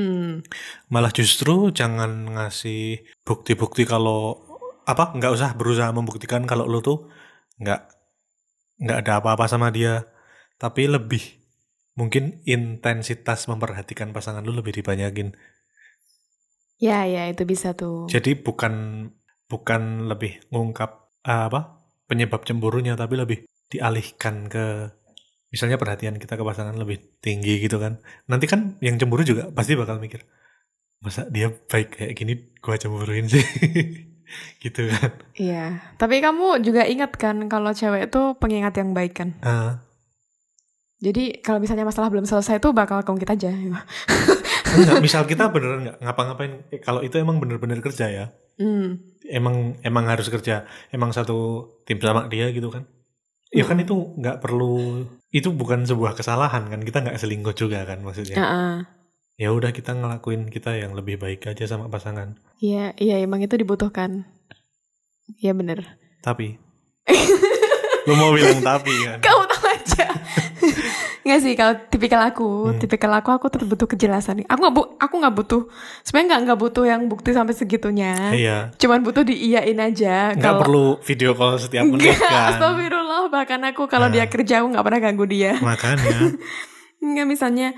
hmm. 0.00 0.40
Malah 0.88 1.12
justru 1.12 1.68
jangan 1.68 2.32
ngasih 2.32 3.04
bukti-bukti 3.28 3.84
kalau 3.84 4.40
apa 4.88 5.12
nggak 5.12 5.32
usah 5.36 5.52
berusaha 5.52 5.92
membuktikan 5.92 6.48
kalau 6.48 6.64
lu 6.64 6.80
tuh 6.80 7.12
nggak 7.60 7.80
nggak 8.80 8.98
ada 9.04 9.12
apa-apa 9.20 9.44
sama 9.52 9.68
dia, 9.68 10.08
tapi 10.56 10.88
lebih 10.88 11.22
mungkin 11.94 12.40
intensitas 12.48 13.46
memperhatikan 13.46 14.10
pasangan 14.16 14.42
lu 14.42 14.56
lebih 14.56 14.80
dibanyakin. 14.80 15.36
ya 16.82 17.06
ya 17.06 17.30
itu 17.30 17.46
bisa 17.46 17.70
tuh 17.72 18.10
Jadi 18.10 18.34
bukan 18.34 19.06
bukan 19.46 20.10
lebih 20.10 20.42
ngungkap 20.50 20.90
eh, 21.22 21.42
apa 21.48 21.73
penyebab 22.08 22.44
cemburunya, 22.44 22.94
tapi 22.94 23.16
lebih 23.16 23.38
dialihkan 23.72 24.46
ke 24.52 24.92
misalnya 25.54 25.78
perhatian 25.78 26.18
kita 26.18 26.34
ke 26.34 26.42
pasangan 26.42 26.74
lebih 26.74 26.98
tinggi 27.22 27.62
gitu 27.62 27.78
kan. 27.78 28.02
Nanti 28.26 28.50
kan 28.50 28.74
yang 28.82 28.98
cemburu 28.98 29.22
juga 29.22 29.50
pasti 29.54 29.78
bakal 29.78 30.02
mikir 30.02 30.26
masa 31.04 31.28
dia 31.28 31.52
baik 31.52 32.00
kayak 32.00 32.14
gini 32.16 32.32
gua 32.64 32.80
cemburuin 32.80 33.28
sih 33.28 33.44
gitu 34.64 34.88
kan. 34.88 35.10
Iya, 35.36 35.94
tapi 36.00 36.18
kamu 36.24 36.64
juga 36.64 36.88
ingat 36.88 37.14
kan 37.20 37.36
kalau 37.46 37.70
cewek 37.76 38.08
itu 38.08 38.22
pengingat 38.40 38.74
yang 38.80 38.90
baik 38.96 39.12
kan. 39.14 39.30
Ah, 39.44 39.84
Jadi 41.04 41.44
kalau 41.44 41.60
misalnya 41.60 41.84
masalah 41.84 42.08
belum 42.08 42.24
selesai 42.24 42.58
tuh 42.64 42.72
bakal 42.72 43.04
kongkit 43.04 43.28
aja. 43.28 43.52
enggak, 44.74 44.98
misal 45.04 45.22
kita 45.28 45.52
beneran 45.52 45.84
nggak 45.84 45.98
ngapa-ngapain 46.00 46.52
eh, 46.72 46.80
kalau 46.80 47.04
itu 47.04 47.20
emang 47.20 47.38
bener-bener 47.38 47.78
kerja 47.84 48.08
ya. 48.08 48.26
Hmm. 48.56 49.04
Emang 49.28 49.76
emang 49.84 50.08
harus 50.08 50.32
kerja, 50.32 50.64
emang 50.90 51.12
satu 51.12 51.68
tim 51.84 52.00
sama 52.00 52.26
dia 52.28 52.50
gitu 52.50 52.68
kan. 52.72 52.88
Ya 53.54 53.62
kan 53.62 53.78
itu 53.78 53.94
nggak 54.18 54.42
perlu 54.42 55.06
itu 55.30 55.48
bukan 55.54 55.86
sebuah 55.86 56.18
kesalahan 56.18 56.66
kan 56.66 56.80
kita 56.82 57.04
nggak 57.06 57.20
selingkuh 57.20 57.54
juga 57.54 57.86
kan 57.86 58.02
maksudnya. 58.02 58.34
Heeh. 58.34 58.74
Ya 59.34 59.50
udah 59.50 59.74
kita 59.74 59.94
ngelakuin 59.94 60.46
kita 60.46 60.78
yang 60.78 60.94
lebih 60.94 61.18
baik 61.18 61.46
aja 61.50 61.66
sama 61.66 61.90
pasangan. 61.90 62.38
Iya, 62.62 62.94
iya 63.02 63.18
emang 63.18 63.42
itu 63.42 63.58
dibutuhkan. 63.58 64.26
Iya 65.42 65.54
bener. 65.58 65.98
Tapi 66.22 66.54
lu 68.06 68.14
mau 68.14 68.30
bilang 68.30 68.62
tapi 68.62 68.94
kan? 69.02 69.18
Kamu 69.18 69.44
tahu 69.50 69.66
aja. 69.70 70.06
Nggak 71.24 71.40
sih 71.40 71.52
kalau 71.54 71.72
tipikal 71.88 72.20
aku, 72.22 72.48
Hmm. 72.66 72.76
tipikal 72.76 73.08
aku 73.10 73.32
aku 73.32 73.48
tuh 73.48 73.64
butuh 73.64 73.84
kejelasan 73.86 74.38
nih. 74.38 74.46
Aku 74.46 74.60
nggak 74.60 74.74
bu, 74.74 74.82
aku 74.94 75.14
nggak 75.16 75.34
butuh. 75.34 75.62
Sebenarnya 76.00 76.28
nggak 76.28 76.40
nggak 76.44 76.58
butuh 76.60 76.84
yang 76.84 77.00
bukti 77.04 77.30
sampai 77.30 77.52
segitunya. 77.52 78.12
Iya. 78.30 78.56
Cuman 78.76 79.00
butuh 79.00 79.22
diiyain 79.22 79.78
aja. 79.78 80.32
Nggak 80.32 80.60
perlu 80.60 81.00
video 81.00 81.32
call 81.32 81.56
setiap 81.56 81.82
menit 81.82 82.12
Enggak, 82.12 82.20
kan. 82.22 82.48
astagfirullah. 82.54 83.22
Bahkan 83.26 83.60
aku 83.66 83.82
kalau 83.86 84.06
Nah. 84.06 84.14
dia 84.14 84.24
kerja 84.26 84.60
aku 84.60 84.68
nggak 84.70 84.84
pernah 84.84 85.00
ganggu 85.00 85.24
dia. 85.24 85.56
Makanya. 85.56 86.36
Enggak 87.02 87.26
misalnya 87.26 87.68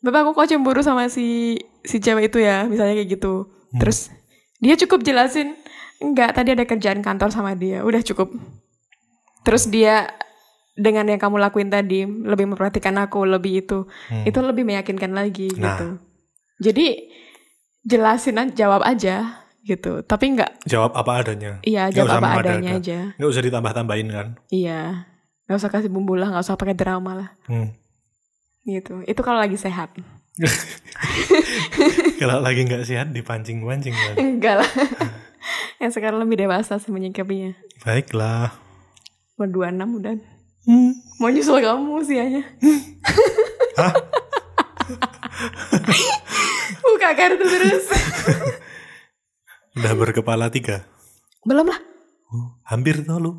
Bapak 0.00 0.24
aku 0.24 0.30
kok 0.34 0.48
cemburu 0.48 0.80
sama 0.80 1.06
si 1.06 1.54
si 1.80 1.96
cewek 1.96 2.26
itu 2.26 2.40
ya 2.40 2.64
Misalnya 2.64 2.92
kayak 2.94 3.10
gitu 3.12 3.46
Hmm. 3.68 3.78
Terus 3.78 4.08
dia 4.58 4.74
cukup 4.76 5.00
jelasin 5.00 5.54
Enggak 5.98 6.32
tadi 6.32 6.50
ada 6.50 6.64
kerjaan 6.64 7.00
kantor 7.00 7.28
sama 7.28 7.52
dia 7.52 7.80
Udah 7.80 8.00
cukup 8.00 8.32
Terus 9.42 9.68
dia 9.68 10.10
dengan 10.72 11.04
yang 11.04 11.18
kamu 11.18 11.36
lakuin 11.38 11.68
tadi 11.68 12.02
Lebih 12.04 12.48
memperhatikan 12.48 12.96
aku 12.96 13.24
Lebih 13.24 13.60
itu 13.60 13.84
Hmm. 14.06 14.24
Itu 14.24 14.40
lebih 14.40 14.62
meyakinkan 14.62 15.10
lagi 15.10 15.52
Nah. 15.54 15.76
gitu 15.76 15.88
Jadi 16.62 17.12
Jelasin 17.82 18.38
aja 18.38 18.52
Jawab 18.56 18.82
aja 18.82 19.16
gitu 19.60 20.00
Tapi 20.00 20.24
enggak 20.32 20.56
Jawab 20.64 20.92
apa 20.92 21.20
adanya. 21.20 21.60
Iya 21.60 21.86
Nggak 21.86 21.96
jawab 21.98 22.16
apa 22.18 22.40
adanya 22.40 22.70
aja 22.76 22.98
Nggak 23.14 23.28
usah 23.28 23.42
ditambah-tambahin 23.42 24.08
kan. 24.08 24.26
Iya 24.48 24.80
Nggak 25.44 25.58
usah 25.58 25.70
kasih 25.70 25.88
bumbu 25.88 26.14
lah 26.14 26.28
Nggak 26.28 26.42
usah 26.42 26.56
pakai 26.56 26.72
drama 26.72 27.12
lah 27.14 27.28
Hmm. 27.44 27.68
Gitu 28.62 29.04
Itu 29.04 29.20
kalau 29.20 29.38
lagi 29.38 29.56
sehat 29.56 29.92
Kalau 32.16 32.40
lagi 32.40 32.64
nggak 32.64 32.84
sehat 32.84 33.10
dipancing-pancing 33.10 33.92
kan. 33.92 34.14
Enggak 34.16 34.54
lah. 34.62 34.70
Yang 35.82 35.98
sekarang 35.98 36.22
lebih 36.22 36.40
dewasa 36.40 36.78
sih 36.78 36.88
menyikapinya. 36.88 37.52
Baiklah. 37.82 38.54
Umur 39.34 39.68
26 39.68 39.98
udah. 39.98 40.14
Hmm. 40.62 40.94
Mau 41.18 41.30
nyusul 41.30 41.58
kamu 41.58 42.02
usianya. 42.02 42.42
Hah? 43.78 43.94
Buka 46.82 47.10
kartu 47.18 47.44
terus. 47.46 47.84
Udah 49.78 49.92
berkepala 49.98 50.46
tiga. 50.50 50.86
Belum 51.42 51.66
lah. 51.66 51.80
Oh, 52.30 52.58
hampir 52.66 53.02
tau 53.02 53.18
lu. 53.18 53.32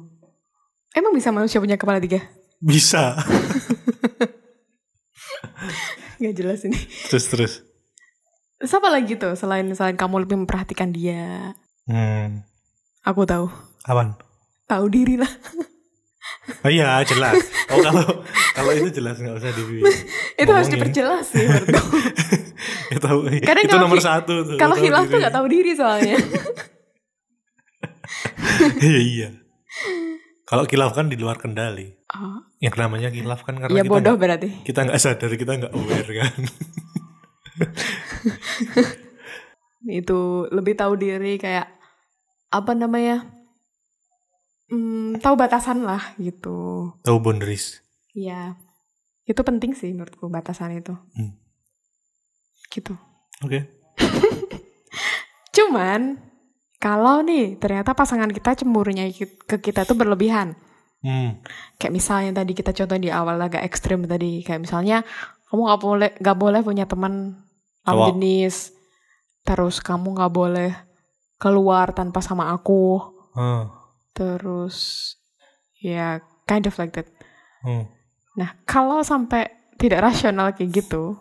Emang 0.94 1.16
bisa 1.16 1.32
manusia 1.32 1.64
punya 1.64 1.80
kepala 1.80 2.04
tiga? 2.04 2.20
Bisa. 2.60 3.16
Gak 6.24 6.36
jelas 6.40 6.64
ini. 6.64 6.80
terus 7.12 7.26
terus. 7.28 7.54
Siapa 8.64 8.88
lagi 8.88 9.20
tuh 9.20 9.36
selain 9.36 9.68
selain 9.76 10.00
kamu 10.00 10.24
lebih 10.24 10.40
memperhatikan 10.44 10.96
dia? 10.96 11.52
Hmm. 11.84 12.48
Aku 13.04 13.28
tahu. 13.28 13.52
Awan. 13.92 14.16
Tahu 14.72 14.88
diri 14.88 15.20
lah. 15.20 15.28
Oh 16.44 16.68
iya 16.68 17.00
jelas. 17.04 17.40
Oh 17.72 17.80
kalau 17.80 18.04
kalau 18.52 18.72
itu 18.74 18.90
jelas 18.94 19.16
nggak 19.16 19.34
usah 19.34 19.50
di. 19.50 19.64
Itu 20.36 20.52
harus 20.52 20.68
diperjelas 20.68 21.26
sih. 21.32 21.48
Ya, 22.92 23.00
tahu. 23.02 23.32
Kadang 23.40 23.64
itu 23.64 23.72
kalau 23.72 23.88
nomor 23.88 23.98
satu 23.98 24.44
tuh. 24.44 24.60
Kalau 24.60 24.76
hilaf 24.76 25.08
tuh 25.08 25.16
diri. 25.16 25.24
gak 25.24 25.34
tahu 25.34 25.48
diri 25.48 25.72
soalnya. 25.74 26.18
Iya 28.80 29.00
iya. 29.02 29.30
Kalau 30.46 30.64
kilaf 30.64 30.94
kan 30.94 31.10
di 31.10 31.18
luar 31.18 31.36
kendali. 31.36 31.90
Oh, 32.14 32.38
Yang 32.62 32.76
namanya 32.78 33.10
kilaf 33.10 33.42
kan 33.42 33.58
karena 33.58 33.74
ya 33.74 33.82
kita 33.82 33.90
bodoh 33.90 34.14
nggak- 34.14 34.22
berarti. 34.22 34.50
kita 34.62 34.86
nggak 34.86 35.00
sadar 35.02 35.32
kita 35.34 35.52
nggak 35.58 35.74
aware 35.74 36.12
kan. 36.14 36.34
Itu 39.84 40.48
lebih 40.48 40.78
tahu 40.78 40.96
diri 40.96 41.36
kayak 41.36 41.68
apa 42.50 42.72
namanya? 42.72 43.28
Hmm, 44.74 45.22
tahu 45.22 45.38
batasan 45.38 45.86
lah 45.86 46.18
gitu. 46.18 46.90
tahu 47.06 47.18
boundaries. 47.22 47.86
Iya. 48.18 48.58
Itu 49.30 49.46
penting 49.46 49.78
sih 49.78 49.94
menurutku 49.94 50.26
batasan 50.34 50.74
itu. 50.74 50.98
Hmm. 51.14 51.38
Gitu. 52.74 52.98
Oke. 53.46 53.70
Cuman 55.56 56.18
kalau 56.82 57.22
nih 57.22 57.62
ternyata 57.62 57.94
pasangan 57.94 58.34
kita 58.34 58.58
cemburunya 58.58 59.14
ke 59.46 59.62
kita 59.62 59.86
tuh 59.86 59.94
berlebihan. 59.94 60.58
Hmm. 61.06 61.38
Kayak 61.78 61.94
misalnya 61.94 62.42
tadi 62.42 62.58
kita 62.58 62.74
contoh 62.74 62.98
di 62.98 63.14
awal 63.14 63.38
agak 63.38 63.62
ekstrim 63.62 64.10
tadi. 64.10 64.42
Kayak 64.42 64.66
misalnya 64.66 65.06
kamu 65.54 65.70
nggak 65.70 65.82
boleh 65.86 66.10
nggak 66.18 66.38
boleh 66.42 66.62
punya 66.66 66.90
teman 66.90 67.46
lawan 67.86 68.18
jenis. 68.18 68.74
Terus 69.46 69.86
kamu 69.86 70.18
nggak 70.18 70.34
boleh 70.34 70.74
keluar 71.38 71.94
tanpa 71.94 72.26
sama 72.26 72.50
aku. 72.50 72.98
Oh. 73.38 73.83
Terus 74.14 74.78
ya 75.82 76.22
kind 76.46 76.66
of 76.70 76.76
like 76.78 76.94
that. 76.94 77.10
Hmm. 77.66 77.90
Nah, 78.34 78.58
kalau 78.66 79.02
sampai 79.06 79.50
tidak 79.78 80.06
rasional 80.10 80.54
kayak 80.54 80.74
gitu, 80.74 81.18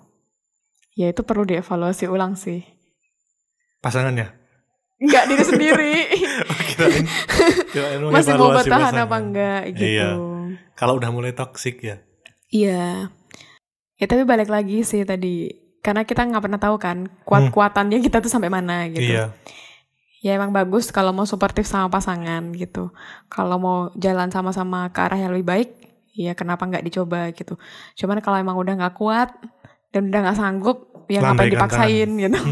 ya 0.97 1.13
itu 1.13 1.21
perlu 1.25 1.45
dievaluasi 1.45 2.09
ulang 2.09 2.37
sih. 2.37 2.65
Pasangannya. 3.83 4.33
Enggak 5.03 5.25
diri 5.29 5.45
sendiri. 5.45 5.95
Oh, 6.43 6.59
kirain, 6.67 7.07
kirain 7.71 8.01
Masih 8.09 8.35
mau 8.35 8.51
bertahan 8.51 8.91
pasangan. 8.91 9.07
apa 9.07 9.17
enggak 9.21 9.63
gitu. 9.77 9.85
Iya. 9.85 10.09
Kalau 10.75 10.99
udah 10.99 11.11
mulai 11.15 11.31
toxic 11.37 11.79
ya. 11.85 12.03
Iya. 12.51 13.13
Ya 14.01 14.05
tapi 14.11 14.27
balik 14.27 14.51
lagi 14.51 14.83
sih 14.83 15.07
tadi 15.07 15.53
karena 15.85 16.03
kita 16.03 16.27
nggak 16.27 16.43
pernah 16.43 16.59
tahu 16.59 16.77
kan 16.83 17.07
kuat-kuatannya 17.23 18.03
kita 18.03 18.19
tuh 18.19 18.33
sampai 18.33 18.51
mana 18.51 18.91
gitu. 18.91 19.07
Iya. 19.07 19.31
Ya 20.23 20.39
emang 20.39 20.55
bagus 20.55 20.95
kalau 20.95 21.11
mau 21.11 21.27
suportif 21.27 21.67
sama 21.67 21.91
pasangan 21.91 22.55
gitu. 22.55 22.95
Kalau 23.27 23.59
mau 23.59 23.79
jalan 23.99 24.31
sama-sama 24.31 24.87
ke 24.95 25.03
arah 25.03 25.19
yang 25.19 25.35
lebih 25.35 25.47
baik, 25.51 25.69
ya 26.15 26.33
kenapa 26.39 26.63
nggak 26.63 26.87
dicoba 26.87 27.35
gitu. 27.35 27.59
Cuman 27.99 28.23
kalau 28.23 28.39
emang 28.39 28.55
udah 28.55 28.79
nggak 28.79 28.95
kuat 28.95 29.35
dan 29.91 30.09
udah 30.15 30.21
nggak 30.31 30.39
sanggup, 30.39 30.79
ya 31.11 31.19
ngapain 31.21 31.51
Lambaikan 31.51 31.55
dipaksain 31.59 32.11
gitu. 32.17 32.41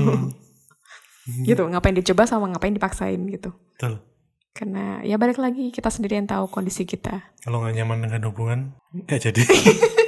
Hmm. 1.31 1.47
gitu, 1.47 1.63
ngapain 1.69 1.95
dicoba 1.95 2.27
sama 2.27 2.51
ngapain 2.51 2.75
dipaksain 2.75 3.21
gitu. 3.31 3.55
Betul. 3.77 4.03
Karena 4.51 4.99
ya 5.07 5.15
balik 5.15 5.39
lagi 5.39 5.71
kita 5.71 5.87
sendiri 5.93 6.19
yang 6.19 6.27
tahu 6.27 6.51
kondisi 6.51 6.83
kita. 6.83 7.31
Kalau 7.45 7.63
nggak 7.63 7.77
nyaman 7.77 8.03
dengan 8.03 8.21
hubungan, 8.27 8.61
nggak 9.07 9.21
jadi. 9.31 9.43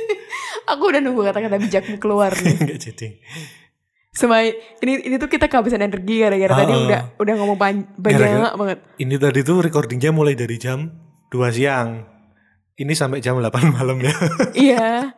Aku 0.72 0.88
udah 0.88 1.00
nunggu 1.04 1.22
kata-kata 1.22 1.62
bijakmu 1.62 1.96
keluar 2.02 2.34
nih. 2.34 2.56
nggak 2.66 2.80
jadi. 2.80 3.08
Semai 4.12 4.52
ini 4.84 5.00
ini 5.02 5.16
tuh 5.16 5.24
kita 5.24 5.48
kehabisan 5.48 5.80
energi 5.80 6.20
gara-gara 6.20 6.52
tadi 6.54 6.68
Ah. 6.70 6.84
udah 6.84 7.00
udah 7.16 7.34
ngomong 7.34 7.56
pan- 7.56 7.88
banyak 7.96 8.52
banget. 8.52 8.78
Ini 8.98 9.14
tadi 9.16 9.40
tuh 9.40 9.64
recordingnya 9.64 10.12
mulai 10.12 10.36
dari 10.36 10.60
jam 10.60 10.92
2 11.28 11.48
siang. 11.48 12.04
Ini 12.74 12.92
sampai 12.92 13.18
jam 13.18 13.40
8 13.40 13.48
malam 13.72 13.96
ya. 13.98 14.12
iya. 14.52 15.16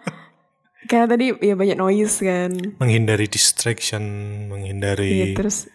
Karena 0.87 1.11
tadi 1.11 1.35
ya 1.35 1.59
banyak 1.59 1.75
noise 1.75 2.23
kan. 2.23 2.55
menghindari 2.79 3.27
distraction, 3.27 4.03
Iya 4.05 4.47
menghindari 4.47 5.35
terus 5.35 5.67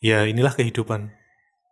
ya 0.00 0.26
inilah 0.26 0.50
kehidupan. 0.52 1.14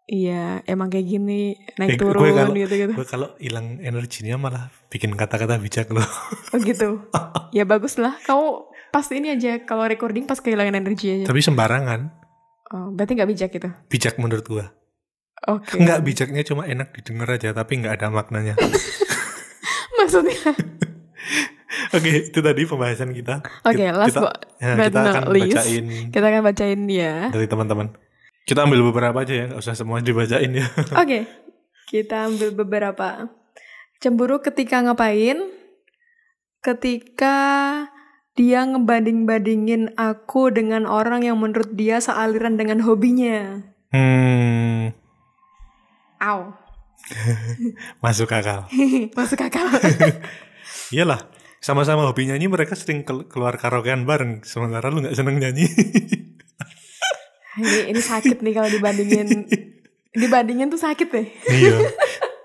iya 0.05 0.61
emang 0.65 0.93
kayak 0.93 1.09
gini 1.09 1.57
Eh, 1.57 1.75
naik 1.77 1.97
gue 1.97 2.07
turun 2.07 2.29
kalau- 2.31 2.55
gitu 2.55 2.75
gitu. 2.77 2.93
Gue 2.93 3.09
kalau 3.09 3.35
hilang 3.37 3.81
energinya 3.81 4.39
malah 4.39 4.65
bikin 4.87 5.11
kata-kata 5.11 5.59
bijak 5.59 5.91
loh. 5.91 6.07
Oh 6.53 6.61
gitu. 6.61 7.03
ya 7.57 7.65
bagus 7.65 7.97
lah. 7.97 8.15
Kamu 8.21 8.69
pasti 8.95 9.19
ini 9.19 9.35
aja 9.35 9.59
kalau 9.67 9.91
recording 9.91 10.23
pas 10.23 10.39
kehilangan 10.39 10.79
energi 10.79 11.19
aja. 11.19 11.25
Tapi 11.27 11.43
sembarangan. 11.43 12.01
Oh, 12.71 12.95
berarti 12.95 13.19
nggak 13.19 13.31
bijak 13.35 13.51
gitu. 13.51 13.69
Bijak 13.91 14.15
menurut 14.23 14.47
gue. 14.47 14.65
Oke. 15.51 15.83
Enggak 15.83 16.07
bijaknya 16.07 16.47
cuma 16.47 16.63
enak 16.65 16.95
didengar 16.95 17.35
aja 17.35 17.51
tapi 17.51 17.83
nggak 17.83 17.99
ada 17.99 18.07
maknanya. 18.15 18.55
Maksudnya. 19.99 20.55
Oke, 21.95 22.31
itu 22.31 22.39
tadi 22.39 22.63
pembahasan 22.65 23.11
kita. 23.11 23.43
Oke, 23.67 23.83
Kita- 23.83 23.99
last 23.99 24.15
kita, 24.15 24.21
but 24.23 24.37
ya, 24.63 24.73
kita 24.79 25.01
not 25.03 25.11
akan 25.11 25.25
least. 25.35 25.55
bacain 25.59 25.85
kita 26.11 26.27
akan 26.31 26.43
bacain 26.43 26.81
ya. 26.87 27.15
dari 27.35 27.47
teman-teman. 27.51 27.87
Kita 28.45 28.61
ambil 28.63 28.81
beberapa 28.93 29.19
aja 29.25 29.35
ya, 29.35 29.45
nggak 29.51 29.61
usah 29.61 29.75
semua 29.75 29.99
dibacain 29.99 30.51
ya. 30.55 30.67
Oke, 31.03 31.27
kita 31.91 32.31
ambil 32.31 32.55
beberapa. 32.55 33.29
Cemburu 33.99 34.39
ketika 34.39 34.81
ngapain? 34.85 35.39
Ketika 36.61 37.37
dia 38.35 38.67
ngebanding-bandingin 38.67 39.95
aku 39.95 40.51
dengan 40.51 40.91
orang 40.91 41.23
yang 41.23 41.39
menurut 41.39 41.71
dia 41.79 42.03
sealiran 42.03 42.59
dengan 42.59 42.83
hobinya. 42.83 43.63
Hmm, 43.95 44.91
Aw, 46.19 46.41
masuk 48.05 48.35
akal. 48.35 48.67
masuk 49.19 49.39
akal. 49.39 49.71
Iyalah, 50.95 51.31
sama-sama 51.63 52.03
hobi 52.11 52.27
nyanyi 52.27 52.51
mereka 52.51 52.75
sering 52.75 53.07
kel- 53.07 53.31
keluar 53.31 53.55
karaokean 53.55 54.03
bareng. 54.03 54.43
Sementara 54.43 54.91
lu 54.91 55.07
nggak 55.07 55.15
seneng 55.15 55.39
nyanyi. 55.39 55.71
ini, 57.55 57.95
ini 57.95 58.01
sakit 58.03 58.43
nih 58.43 58.53
kalau 58.53 58.67
dibandingin. 58.67 59.47
Dibandingin 60.11 60.75
tuh 60.75 60.79
sakit 60.83 61.07
deh. 61.11 61.27
iya, 61.55 61.79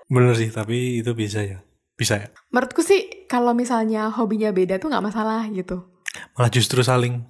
bener 0.06 0.38
sih. 0.38 0.54
Tapi 0.54 1.02
itu 1.02 1.18
bisa 1.18 1.42
ya, 1.42 1.66
bisa 1.98 2.14
ya. 2.18 2.28
Menurutku 2.54 2.86
sih 2.86 3.19
kalau 3.30 3.54
misalnya 3.54 4.10
hobinya 4.10 4.50
beda 4.50 4.82
tuh 4.82 4.90
nggak 4.90 5.06
masalah 5.06 5.46
gitu. 5.54 5.86
Malah 6.34 6.50
justru 6.50 6.82
saling. 6.82 7.22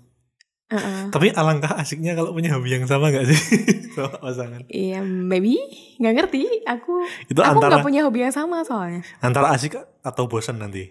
Heeh. 0.73 1.13
Tapi 1.13 1.35
alangkah 1.37 1.77
asiknya 1.77 2.17
kalau 2.17 2.33
punya 2.33 2.57
hobi 2.57 2.73
yang 2.73 2.89
sama 2.89 3.13
nggak 3.13 3.29
sih 3.29 3.41
sama 3.95 4.17
pasangan. 4.17 4.65
Iya, 4.73 5.05
maybe 5.05 5.61
nggak 6.01 6.15
ngerti. 6.17 6.65
Aku 6.65 7.05
Itu 7.29 7.45
aku 7.45 7.61
nggak 7.61 7.85
punya 7.85 8.09
hobi 8.09 8.25
yang 8.25 8.33
sama 8.33 8.65
soalnya. 8.65 9.05
antara 9.21 9.53
asik 9.53 9.77
atau 10.01 10.25
bosan 10.25 10.57
nanti. 10.57 10.89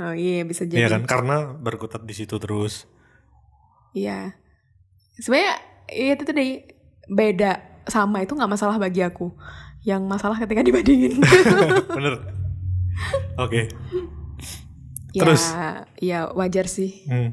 Oh 0.00 0.16
iya 0.16 0.40
bisa 0.48 0.64
jadi. 0.64 0.80
Iya 0.80 0.88
kan? 0.88 1.02
Karena 1.04 1.52
berkutat 1.52 2.08
di 2.08 2.16
situ 2.16 2.40
terus. 2.40 2.88
Iya. 3.92 4.40
Sebenarnya 5.20 5.52
iya, 5.92 6.16
itu 6.16 6.24
tadi 6.24 6.64
beda 7.12 7.84
sama 7.84 8.24
itu 8.24 8.32
nggak 8.32 8.52
masalah 8.56 8.80
bagi 8.80 9.04
aku. 9.04 9.36
Yang 9.84 10.02
masalah 10.08 10.40
ketika 10.40 10.64
dibandingin. 10.64 11.20
bener. 11.98 12.14
Oke. 13.44 13.68
Ya, 15.12 15.22
Terus? 15.22 15.42
ya 16.00 16.18
wajar 16.32 16.66
sih. 16.70 17.04
Hmm. 17.06 17.30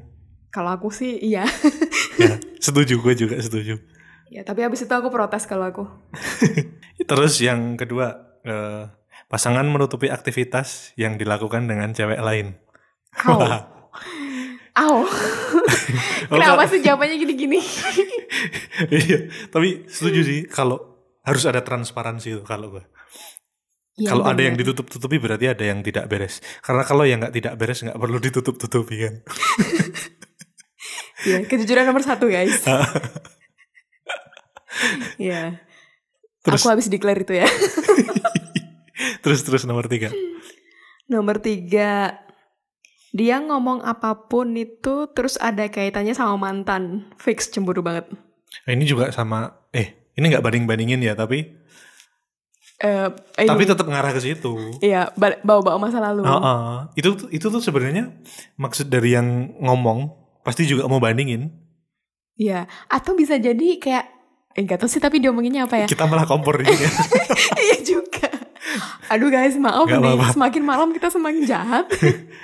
Kalau 0.54 0.70
aku 0.74 0.94
sih 0.94 1.18
iya. 1.18 1.46
Ya, 2.14 2.38
setuju 2.62 3.02
gue 3.02 3.14
juga 3.18 3.42
setuju. 3.42 3.82
ya, 4.30 4.46
tapi 4.46 4.62
habis 4.62 4.86
itu 4.86 4.94
aku 4.94 5.10
protes 5.10 5.50
kalau 5.50 5.66
aku. 5.66 5.90
Terus 7.10 7.42
yang 7.42 7.74
kedua, 7.74 8.38
eh, 8.46 8.86
pasangan 9.26 9.66
menutupi 9.66 10.14
aktivitas 10.14 10.94
yang 10.94 11.18
dilakukan 11.18 11.66
dengan 11.66 11.90
cewek 11.90 12.22
lain. 12.22 12.54
Au. 13.26 13.42
Wah. 13.42 13.62
Au. 14.78 14.96
Oh, 16.32 16.40
Kenapa 16.40 16.66
sih 16.66 16.82
jawabannya 16.82 17.20
gini-gini? 17.20 17.60
Iya, 18.90 19.30
tapi 19.54 19.86
setuju 19.86 20.24
sih 20.26 20.40
kalau 20.50 20.82
harus 21.22 21.44
ada 21.46 21.62
transparansi 21.62 22.40
itu 22.40 22.44
kalau 22.48 22.74
gue. 22.74 22.84
Iya, 23.94 24.10
kalau 24.10 24.26
ada 24.26 24.42
yang 24.42 24.58
ditutup-tutupi 24.58 25.22
berarti 25.22 25.54
ada 25.54 25.64
yang 25.70 25.86
tidak 25.86 26.10
beres. 26.10 26.42
Karena 26.66 26.82
kalau 26.82 27.06
yang 27.06 27.22
nggak 27.22 27.36
tidak 27.38 27.54
beres 27.62 27.86
nggak 27.86 28.00
perlu 28.02 28.18
ditutup-tutupi 28.18 28.96
kan. 29.06 29.16
Iya, 31.24 31.48
kejujuran 31.48 31.88
nomor 31.88 32.04
satu 32.04 32.28
guys. 32.28 32.62
Iya. 35.22 35.62
Terus 36.44 36.66
Aku 36.66 36.74
habis 36.74 36.90
declare 36.90 37.22
itu 37.24 37.38
ya. 37.38 37.48
terus 39.24 39.46
terus 39.46 39.64
nomor 39.64 39.88
tiga. 39.88 40.12
Nomor 41.08 41.40
tiga, 41.40 42.20
dia 43.14 43.38
ngomong 43.40 43.86
apa 43.86 44.28
pun 44.28 44.58
itu 44.58 45.08
terus 45.14 45.38
ada 45.38 45.70
kaitannya 45.70 46.18
sama 46.18 46.36
mantan. 46.36 47.14
Fix 47.22 47.54
cemburu 47.54 47.86
banget. 47.86 48.10
Nah, 48.66 48.72
ini 48.74 48.84
juga 48.84 49.14
sama. 49.14 49.70
Eh, 49.72 50.12
ini 50.18 50.34
nggak 50.34 50.44
banding 50.44 50.66
bandingin 50.66 51.06
ya, 51.06 51.14
tapi 51.14 51.54
Ini, 52.84 53.48
tapi 53.48 53.64
tetap 53.64 53.86
ngarah 53.86 54.12
ke 54.12 54.20
situ. 54.20 54.76
iya, 54.80 55.08
ba- 55.14 55.40
bawa-bawa 55.40 55.80
masa 55.80 55.98
lalu. 55.98 56.22
Heeh. 56.22 56.74
Itu 56.96 57.16
tuh- 57.16 57.32
itu 57.32 57.48
tuh 57.48 57.60
sebenarnya 57.60 58.12
maksud 58.56 58.88
dari 58.88 59.14
yang 59.14 59.26
ngomong 59.58 60.12
pasti 60.42 60.64
juga 60.64 60.84
mau 60.86 61.00
bandingin. 61.00 61.48
Iya, 62.34 62.68
atau 62.88 63.14
bisa 63.14 63.36
jadi 63.36 63.78
kayak 63.78 64.06
eh 64.54 64.62
gak 64.62 64.78
tau 64.78 64.88
sih 64.88 65.00
tapi 65.00 65.18
diomonginnya 65.18 65.64
apa 65.64 65.80
ya? 65.80 65.88
Kita 65.88 66.04
malah 66.04 66.24
kompor 66.24 66.60
di 66.60 66.68
sini. 66.68 66.86
Iya 67.64 67.78
juga. 67.82 68.28
Aduh 69.08 69.28
guys, 69.28 69.56
maaf 69.56 69.86
Gak 69.86 69.98
nih. 69.98 70.14
apa-apa. 70.14 70.26
Semakin 70.32 70.64
malam 70.64 70.90
kita 70.92 71.08
semakin 71.08 71.44
jahat. 71.44 71.86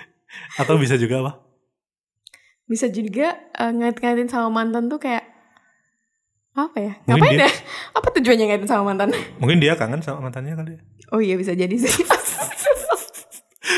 Atau 0.62 0.78
bisa 0.78 0.96
juga 0.96 1.20
apa? 1.20 1.32
Bisa 2.64 2.86
juga 2.88 3.34
eh, 3.52 3.72
ngait-ngaitin 3.72 4.26
sama 4.26 4.48
mantan 4.54 4.88
tuh 4.88 4.98
kayak 4.98 5.26
apa 6.62 6.78
ya? 6.78 6.93
Mungkin 6.99 7.14
Ngapain 7.16 7.38
dia- 7.38 7.45
ya? 7.45 7.51
Apa 7.93 8.07
tujuannya 8.12 8.45
ngaitin 8.47 8.68
sama 8.68 8.84
mantan? 8.86 9.10
Mungkin 9.38 9.57
dia 9.57 9.74
kangen 9.74 9.99
sama 9.99 10.20
mantannya 10.22 10.53
kali 10.53 10.72
ya. 10.74 10.82
Oh 11.10 11.20
iya 11.20 11.36
bisa 11.36 11.53
jadi 11.53 11.72
sih. 11.74 11.93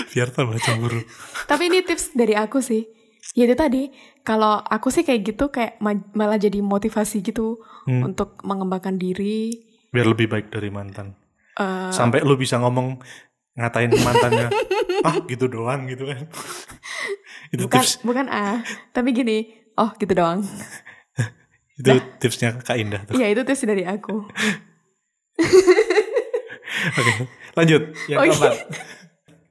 Biar 0.09 0.27
tambah 0.29 0.57
cemburu. 0.57 0.99
Tapi 1.45 1.67
ini 1.67 1.81
tips 1.81 2.11
dari 2.13 2.33
aku 2.33 2.59
sih. 2.59 2.87
Ya 3.31 3.45
itu 3.45 3.55
tadi, 3.55 3.87
kalau 4.21 4.59
aku 4.59 4.89
sih 4.89 5.01
kayak 5.01 5.21
gitu 5.25 5.47
kayak 5.47 5.77
ma- 5.77 6.03
malah 6.11 6.35
jadi 6.35 6.59
motivasi 6.59 7.21
gitu 7.21 7.59
Hmm. 7.85 8.03
untuk 8.05 8.39
mengembangkan 8.41 8.95
diri. 8.95 9.55
Biar 9.87 10.05
lebih 10.05 10.27
baik 10.27 10.49
dari 10.49 10.67
mantan. 10.67 11.15
Eh, 11.53 11.91
Sampai 11.91 12.21
lu 12.21 12.35
bisa 12.35 12.57
ngomong 12.57 12.99
ngatain 13.53 13.91
mantannya. 13.93 14.47
ah, 15.07 15.15
gitu 15.23 15.47
doang 15.47 15.87
gitu 15.87 16.05
kan. 16.05 16.27
itu 17.53 17.61
bukan 17.61 17.73
tips 17.77 17.99
bukan 18.01 18.25
ah, 18.27 18.59
tapi 18.89 19.11
gini. 19.11 19.47
Oh 19.73 19.91
gitu 19.93 20.11
doang. 20.11 20.43
Itu 21.81 21.91
tipsnya 22.17 22.53
Kak 22.55 22.77
Indah 22.77 23.01
tuh. 23.03 23.17
Iya 23.17 23.33
itu 23.33 23.41
tips 23.41 23.65
dari 23.65 23.81
aku. 23.83 24.21
Oke, 26.97 27.13
lanjut. 27.53 27.81
Yang 28.07 28.17
Oh, 28.17 28.23
iya. 28.23 28.31
keempat. 28.31 28.53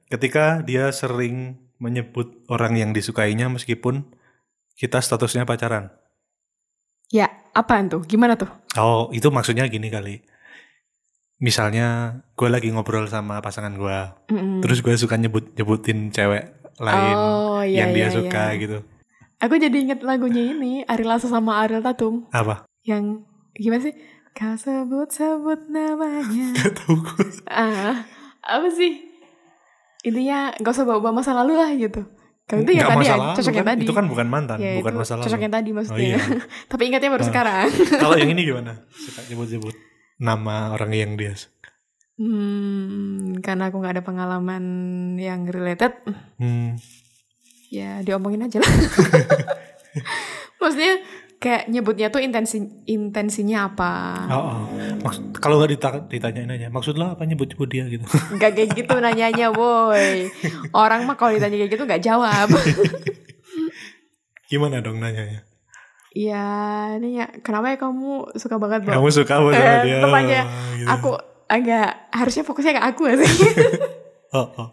Ketika 0.09 0.45
dia 0.63 0.91
sering 0.91 1.59
menyebut 1.77 2.43
orang 2.47 2.75
yang 2.75 2.91
disukainya 2.91 3.47
meskipun 3.47 4.03
kita 4.75 4.99
statusnya 4.99 5.45
pacaran. 5.45 5.91
Ya 7.11 7.27
apaan 7.51 7.87
tuh? 7.87 8.01
Gimana 8.03 8.35
tuh? 8.35 8.47
Oh, 8.75 9.11
itu 9.11 9.27
maksudnya 9.29 9.67
gini 9.67 9.87
kali. 9.87 10.23
Misalnya 11.41 12.21
gue 12.37 12.47
lagi 12.47 12.69
ngobrol 12.69 13.09
sama 13.09 13.41
pasangan 13.41 13.73
gue, 13.73 13.99
Mm-mm. 14.29 14.61
terus 14.61 14.85
gue 14.85 14.93
suka 14.93 15.17
nyebut 15.17 15.57
nyebutin 15.57 16.13
cewek 16.13 16.53
lain 16.77 17.15
Oh, 17.17 17.65
iya, 17.65 17.81
yang 17.85 17.97
dia 17.97 18.07
iya, 18.07 18.13
suka 18.13 18.43
iya. 18.53 18.61
gitu. 18.61 18.77
Aku 19.41 19.57
jadi 19.57 19.73
inget 19.73 19.99
lagunya 20.01 20.47
ini 20.47 20.85
Ari 20.85 21.01
Lasso 21.01 21.25
sama 21.25 21.57
Ariel 21.59 21.81
Tatum 21.81 22.29
Apa? 22.29 22.69
yang 22.83 23.25
gimana 23.51 23.81
sih? 23.81 23.93
Kau 24.31 24.53
sebut-sebut 24.53 25.67
namanya. 25.67 26.53
Gak 26.57 26.71
tau 26.77 26.93
gue. 26.95 27.25
ah, 27.45 28.05
apa 28.39 28.67
sih? 28.69 29.01
Intinya 30.01 30.55
gak 30.55 30.71
usah 30.71 30.85
bawa-bawa 30.85 31.19
masa 31.19 31.33
lalu 31.33 31.53
lah 31.53 31.69
gitu. 31.73 32.05
Kalau 32.43 32.61
itu 32.61 32.73
ya 32.73 32.83
tadi 32.85 33.05
ya, 33.05 33.15
lalu 33.15 33.31
cocok 33.33 33.53
yang 33.53 33.61
kan? 33.61 33.71
tadi. 33.71 33.83
Itu 33.85 33.93
kan 33.93 34.05
bukan 34.07 34.27
mantan, 34.27 34.57
Ya, 34.57 34.71
bukan 34.77 34.93
masa 34.95 35.13
lalu. 35.13 35.25
Cocok 35.25 35.41
yang 35.41 35.53
tadi 35.53 35.69
maksudnya. 35.71 35.99
Oh, 35.99 36.07
iya. 36.07 36.19
Tapi 36.71 36.81
ingatnya 36.85 37.09
baru 37.09 37.23
Ah. 37.23 37.29
sekarang. 37.29 37.67
Kalau 38.01 38.15
yang 38.15 38.29
ini 38.29 38.41
gimana? 38.43 38.71
Suka 38.89 39.19
nyebut-nyebut 39.25 39.75
nama 40.17 40.55
orang 40.71 40.91
yang 40.91 41.11
dia 41.15 41.33
suka. 41.33 41.69
Hmm, 42.15 43.41
karena 43.41 43.67
aku 43.67 43.77
nggak 43.77 43.93
ada 43.97 44.03
pengalaman 44.03 44.63
yang 45.17 45.43
related, 45.45 45.91
Hmm. 46.37 46.77
Ya 47.71 48.03
diomongin 48.03 48.43
aja 48.43 48.59
lah. 48.59 48.67
Maksudnya 50.61 50.93
kayak 51.41 51.63
nyebutnya 51.67 52.13
tuh 52.13 52.21
intensi 52.21 52.61
intensinya 52.85 53.65
apa? 53.65 53.93
Oh, 54.29 54.37
oh. 54.37 54.57
Maksud, 55.01 55.41
kalau 55.41 55.57
nggak 55.57 55.71
dita- 55.73 56.05
ditanyain 56.05 56.51
aja, 56.51 56.67
maksud 56.69 56.93
lo 56.93 57.09
apa 57.09 57.25
nyebut-nyebut 57.25 57.65
dia 57.65 57.89
gitu? 57.89 58.05
Gak 58.37 58.53
kayak 58.53 58.77
gitu 58.77 58.93
nanyanya, 58.93 59.49
boy. 59.49 60.29
Orang 60.69 61.09
mah 61.09 61.17
kalau 61.17 61.33
ditanya 61.33 61.57
kayak 61.57 61.71
gitu 61.73 61.83
nggak 61.83 62.03
jawab. 62.03 62.45
Gimana 64.49 64.83
dong 64.83 64.99
nanyanya? 64.99 65.41
Iya, 66.11 66.45
ini 66.99 67.17
ya 67.17 67.31
kenapa 67.39 67.71
ya 67.71 67.77
kamu 67.79 68.35
suka 68.35 68.59
banget 68.59 68.83
Bang? 68.83 68.99
Kamu 68.99 69.09
suka 69.09 69.39
apa 69.39 69.49
sama 69.49 69.63
Eh, 69.63 69.79
dia? 69.81 69.97
aja. 70.03 70.41
Gitu. 70.75 70.87
Aku 70.91 71.09
agak 71.47 71.87
harusnya 72.11 72.43
fokusnya 72.43 72.75
ke 72.75 72.83
aku 72.83 73.03
sih. 73.17 73.31
Oh, 74.31 74.47
oh. 74.59 74.67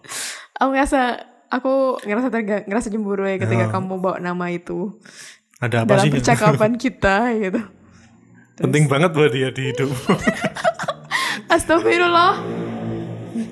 aku 0.53 0.69
ngerasa 0.71 1.23
aku 1.49 1.73
ngerasa 2.01 2.29
terga, 2.29 2.57
ngerasa 2.65 2.89
cemburu 2.89 3.25
ya 3.25 3.37
ketika 3.37 3.67
Oh. 3.67 3.73
kamu 3.73 3.93
bawa 3.99 4.17
nama 4.19 4.47
itu 4.49 4.97
Ada 5.59 5.83
apa 5.83 5.91
dalam 5.93 6.05
sih? 6.05 6.13
percakapan 6.15 6.73
kita 6.83 7.17
gitu. 7.35 7.61
Penting 8.59 8.85
banget 8.87 9.11
buat 9.13 9.31
dia 9.31 9.49
di 9.49 9.71
hidup. 9.71 9.91
Astagfirullah. 11.55 12.43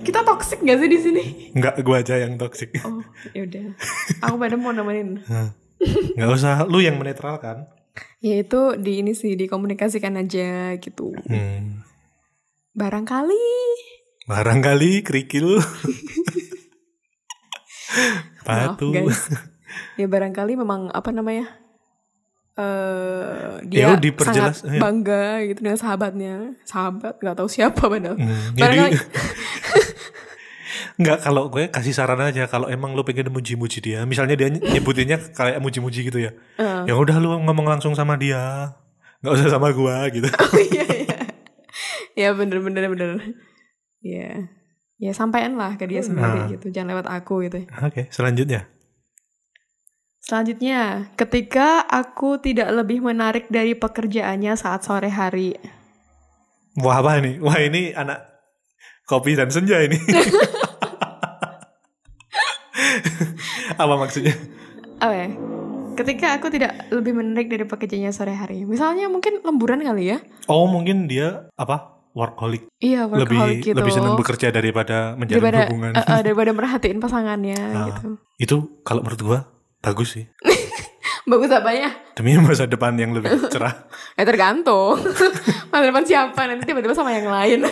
Kita 0.03 0.23
toxic 0.23 0.63
gak 0.63 0.79
sih 0.79 0.89
di 0.89 0.99
sini? 0.99 1.23
Enggak, 1.53 1.79
gua 1.83 1.99
aja 1.99 2.15
yang 2.17 2.35
toksik. 2.35 2.75
Oh, 2.83 3.03
ya 3.31 3.43
udah. 3.43 3.75
Aku 4.23 4.35
pada 4.37 4.55
mau 4.55 4.71
nemenin. 4.71 5.23
Nggak 6.17 6.31
usah, 6.33 6.63
lu 6.65 6.79
yang 6.79 6.97
menetralkan. 6.97 7.67
Ya 8.19 8.39
itu 8.39 8.75
di 8.77 9.01
ini 9.01 9.13
sih 9.13 9.35
dikomunikasikan 9.35 10.15
aja 10.17 10.75
gitu. 10.77 11.15
Hmm. 11.27 11.81
Barangkali 12.73 13.41
Barangkali 14.27 15.01
kerikil. 15.01 15.63
Maaf, 18.43 18.75
Batu. 18.75 18.87
guys. 18.91 19.21
Ya 19.95 20.07
barangkali 20.07 20.55
memang 20.55 20.89
apa 20.91 21.11
namanya? 21.11 21.47
eh 22.57 23.61
Ya, 23.69 23.93
dia 23.93 24.01
diperjelas, 24.01 24.65
sangat 24.65 24.77
ya. 24.77 24.81
bangga 24.81 25.25
gitu 25.45 25.61
dengan 25.61 25.77
sahabatnya. 25.77 26.35
Sahabat 26.65 27.21
nggak 27.21 27.37
tahu 27.37 27.49
siapa 27.49 27.83
padahal. 27.85 28.17
Hmm, 28.17 28.57
Barangkali 28.57 28.97
jadi 28.97 29.05
Enggak, 30.97 31.19
kalau 31.29 31.49
gue 31.49 31.69
kasih 31.69 31.93
saran 31.93 32.17
aja 32.19 32.49
kalau 32.49 32.69
emang 32.69 32.97
lu 32.97 33.05
pengen 33.05 33.29
muji-muji 33.29 33.85
dia, 33.85 34.01
misalnya 34.05 34.33
dia 34.35 34.49
nyebutinnya 34.49 35.21
kayak 35.33 35.61
muji-muji 35.61 36.09
gitu 36.09 36.17
ya. 36.17 36.33
Eh. 36.57 36.89
Ya 36.89 36.95
udah 36.97 37.21
lu 37.21 37.37
ngomong 37.45 37.69
langsung 37.69 37.93
sama 37.93 38.17
dia. 38.17 38.73
nggak 39.21 39.33
usah 39.33 39.49
sama 39.51 39.73
gua 39.73 40.07
gitu. 40.09 40.29
Oh, 40.41 40.57
iya 40.57 40.85
iya. 40.87 41.19
Ya 42.17 42.29
bener 42.33 42.61
bener 42.61 42.89
bener. 42.89 43.21
Ya. 44.01 44.49
Ya 44.97 45.13
sampaikan 45.13 45.61
lah 45.61 45.77
ke 45.77 45.85
dia 45.85 46.01
sendiri 46.01 46.49
Nah. 46.49 46.49
gitu. 46.49 46.73
Jangan 46.73 46.97
lewat 46.97 47.07
aku 47.13 47.45
gitu. 47.45 47.69
Oke, 47.85 48.09
selanjutnya. 48.09 48.65
Selanjutnya, 50.27 51.13
ketika 51.15 51.87
aku 51.87 52.43
tidak 52.43 52.73
lebih 52.75 52.99
menarik 52.99 53.47
dari 53.47 53.79
pekerjaannya 53.79 54.59
saat 54.59 54.83
sore 54.83 55.07
hari. 55.07 55.55
Wah, 56.83 56.99
apa 56.99 57.23
ini? 57.23 57.39
Wah, 57.39 57.55
ini 57.63 57.95
anak 57.95 58.27
kopi 59.07 59.39
dan 59.39 59.55
senja 59.55 59.79
ini. 59.87 59.95
apa 63.81 63.95
maksudnya? 63.95 64.35
Apa 64.99 65.15
ya? 65.15 65.29
Ketika 65.97 66.37
aku 66.37 66.53
tidak 66.53 66.93
lebih 66.93 67.17
menarik 67.17 67.49
dari 67.49 67.65
pekerjaannya 67.65 68.13
sore 68.13 68.35
hari. 68.37 68.69
Misalnya 68.69 69.09
mungkin 69.09 69.41
lemburan 69.41 69.81
kali 69.81 70.13
ya. 70.13 70.19
Oh, 70.51 70.69
mungkin 70.69 71.09
dia 71.09 71.49
apa? 71.57 71.96
Workaholic. 72.17 72.65
Iya, 72.81 73.05
Lebih 73.05 73.37
workaholic 73.37 73.59
gitu. 73.63 73.77
lebih 73.77 73.93
senang 73.93 74.17
bekerja 74.17 74.49
daripada 74.49 75.13
menjalin 75.15 75.37
daripada 75.37 75.61
hubungan. 75.69 75.91
eh, 75.93 76.01
eh, 76.01 76.21
daripada 76.27 76.51
merhatiin 76.51 76.99
pasangannya 76.99 77.61
Ah. 77.71 77.87
gitu. 77.93 78.09
Itu 78.37 78.57
kalau 78.81 79.05
menurut 79.05 79.21
gua 79.21 79.39
bagus 79.79 80.17
sih. 80.17 80.25
Bagus 81.27 81.51
apanya? 81.51 81.91
Demi 82.15 82.39
masa 82.39 82.65
depan 82.65 82.95
yang 82.95 83.11
lebih 83.11 83.35
cerah. 83.53 83.91
Ya 84.15 84.23
tergantung. 84.23 84.95
Masa 85.69 85.85
depan 85.85 86.07
siapa 86.07 86.47
nanti 86.47 86.63
tiba-tiba 86.65 86.95
sama 86.95 87.11
yang 87.11 87.27
lain. 87.27 87.67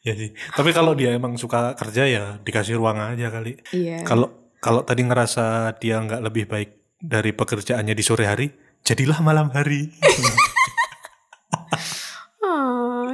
ya 0.00 0.14
sih. 0.14 0.30
Tapi 0.48 0.70
kalau 0.70 0.94
dia 0.94 1.12
emang 1.12 1.34
suka 1.34 1.74
kerja 1.74 2.06
ya 2.06 2.24
dikasih 2.38 2.78
ruang 2.78 2.94
aja 2.94 3.28
kali. 3.28 3.58
iya. 3.70 4.06
Kalau 4.06 4.30
kalau 4.58 4.82
tadi 4.82 5.02
ngerasa 5.02 5.74
dia 5.76 5.98
nggak 5.98 6.22
lebih 6.22 6.46
baik 6.46 6.70
dari 6.96 7.34
pekerjaannya 7.34 7.92
di 7.92 8.04
sore 8.06 8.24
hari, 8.24 8.46
jadilah 8.82 9.18
malam 9.18 9.50
hari. 9.50 9.90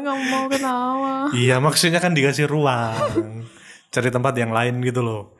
Nggak 0.04 0.18
mau 0.28 0.44
ketawa. 0.46 1.14
iya, 1.32 1.56
maksudnya 1.58 1.98
kan 1.98 2.12
dikasih 2.12 2.44
ruang. 2.44 3.48
Cari 3.88 4.08
tempat 4.08 4.34
yang 4.34 4.52
lain 4.52 4.78
gitu 4.80 5.00
loh. 5.00 5.32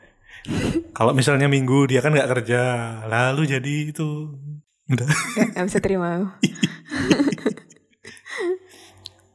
Kalau 0.91 1.11
misalnya 1.11 1.45
minggu 1.45 1.85
dia 1.85 2.01
kan 2.01 2.09
nggak 2.09 2.29
kerja, 2.31 2.61
lalu 3.05 3.45
jadi 3.47 3.73
itu 3.89 4.33
udah. 4.87 5.05
Gak, 5.05 5.47
gak 5.53 5.65
bisa 5.65 5.79
terima. 5.79 6.37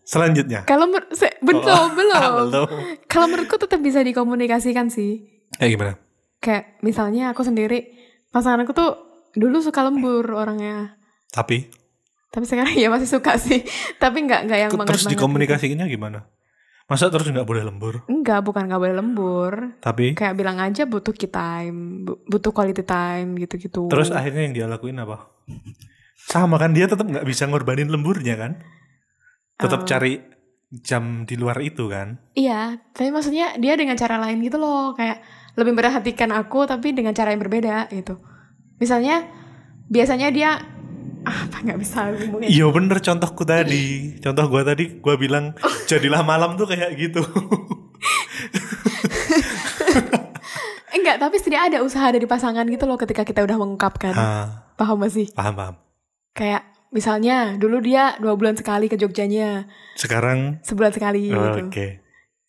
Selanjutnya. 0.03 0.66
Kalau 0.66 0.91
mer- 0.91 1.07
se- 1.12 1.39
belum 1.41 1.62
Oh, 1.62 1.87
belum. 1.91 2.20
belum. 2.51 2.68
Kalau 3.07 3.26
menurutku 3.26 3.57
tetap 3.57 3.78
bisa 3.78 4.03
dikomunikasikan 4.03 4.91
sih. 4.91 5.22
Eh 5.57 5.68
gimana? 5.68 5.95
Kayak 6.39 6.81
misalnya 6.81 7.31
aku 7.31 7.43
sendiri 7.43 7.95
pasangan 8.28 8.64
aku 8.64 8.72
tuh 8.72 8.91
dulu 9.33 9.61
suka 9.61 9.83
lembur 9.83 10.26
orangnya. 10.26 10.99
Tapi 11.31 11.70
Tapi 12.31 12.45
sekarang 12.47 12.74
ya 12.83 12.89
masih 12.89 13.07
suka 13.07 13.35
sih. 13.37 13.62
Tapi 13.97 14.24
nggak 14.24 14.41
nggak 14.47 14.59
yang 14.59 14.70
terus 14.87 15.07
dikomunikasikannya 15.07 15.87
gimana? 15.87 16.26
Masa 16.87 17.07
terus 17.07 17.26
nggak 17.26 17.47
boleh 17.47 17.62
lembur? 17.62 18.03
Enggak, 18.07 18.43
bukan 18.43 18.66
nggak 18.66 18.81
boleh 18.81 18.95
lembur. 18.95 19.53
Tapi 19.78 20.18
Kayak 20.18 20.35
bilang 20.35 20.59
aja 20.59 20.83
butuh 20.85 21.14
key 21.14 21.31
time, 21.31 22.03
bu- 22.03 22.18
butuh 22.26 22.51
quality 22.51 22.83
time 22.83 23.39
gitu-gitu. 23.39 23.87
terus 23.87 24.11
akhirnya 24.11 24.43
yang 24.43 24.55
dia 24.55 24.66
lakuin 24.66 24.99
apa? 24.99 25.31
Sama 26.20 26.59
kan 26.59 26.70
dia 26.70 26.87
tetap 26.87 27.07
nggak 27.07 27.22
bisa 27.22 27.47
ngorbanin 27.47 27.87
lemburnya 27.87 28.35
kan? 28.35 28.53
Tetap 29.55 29.83
Oh. 29.83 29.87
cari 29.87 30.18
jam 30.72 31.22
di 31.26 31.35
luar 31.35 31.59
itu 31.61 31.87
kan? 31.87 32.18
Iya, 32.33 32.78
tapi 32.91 33.11
maksudnya 33.11 33.55
dia 33.55 33.74
dengan 33.74 33.95
cara 33.95 34.18
lain 34.18 34.39
gitu 34.41 34.59
loh, 34.59 34.95
kayak 34.95 35.22
lebih 35.55 35.74
memperhatikan 35.74 36.31
aku 36.31 36.62
tapi 36.64 36.91
dengan 36.91 37.11
cara 37.11 37.31
yang 37.31 37.39
berbeda 37.39 37.91
gitu. 37.91 38.18
Misalnya 38.78 39.26
biasanya 39.87 40.31
dia 40.31 40.59
apa 41.23 41.57
nggak 41.61 41.79
bisa 41.79 42.11
ngomongnya. 42.11 42.49
Iya 42.49 42.66
bener 42.68 42.99
contohku 42.99 43.43
tadi. 43.43 44.16
Contoh 44.18 44.45
gua 44.47 44.62
tadi 44.62 44.99
gua 44.99 45.14
bilang 45.14 45.53
jadilah 45.85 46.23
malam 46.23 46.55
tuh 46.55 46.66
kayak 46.66 46.97
gitu. 46.97 47.21
Enggak, 50.91 51.16
tapi 51.18 51.39
setidaknya 51.39 51.66
ada 51.71 51.81
usaha 51.81 52.07
dari 52.07 52.27
pasangan 52.27 52.66
gitu 52.66 52.85
loh 52.85 52.99
ketika 52.99 53.23
kita 53.23 53.41
udah 53.41 53.57
mengungkapkan. 53.57 54.12
ah, 54.12 54.47
Paham 54.75 55.01
gak 55.01 55.12
sih? 55.12 55.27
paham 55.31 55.55
paham. 55.55 55.75
Kayak 56.33 56.62
misalnya 56.91 57.55
dulu 57.55 57.79
dia 57.79 58.18
dua 58.18 58.35
bulan 58.35 58.59
sekali 58.59 58.91
ke 58.91 58.97
Jogjanya, 58.97 59.71
Sekarang 59.95 60.59
sebulan 60.61 60.93
sekali 60.93 61.31
oke. 61.31 61.71
gitu. 61.71 61.85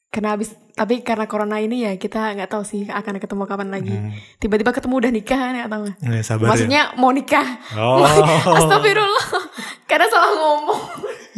Karena 0.09 0.35
habis 0.35 0.51
tapi 0.81 1.05
karena 1.05 1.29
corona 1.29 1.61
ini 1.61 1.85
ya 1.85 1.93
kita 1.93 2.33
nggak 2.33 2.49
tahu 2.49 2.65
sih 2.65 2.89
akan 2.89 3.21
ketemu 3.21 3.45
kapan 3.45 3.69
lagi. 3.69 3.93
Hmm. 3.93 4.17
Tiba-tiba 4.41 4.73
ketemu 4.73 4.97
udah 4.97 5.11
nikah 5.13 5.37
nggak 5.53 5.69
tahu. 5.69 5.83
Eh, 6.09 6.25
sabar 6.25 6.41
ya. 6.41 6.49
Maksudnya 6.49 6.81
mau 6.97 7.13
nikah. 7.13 7.45
Oh. 7.77 8.01
Astagfirullah. 8.57 9.25
Karena 9.85 10.09
salah 10.09 10.33
ngomong. 10.33 10.81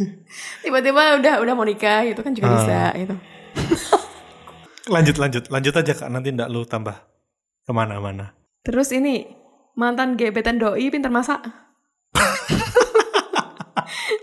Tiba-tiba 0.64 1.20
udah 1.20 1.34
udah 1.44 1.52
mau 1.52 1.68
nikah 1.68 2.08
gitu 2.08 2.24
kan 2.24 2.32
juga 2.32 2.48
Ah. 2.48 2.56
bisa 2.56 2.80
gitu. 2.96 3.14
lanjut 4.96 5.16
lanjut 5.20 5.44
lanjut 5.52 5.74
aja 5.76 5.92
kak 5.92 6.08
nanti 6.08 6.32
ndak 6.32 6.48
lu 6.48 6.64
tambah 6.64 6.96
ke 7.68 7.72
mana-mana. 7.76 8.32
Terus 8.64 8.96
ini 8.96 9.28
mantan 9.76 10.16
gebetan 10.16 10.56
doi 10.56 10.88
pinter 10.88 11.12
masak. 11.12 11.44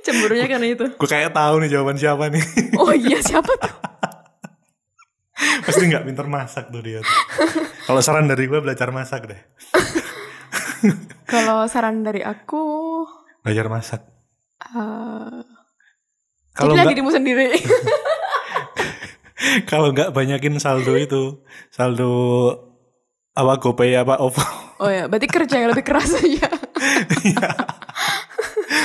Cemburunya 0.02 0.50
karena 0.50 0.66
itu. 0.66 0.90
Gue 0.98 1.06
kayak 1.06 1.38
tahu 1.38 1.62
nih 1.62 1.70
jawaban 1.70 1.94
siapa 1.94 2.26
nih. 2.34 2.42
Oh 2.74 2.90
iya 2.90 3.22
siapa 3.22 3.54
tuh? 3.54 3.74
Pasti 5.66 5.84
nggak 5.88 6.06
pinter 6.06 6.26
masak 6.26 6.70
tuh 6.70 6.82
dia. 6.82 7.02
Kalau 7.86 8.02
saran 8.02 8.30
dari 8.30 8.46
gue 8.46 8.60
belajar 8.62 8.90
masak 8.90 9.26
deh. 9.28 9.42
Kalau 11.26 11.66
saran 11.70 12.02
dari 12.02 12.26
aku, 12.26 12.62
Belajar 13.42 13.68
masak. 13.70 14.02
uh, 14.74 15.42
Kalau 16.54 16.74
nggak 16.76 16.94
dirimu 16.94 17.10
sendiri. 17.10 17.50
kalau 19.72 19.90
nggak 19.90 20.14
banyakin 20.14 20.62
saldo 20.62 20.94
itu 20.94 21.42
saldo 21.74 22.14
apa 23.34 23.58
GoPay 23.58 23.98
apa 23.98 24.22
OVO 24.22 24.46
oh 24.78 24.90
ya, 24.92 25.10
berarti 25.10 25.26
kerja 25.26 25.56
yang 25.58 25.74
lebih 25.74 25.86
keras 25.88 26.14
aja. 26.14 26.46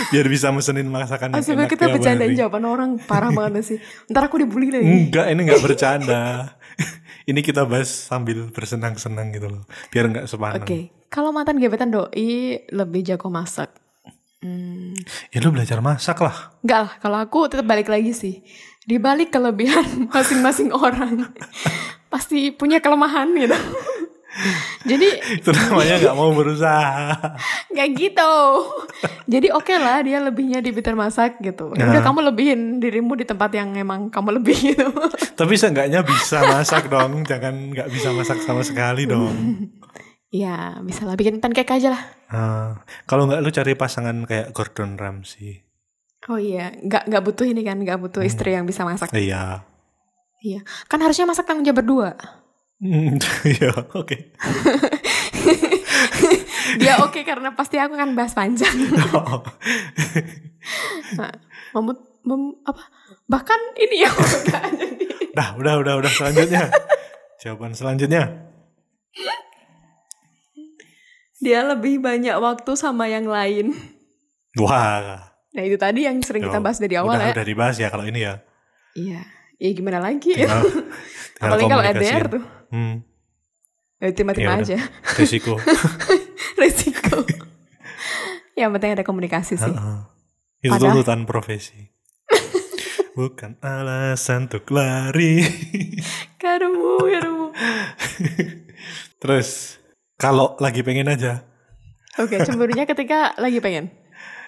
biar 0.08 0.26
bisa 0.26 0.48
mesenin 0.48 0.86
masakan 0.86 1.30
yang 1.30 1.38
Asyik 1.38 1.54
enak 1.54 1.68
kita 1.68 1.84
bercandain 1.88 2.30
hari. 2.30 2.36
jawaban 2.36 2.64
orang 2.64 2.90
parah 3.00 3.30
banget 3.30 3.64
sih. 3.66 3.78
Ntar 4.06 4.26
aku 4.26 4.38
dibully 4.38 4.68
lagi. 4.68 4.84
Enggak, 4.84 5.26
ini 5.26 5.40
nggak 5.42 5.62
bercanda. 5.62 6.22
Ini 7.26 7.42
kita 7.42 7.66
bahas 7.66 7.90
sambil 7.90 8.46
bersenang-senang 8.48 9.34
gitu 9.34 9.50
loh. 9.50 9.66
Biar 9.90 10.06
nggak 10.06 10.30
sepanang. 10.30 10.62
Oke, 10.62 10.78
kalau 11.08 11.34
mantan 11.34 11.58
gebetan 11.58 11.90
doi 11.90 12.30
lebih 12.68 13.02
jago 13.02 13.26
masak. 13.26 13.74
Hmm, 14.38 14.94
Ya 15.32 15.40
lu 15.40 15.50
belajar 15.50 15.80
masak 15.80 16.20
lah. 16.20 16.54
enggak 16.60 16.80
lah, 16.80 16.92
kalau 16.96 17.18
aku 17.18 17.50
tetap 17.50 17.66
balik 17.66 17.88
lagi 17.88 18.12
sih. 18.12 18.46
Di 18.80 19.02
balik 19.02 19.34
kelebihan 19.34 19.82
masing-masing 20.14 20.70
orang, 20.70 21.26
pasti 22.12 22.54
punya 22.54 22.78
kelemahan 22.78 23.26
gitu. 23.34 23.58
Jadi 24.84 25.08
Itu 25.40 25.50
namanya 25.50 25.94
nggak 25.98 26.16
mau 26.16 26.30
berusaha. 26.30 27.16
nggak 27.72 27.88
gitu. 27.94 28.32
Jadi 29.26 29.48
oke 29.50 29.74
lah 29.74 30.00
dia 30.00 30.20
lebihnya 30.20 30.60
di 30.60 30.70
pintar 30.70 30.92
masak 30.92 31.40
gitu. 31.40 31.72
Ya 31.72 31.88
Udah 31.88 32.00
Nah. 32.00 32.04
kamu 32.04 32.20
lebihin 32.30 32.60
dirimu 32.78 33.14
di 33.14 33.24
tempat 33.24 33.50
yang 33.50 33.74
emang 33.74 34.08
kamu 34.08 34.38
lebih 34.38 34.56
gitu. 34.72 34.86
Tapi 35.34 35.54
seenggaknya 35.54 36.00
bisa 36.00 36.44
masak 36.44 36.86
dong. 36.86 37.24
Jangan 37.24 37.72
nggak 37.72 37.88
bisa 37.88 38.12
masak 38.12 38.38
sama 38.40 38.60
sekali 38.60 39.04
dong. 39.04 39.32
ya 40.28 40.82
bisa 40.82 41.06
lah 41.06 41.14
bikin 41.14 41.40
pancake 41.40 41.70
aja 41.72 41.92
lah. 41.92 42.02
Ah, 42.26 42.70
kalau 43.04 43.24
nggak 43.24 43.40
lu 43.40 43.48
cari 43.48 43.72
pasangan 43.72 44.26
kayak 44.26 44.52
Gordon 44.52 44.98
Ramsay. 44.98 45.64
Oh 46.26 46.36
iya, 46.36 46.74
nggak 46.74 47.06
nggak 47.06 47.22
butuh 47.22 47.46
ini 47.46 47.62
kan, 47.62 47.78
nggak 47.78 48.02
butuh 48.02 48.20
istri 48.20 48.50
yang 48.50 48.66
bisa 48.66 48.82
masak. 48.82 49.14
Iya. 49.14 49.62
Iya, 50.42 50.60
kan 50.86 50.98
harusnya 50.98 51.24
masak 51.24 51.46
tanggung 51.46 51.64
jawab 51.64 51.80
berdua. 51.80 52.10
Hmm, 52.76 53.16
Iya, 53.56 53.72
oke. 53.72 54.16
Dia 56.76 56.94
oke 57.08 57.20
karena 57.24 57.56
pasti 57.56 57.80
aku 57.80 57.96
akan 57.96 58.12
bahas 58.12 58.36
panjang. 58.36 58.72
Oh, 59.16 59.40
Nah, 61.14 61.30
memut, 61.72 61.98
mem- 62.26 62.58
apa? 62.66 62.82
Bahkan 63.30 63.60
ini 63.78 64.02
ya 64.02 64.10
nggak 64.10 64.64
jadi. 64.74 65.06
Dah, 65.30 65.54
udah, 65.54 65.78
udah, 65.78 65.94
udah. 66.02 66.10
Selanjutnya. 66.10 66.74
Jawaban 67.38 67.70
selanjutnya. 67.72 68.50
Dia 71.38 71.62
lebih 71.62 72.02
banyak 72.02 72.34
waktu 72.34 72.72
sama 72.74 73.06
yang 73.06 73.30
lain. 73.30 73.76
Wah. 74.58 75.30
Nah 75.54 75.62
itu 75.62 75.78
tadi 75.78 76.02
yang 76.02 76.18
sering 76.20 76.42
kita 76.42 76.58
Yo, 76.58 76.64
bahas 76.64 76.82
dari 76.82 76.96
awal 76.98 77.14
udah, 77.14 77.30
ya. 77.30 77.34
Udah 77.38 77.46
dibahas 77.46 77.76
ya 77.78 77.88
kalau 77.88 78.04
ini 78.04 78.26
ya. 78.26 78.42
Iya. 78.98 79.22
Ya 79.56 79.68
gimana 79.70 80.02
lagi? 80.02 80.34
Tinggal, 80.34 80.60
tinggal 80.66 81.46
Apalagi 81.46 81.70
kalau. 81.70 81.84
LDR 81.94 82.24
tuh. 82.26 82.42
Hmm, 82.68 83.02
Ya 83.96 84.08
Ya 84.08 84.12
terima-terima 84.12 84.56
udah. 84.56 84.66
aja. 84.66 84.78
risiko. 85.16 85.56
Resiko. 86.60 87.24
yang 88.54 88.72
penting 88.72 88.92
ada 88.92 89.04
komunikasi 89.04 89.54
sih. 89.54 89.64
Heeh. 89.66 89.98
Itu 90.60 90.72
Padahal- 90.72 90.96
tuntutan 90.96 91.20
profesi. 91.24 91.92
Bukan 93.16 93.56
alasan 93.60 94.46
untuk 94.46 94.68
lari. 94.70 95.40
Karumu, 96.42 97.00
karumu. 97.02 97.48
Terus, 99.16 99.80
kalau 100.14 100.54
lagi 100.58 100.80
pengen 100.80 101.08
aja. 101.08 101.44
Oke, 102.16 102.40
cemburunya 102.40 102.84
ketika 102.84 103.32
lagi 103.36 103.60
pengen. 103.60 103.92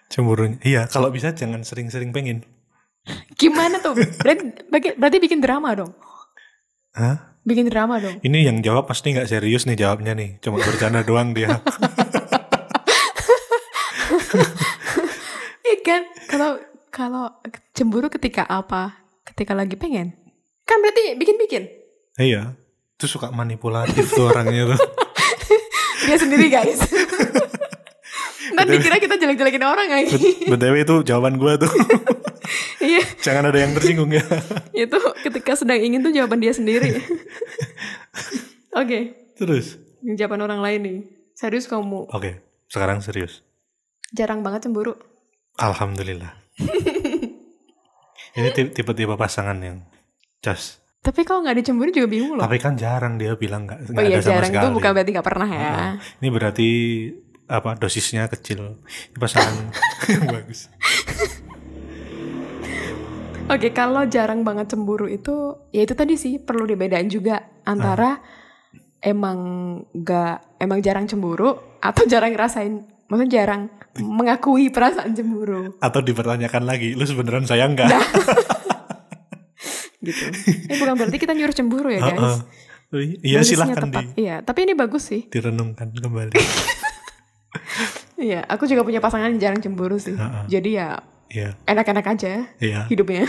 Cemburu. 0.09 0.57
Iya, 0.61 0.89
kalau 0.89 1.09
bisa 1.09 1.33
jangan 1.33 1.61
sering-sering 1.61 2.13
pengen. 2.13 2.45
Gimana 3.35 3.77
tuh? 3.79 3.93
Berarti, 3.93 4.65
berarti 4.97 5.19
bikin 5.19 5.41
drama 5.41 5.73
dong. 5.75 5.93
Hah? 6.93 7.38
Bikin 7.49 7.73
drama 7.73 7.97
dong. 7.97 8.21
Ini 8.21 8.53
yang 8.53 8.61
jawab 8.61 8.93
pasti 8.93 9.17
nggak 9.17 9.25
serius 9.25 9.65
nih 9.65 9.81
jawabnya 9.81 10.13
nih. 10.13 10.37
Cuma 10.45 10.61
bercanda 10.61 11.01
doang 11.01 11.33
dia. 11.33 11.57
Iya 15.65 15.77
kan? 15.81 16.03
Kalau 16.29 16.51
kalau 16.93 17.25
cemburu 17.73 18.13
ketika 18.13 18.45
apa? 18.45 19.01
Ketika 19.25 19.57
lagi 19.57 19.81
pengen. 19.81 20.13
Kan 20.69 20.85
berarti 20.85 21.17
bikin-bikin. 21.17 21.65
iya. 22.21 22.53
Itu 22.99 23.07
suka 23.07 23.31
manipulatif 23.31 24.11
tuh 24.11 24.29
orangnya 24.29 24.75
tuh. 24.75 24.81
Dia 26.11 26.19
sendiri 26.19 26.51
guys. 26.53 26.83
Nanti 28.51 28.71
dikira 28.75 28.97
kita 28.97 29.17
jelek-jelekin 29.17 29.63
orang 29.63 29.89
lagi. 29.89 30.17
BTW 30.45 30.75
itu 30.79 30.95
jawaban 31.03 31.37
gua 31.37 31.57
tuh. 31.57 31.69
Iya, 32.79 33.05
Jangan 33.21 33.51
ada 33.51 33.59
yang 33.59 33.75
tersinggung 33.75 34.09
ya. 34.09 34.25
itu 34.73 34.97
ketika 35.21 35.53
sedang 35.53 35.77
ingin 35.77 36.01
tuh 36.01 36.09
jawaban 36.09 36.39
dia 36.39 36.49
sendiri. 36.51 36.97
Oke, 38.81 39.13
Terus. 39.35 39.77
jawaban 40.15 40.41
orang 40.43 40.61
lain 40.61 40.81
nih. 40.81 40.99
Serius 41.35 41.67
kamu 41.67 42.09
Oke, 42.09 42.41
sekarang 42.67 42.99
serius. 42.99 43.45
jarang 44.09 44.41
banget 44.41 44.65
cemburu. 44.65 44.97
Alhamdulillah. 45.55 46.33
Ini 48.31 48.49
ti- 48.53 48.73
tipe-tipe 48.73 49.13
pasangan 49.13 49.59
yang 49.59 49.85
just. 50.39 50.81
Tapi 50.99 51.23
kalau 51.23 51.43
nggak 51.43 51.59
dicemburu 51.59 51.91
juga 51.91 52.09
bingung 52.09 52.35
loh. 52.35 52.43
Tapi 52.43 52.57
kan 52.57 52.75
jarang 52.75 53.17
dia 53.17 53.35
bilang 53.35 53.67
nggak 53.67 53.91
Oh 53.91 54.01
iya 54.01 54.17
ada 54.17 54.25
sama 54.25 54.33
jarang 54.33 54.51
sekali. 54.51 54.65
itu 54.65 54.69
bukan 54.73 54.91
berarti 54.93 55.11
nggak 55.13 55.27
pernah 55.27 55.49
ya. 55.49 55.71
Ini 56.19 56.29
berarti 56.31 56.69
apa 57.49 57.75
dosisnya 57.75 58.29
kecil. 58.29 58.79
Pasangan 59.17 59.73
yang 60.07 60.29
bagus. 60.37 60.69
Oke, 63.49 63.73
kalau 63.73 64.05
jarang 64.05 64.45
banget 64.45 64.77
cemburu 64.77 65.09
itu, 65.09 65.57
ya 65.73 65.81
itu 65.81 65.97
tadi 65.97 66.21
sih 66.21 66.37
perlu 66.37 66.69
dibedain 66.69 67.09
juga 67.09 67.49
antara 67.65 68.21
emang 69.01 69.39
nggak 69.97 70.61
emang 70.61 70.79
jarang 70.85 71.09
cemburu 71.09 71.57
atau 71.81 72.05
jarang 72.05 72.37
ngerasain, 72.37 72.85
maksudnya 73.09 73.41
jarang 73.41 73.73
mengakui 73.99 74.69
perasaan 74.69 75.17
cemburu 75.17 75.81
Atau 75.81 76.05
dipertanyakan 76.05 76.69
lagi, 76.69 76.93
lu 76.93 77.09
sebeneran 77.09 77.49
sayang 77.49 77.73
nggak? 77.73 77.89
gitu. 80.05 80.25
Ini 80.69 80.75
bukan 80.77 80.95
berarti 81.01 81.17
kita 81.17 81.33
nyuruh 81.33 81.57
cemburu 81.57 81.89
ya 81.89 82.05
guys. 82.05 82.21
Heeh. 82.21 82.39
Iya 83.21 83.45
Dosisnya 83.45 83.69
silahkan 83.69 83.85
tepat. 83.89 84.05
di, 84.13 84.25
Iya, 84.25 84.37
tapi 84.41 84.65
ini 84.65 84.73
bagus 84.73 85.09
sih. 85.09 85.29
direnungkan 85.29 85.93
kembali. 85.93 86.33
Iya, 88.19 88.43
aku 88.51 88.67
juga 88.67 88.83
punya 88.83 88.99
pasangan 88.99 89.31
yang 89.31 89.39
jarang 89.39 89.61
cemburu 89.63 89.97
sih. 89.97 90.15
Heeh. 90.19 90.45
Jadi 90.51 90.71
ya 90.75 90.99
Iya, 91.29 91.53
enak-enak 91.69 92.07
aja 92.09 92.49
iya. 92.57 92.89
hidupnya. 92.89 93.29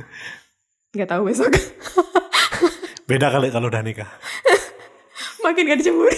Nggak 0.94 1.08
tahu 1.08 1.32
besok. 1.32 1.48
Beda 3.08 3.32
kali 3.32 3.48
kalau 3.48 3.72
udah 3.72 3.80
nikah. 3.80 4.10
Makin 5.44 5.64
gak 5.64 5.80
dicemburu. 5.80 6.12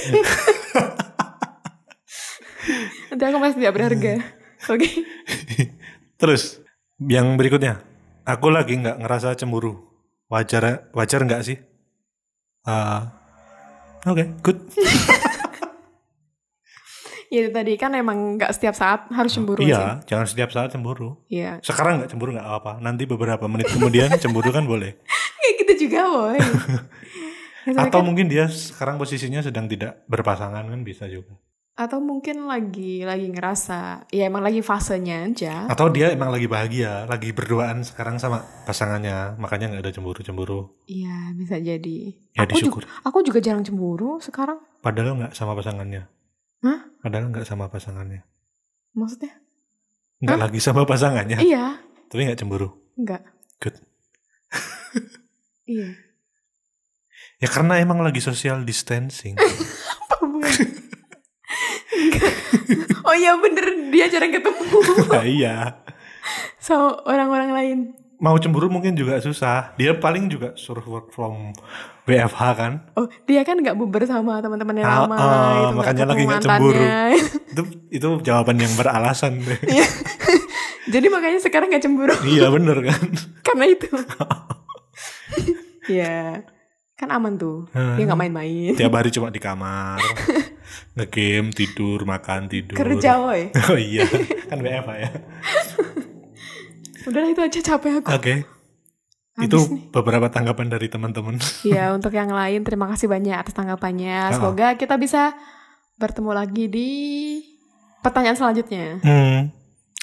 Nanti 3.14 3.22
aku 3.22 3.38
masih 3.38 3.56
tidak 3.62 3.74
berharga. 3.78 4.14
Oke. 4.66 4.90
Terus 6.18 6.58
yang 6.98 7.38
berikutnya, 7.38 7.78
aku 8.26 8.50
lagi 8.50 8.74
nggak 8.82 8.98
ngerasa 8.98 9.38
cemburu. 9.38 9.78
Wajar 10.26 10.90
wajar 10.90 11.20
nggak 11.22 11.42
sih? 11.46 11.56
Ah, 12.66 13.22
Oke, 14.02 14.34
good. 14.42 14.58
Ya 17.32 17.38
itu 17.40 17.50
tadi 17.50 17.72
kan 17.74 17.96
emang 17.96 18.36
nggak 18.36 18.52
setiap 18.52 18.76
saat 18.76 19.08
harus 19.08 19.32
cemburu 19.32 19.56
sih. 19.58 19.72
Iya, 19.72 20.04
jangan 20.04 20.28
setiap 20.28 20.52
saat 20.52 20.68
cemburu. 20.68 21.16
Iya. 21.26 21.64
Sekarang 21.64 21.96
nggak 21.98 22.12
cemburu 22.12 22.36
nggak 22.36 22.44
apa. 22.44 22.76
Nanti 22.76 23.08
beberapa 23.08 23.48
menit 23.48 23.72
kemudian 23.72 24.12
cemburu 24.22 24.52
kan 24.52 24.68
boleh. 24.68 25.00
Kayak 25.40 25.54
gitu 25.64 25.88
juga 25.88 26.00
boy. 26.04 26.36
Ya, 27.62 27.78
Atau 27.86 28.02
kan- 28.02 28.06
mungkin 28.10 28.26
dia 28.26 28.50
sekarang 28.50 28.98
posisinya 28.98 29.38
sedang 29.38 29.70
tidak 29.70 30.02
berpasangan 30.10 30.66
kan 30.66 30.80
bisa 30.82 31.06
juga. 31.06 31.38
atau 31.72 32.02
mungkin 32.04 32.44
lagi 32.44 33.00
lagi 33.00 33.32
ngerasa 33.32 34.04
ya 34.10 34.28
emang 34.28 34.42
lagi 34.42 34.60
fasenya 34.60 35.24
aja. 35.24 35.70
Atau 35.70 35.88
dia 35.88 36.10
emang 36.10 36.28
lagi 36.28 36.44
bahagia, 36.44 37.06
lagi 37.06 37.30
berduaan 37.32 37.80
sekarang 37.80 38.18
sama 38.18 38.42
pasangannya, 38.66 39.38
makanya 39.38 39.72
nggak 39.72 39.82
ada 39.86 39.92
cemburu-cemburu. 39.94 40.74
Iya 40.84 41.32
bisa 41.32 41.56
jadi. 41.56 42.12
Ya 42.34 42.44
aku, 42.44 42.50
disyukur. 42.52 42.82
juga, 42.82 42.92
aku 43.06 43.18
juga 43.22 43.38
jarang 43.40 43.62
cemburu 43.62 44.18
sekarang. 44.18 44.58
Padahal 44.82 45.16
nggak 45.16 45.32
sama 45.32 45.54
pasangannya. 45.54 46.04
Hah? 46.62 46.80
Padahal 47.02 47.30
nggak 47.30 47.46
sama 47.46 47.66
pasangannya. 47.68 48.22
Maksudnya? 48.94 49.34
Nggak 50.22 50.38
Hah? 50.38 50.42
lagi 50.46 50.58
sama 50.62 50.86
pasangannya, 50.86 51.38
Iya. 51.42 51.82
tapi 52.06 52.30
nggak 52.30 52.38
cemburu. 52.38 52.70
Enggak. 52.94 53.26
Good. 53.58 53.82
iya. 55.66 55.98
Ya 57.42 57.48
karena 57.50 57.82
emang 57.82 57.98
lagi 58.00 58.22
social 58.22 58.62
distancing. 58.62 59.34
Oh 63.02 63.14
iya 63.18 63.34
bener 63.36 63.92
dia 63.92 64.06
jarang 64.08 64.32
ketemu 64.32 64.78
nah, 65.12 65.26
iya. 65.26 65.56
sama 66.56 67.02
orang-orang 67.04 67.50
lain. 67.52 67.78
Mau 68.22 68.38
cemburu 68.38 68.70
mungkin 68.70 68.94
juga 68.94 69.18
susah. 69.18 69.74
Dia 69.74 69.98
paling 69.98 70.30
juga 70.30 70.54
suruh 70.54 70.86
work 70.86 71.10
from 71.10 71.50
WFH 72.06 72.40
kan. 72.54 72.72
Oh, 72.94 73.10
dia 73.26 73.42
kan 73.42 73.58
nggak 73.58 73.74
bubar 73.74 74.06
sama 74.06 74.38
teman-teman 74.38 74.78
yang 74.78 74.86
Ah, 74.86 74.96
lama, 75.02 75.16
ah, 75.18 75.52
itu 75.58 75.74
makanya 75.74 76.04
lagi 76.06 76.22
nggak 76.22 76.38
cemburu. 76.40 76.82
Itu 77.52 77.62
itu 77.90 78.08
jawaban 78.22 78.56
yang 78.56 78.72
beralasan. 78.72 79.42
deh. 79.42 79.58
Iya. 79.74 79.86
Jadi 80.88 81.06
makanya 81.06 81.38
sekarang 81.38 81.68
nggak 81.68 81.82
cemburu 81.82 82.14
iya 82.24 82.46
bener 82.48 82.78
kan. 82.80 83.02
karena 83.46 83.64
itu. 83.68 83.86
Iya, 85.84 86.46
kan 86.94 87.08
aman 87.10 87.34
tuh. 87.34 87.66
Dia 87.74 88.06
nggak 88.06 88.18
main-main. 88.18 88.72
Tiap 88.74 88.92
hari 88.92 89.10
cuma 89.10 89.28
di 89.28 89.42
kamar. 89.42 89.98
Ngegame, 90.94 91.50
tidur, 91.50 92.04
makan, 92.04 92.46
tidur. 92.46 92.76
Kerja 92.76 93.18
woy. 93.18 93.50
Oh 93.66 93.74
iya, 93.74 94.06
kan 94.46 94.60
WFH 94.60 94.90
ya. 94.96 95.10
Udah 97.08 97.24
itu 97.26 97.40
aja 97.42 97.60
capek 97.74 98.02
aku. 98.02 98.08
Oke. 98.14 98.34
Itu 99.40 99.56
Habis 99.56 99.72
nih. 99.72 99.82
beberapa 99.88 100.28
tanggapan 100.28 100.68
dari 100.68 100.86
teman-teman. 100.92 101.40
Ya, 101.64 101.96
untuk 101.96 102.12
yang 102.12 102.28
lain 102.28 102.62
terima 102.62 102.86
kasih 102.92 103.08
banyak 103.08 103.32
atas 103.32 103.56
tanggapannya. 103.56 104.36
Semoga 104.36 104.76
kita 104.76 105.00
bisa 105.00 105.32
bertemu 105.96 106.30
lagi 106.36 106.64
di 106.68 106.90
pertanyaan 108.04 108.36
selanjutnya. 108.36 109.00
Hmm, 109.00 109.48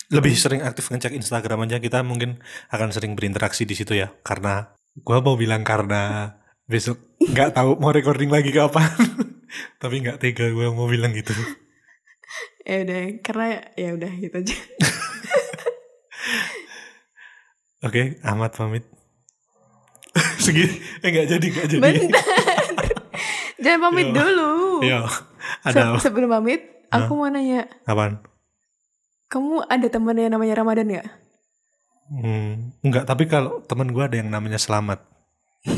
lebih 0.10 0.34
sering 0.34 0.66
aktif 0.66 0.90
ngecek 0.90 1.14
Instagram 1.14 1.70
aja 1.70 1.78
kita 1.78 2.02
mungkin 2.02 2.42
akan 2.74 2.90
sering 2.90 3.14
berinteraksi 3.14 3.70
di 3.70 3.78
situ 3.78 3.94
ya. 3.94 4.10
Karena 4.26 4.74
gua 5.06 5.22
mau 5.22 5.38
bilang 5.38 5.62
karena 5.62 6.34
besok 6.66 6.98
nggak 7.22 7.54
tahu 7.54 7.78
mau 7.78 7.94
recording 7.94 8.34
lagi 8.34 8.50
kapan. 8.50 8.90
Tapi 9.82 9.96
nggak 10.06 10.22
tega 10.22 10.50
gue 10.50 10.68
mau 10.74 10.90
bilang 10.90 11.14
gitu. 11.14 11.34
Ya 12.70 12.86
udah, 12.86 13.18
karena 13.26 13.66
ya 13.74 13.90
udah 13.98 14.12
gitu 14.22 14.36
aja. 14.46 14.58
Oke, 17.80 18.20
Ahmad 18.22 18.52
pamit. 18.52 18.84
Segini, 20.44 20.68
eh 21.00 21.10
nggak 21.10 21.28
jadi, 21.32 21.48
nggak 21.48 21.68
jadi. 21.70 21.82
Bentar. 21.82 22.24
Jangan 23.64 23.80
pamit 23.88 24.08
Yo. 24.12 24.16
dulu. 24.16 24.52
Yo, 24.84 25.00
Se- 25.08 25.24
ada 25.72 25.96
apa? 25.96 25.98
sebelum 26.00 26.30
pamit, 26.30 26.62
aku 26.92 27.12
mau 27.14 27.28
nanya, 27.28 27.68
Apaan? 27.84 28.20
kamu 29.30 29.64
ada 29.64 29.88
teman 29.88 30.18
yang 30.18 30.32
namanya 30.34 30.60
Ramadan 30.60 30.90
ya? 30.90 31.04
Hmm, 32.10 32.74
enggak, 32.82 33.06
tapi 33.06 33.30
kalau 33.30 33.62
teman 33.64 33.94
gue 33.94 34.02
ada 34.02 34.18
yang 34.18 34.28
namanya 34.28 34.58
Selamat. 34.58 35.00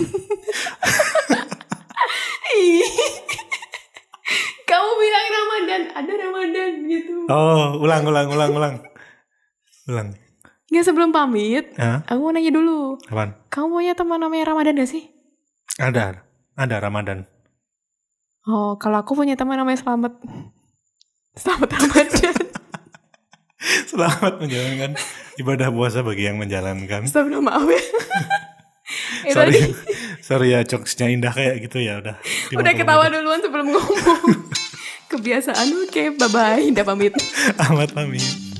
Kamu 4.63 4.89
bilang 4.95 5.25
Ramadan, 5.27 5.81
ada 5.91 6.11
Ramadan 6.15 6.71
gitu. 6.87 7.15
Oh, 7.27 7.75
ulang, 7.83 8.07
ulang, 8.07 8.27
ulang, 8.31 8.51
ulang. 8.55 8.75
Ulang. 9.91 10.09
Nggak 10.71 10.85
sebelum 10.87 11.11
pamit, 11.11 11.75
Hah? 11.75 11.99
aku 12.07 12.19
mau 12.23 12.31
nanya 12.31 12.47
dulu. 12.55 12.95
Apaan? 13.11 13.35
Kamu 13.51 13.75
punya 13.75 13.91
teman 13.91 14.23
namanya 14.23 14.55
Ramadan 14.55 14.79
gak 14.79 14.87
sih? 14.87 15.11
Ada, 15.75 16.23
ada 16.55 16.75
Ramadan. 16.79 17.27
Oh, 18.47 18.79
kalau 18.79 19.03
aku 19.03 19.19
punya 19.19 19.35
teman 19.35 19.59
namanya 19.59 19.83
Selamat. 19.83 20.15
Selamat 21.35 21.75
Ramadan. 21.75 22.35
Selamat 23.91 24.33
menjalankan 24.39 24.91
ibadah 25.37 25.67
puasa 25.75 26.07
bagi 26.07 26.31
yang 26.31 26.39
menjalankan. 26.39 27.03
Sebelum 27.03 27.51
maaf 27.51 27.67
ya. 27.67 27.83
Itu 29.27 29.33
sorry, 29.35 29.51
tadi 29.51 29.61
sorry 30.23 30.47
ya 30.55 30.59
jokesnya 30.63 31.11
indah 31.11 31.35
kayak 31.35 31.67
gitu 31.67 31.83
ya 31.83 31.99
udah. 31.99 32.15
udah 32.55 32.73
ketawa 32.73 33.11
duluan 33.11 33.43
sebelum 33.43 33.75
ngomong. 33.75 34.23
Kebiasaan 35.11 35.67
oke, 35.87 36.15
bye 36.15 36.31
bye, 36.31 36.63
udah 36.71 36.85
pamit. 36.87 37.11
Ahmad 37.59 37.91
pamit. 37.91 38.50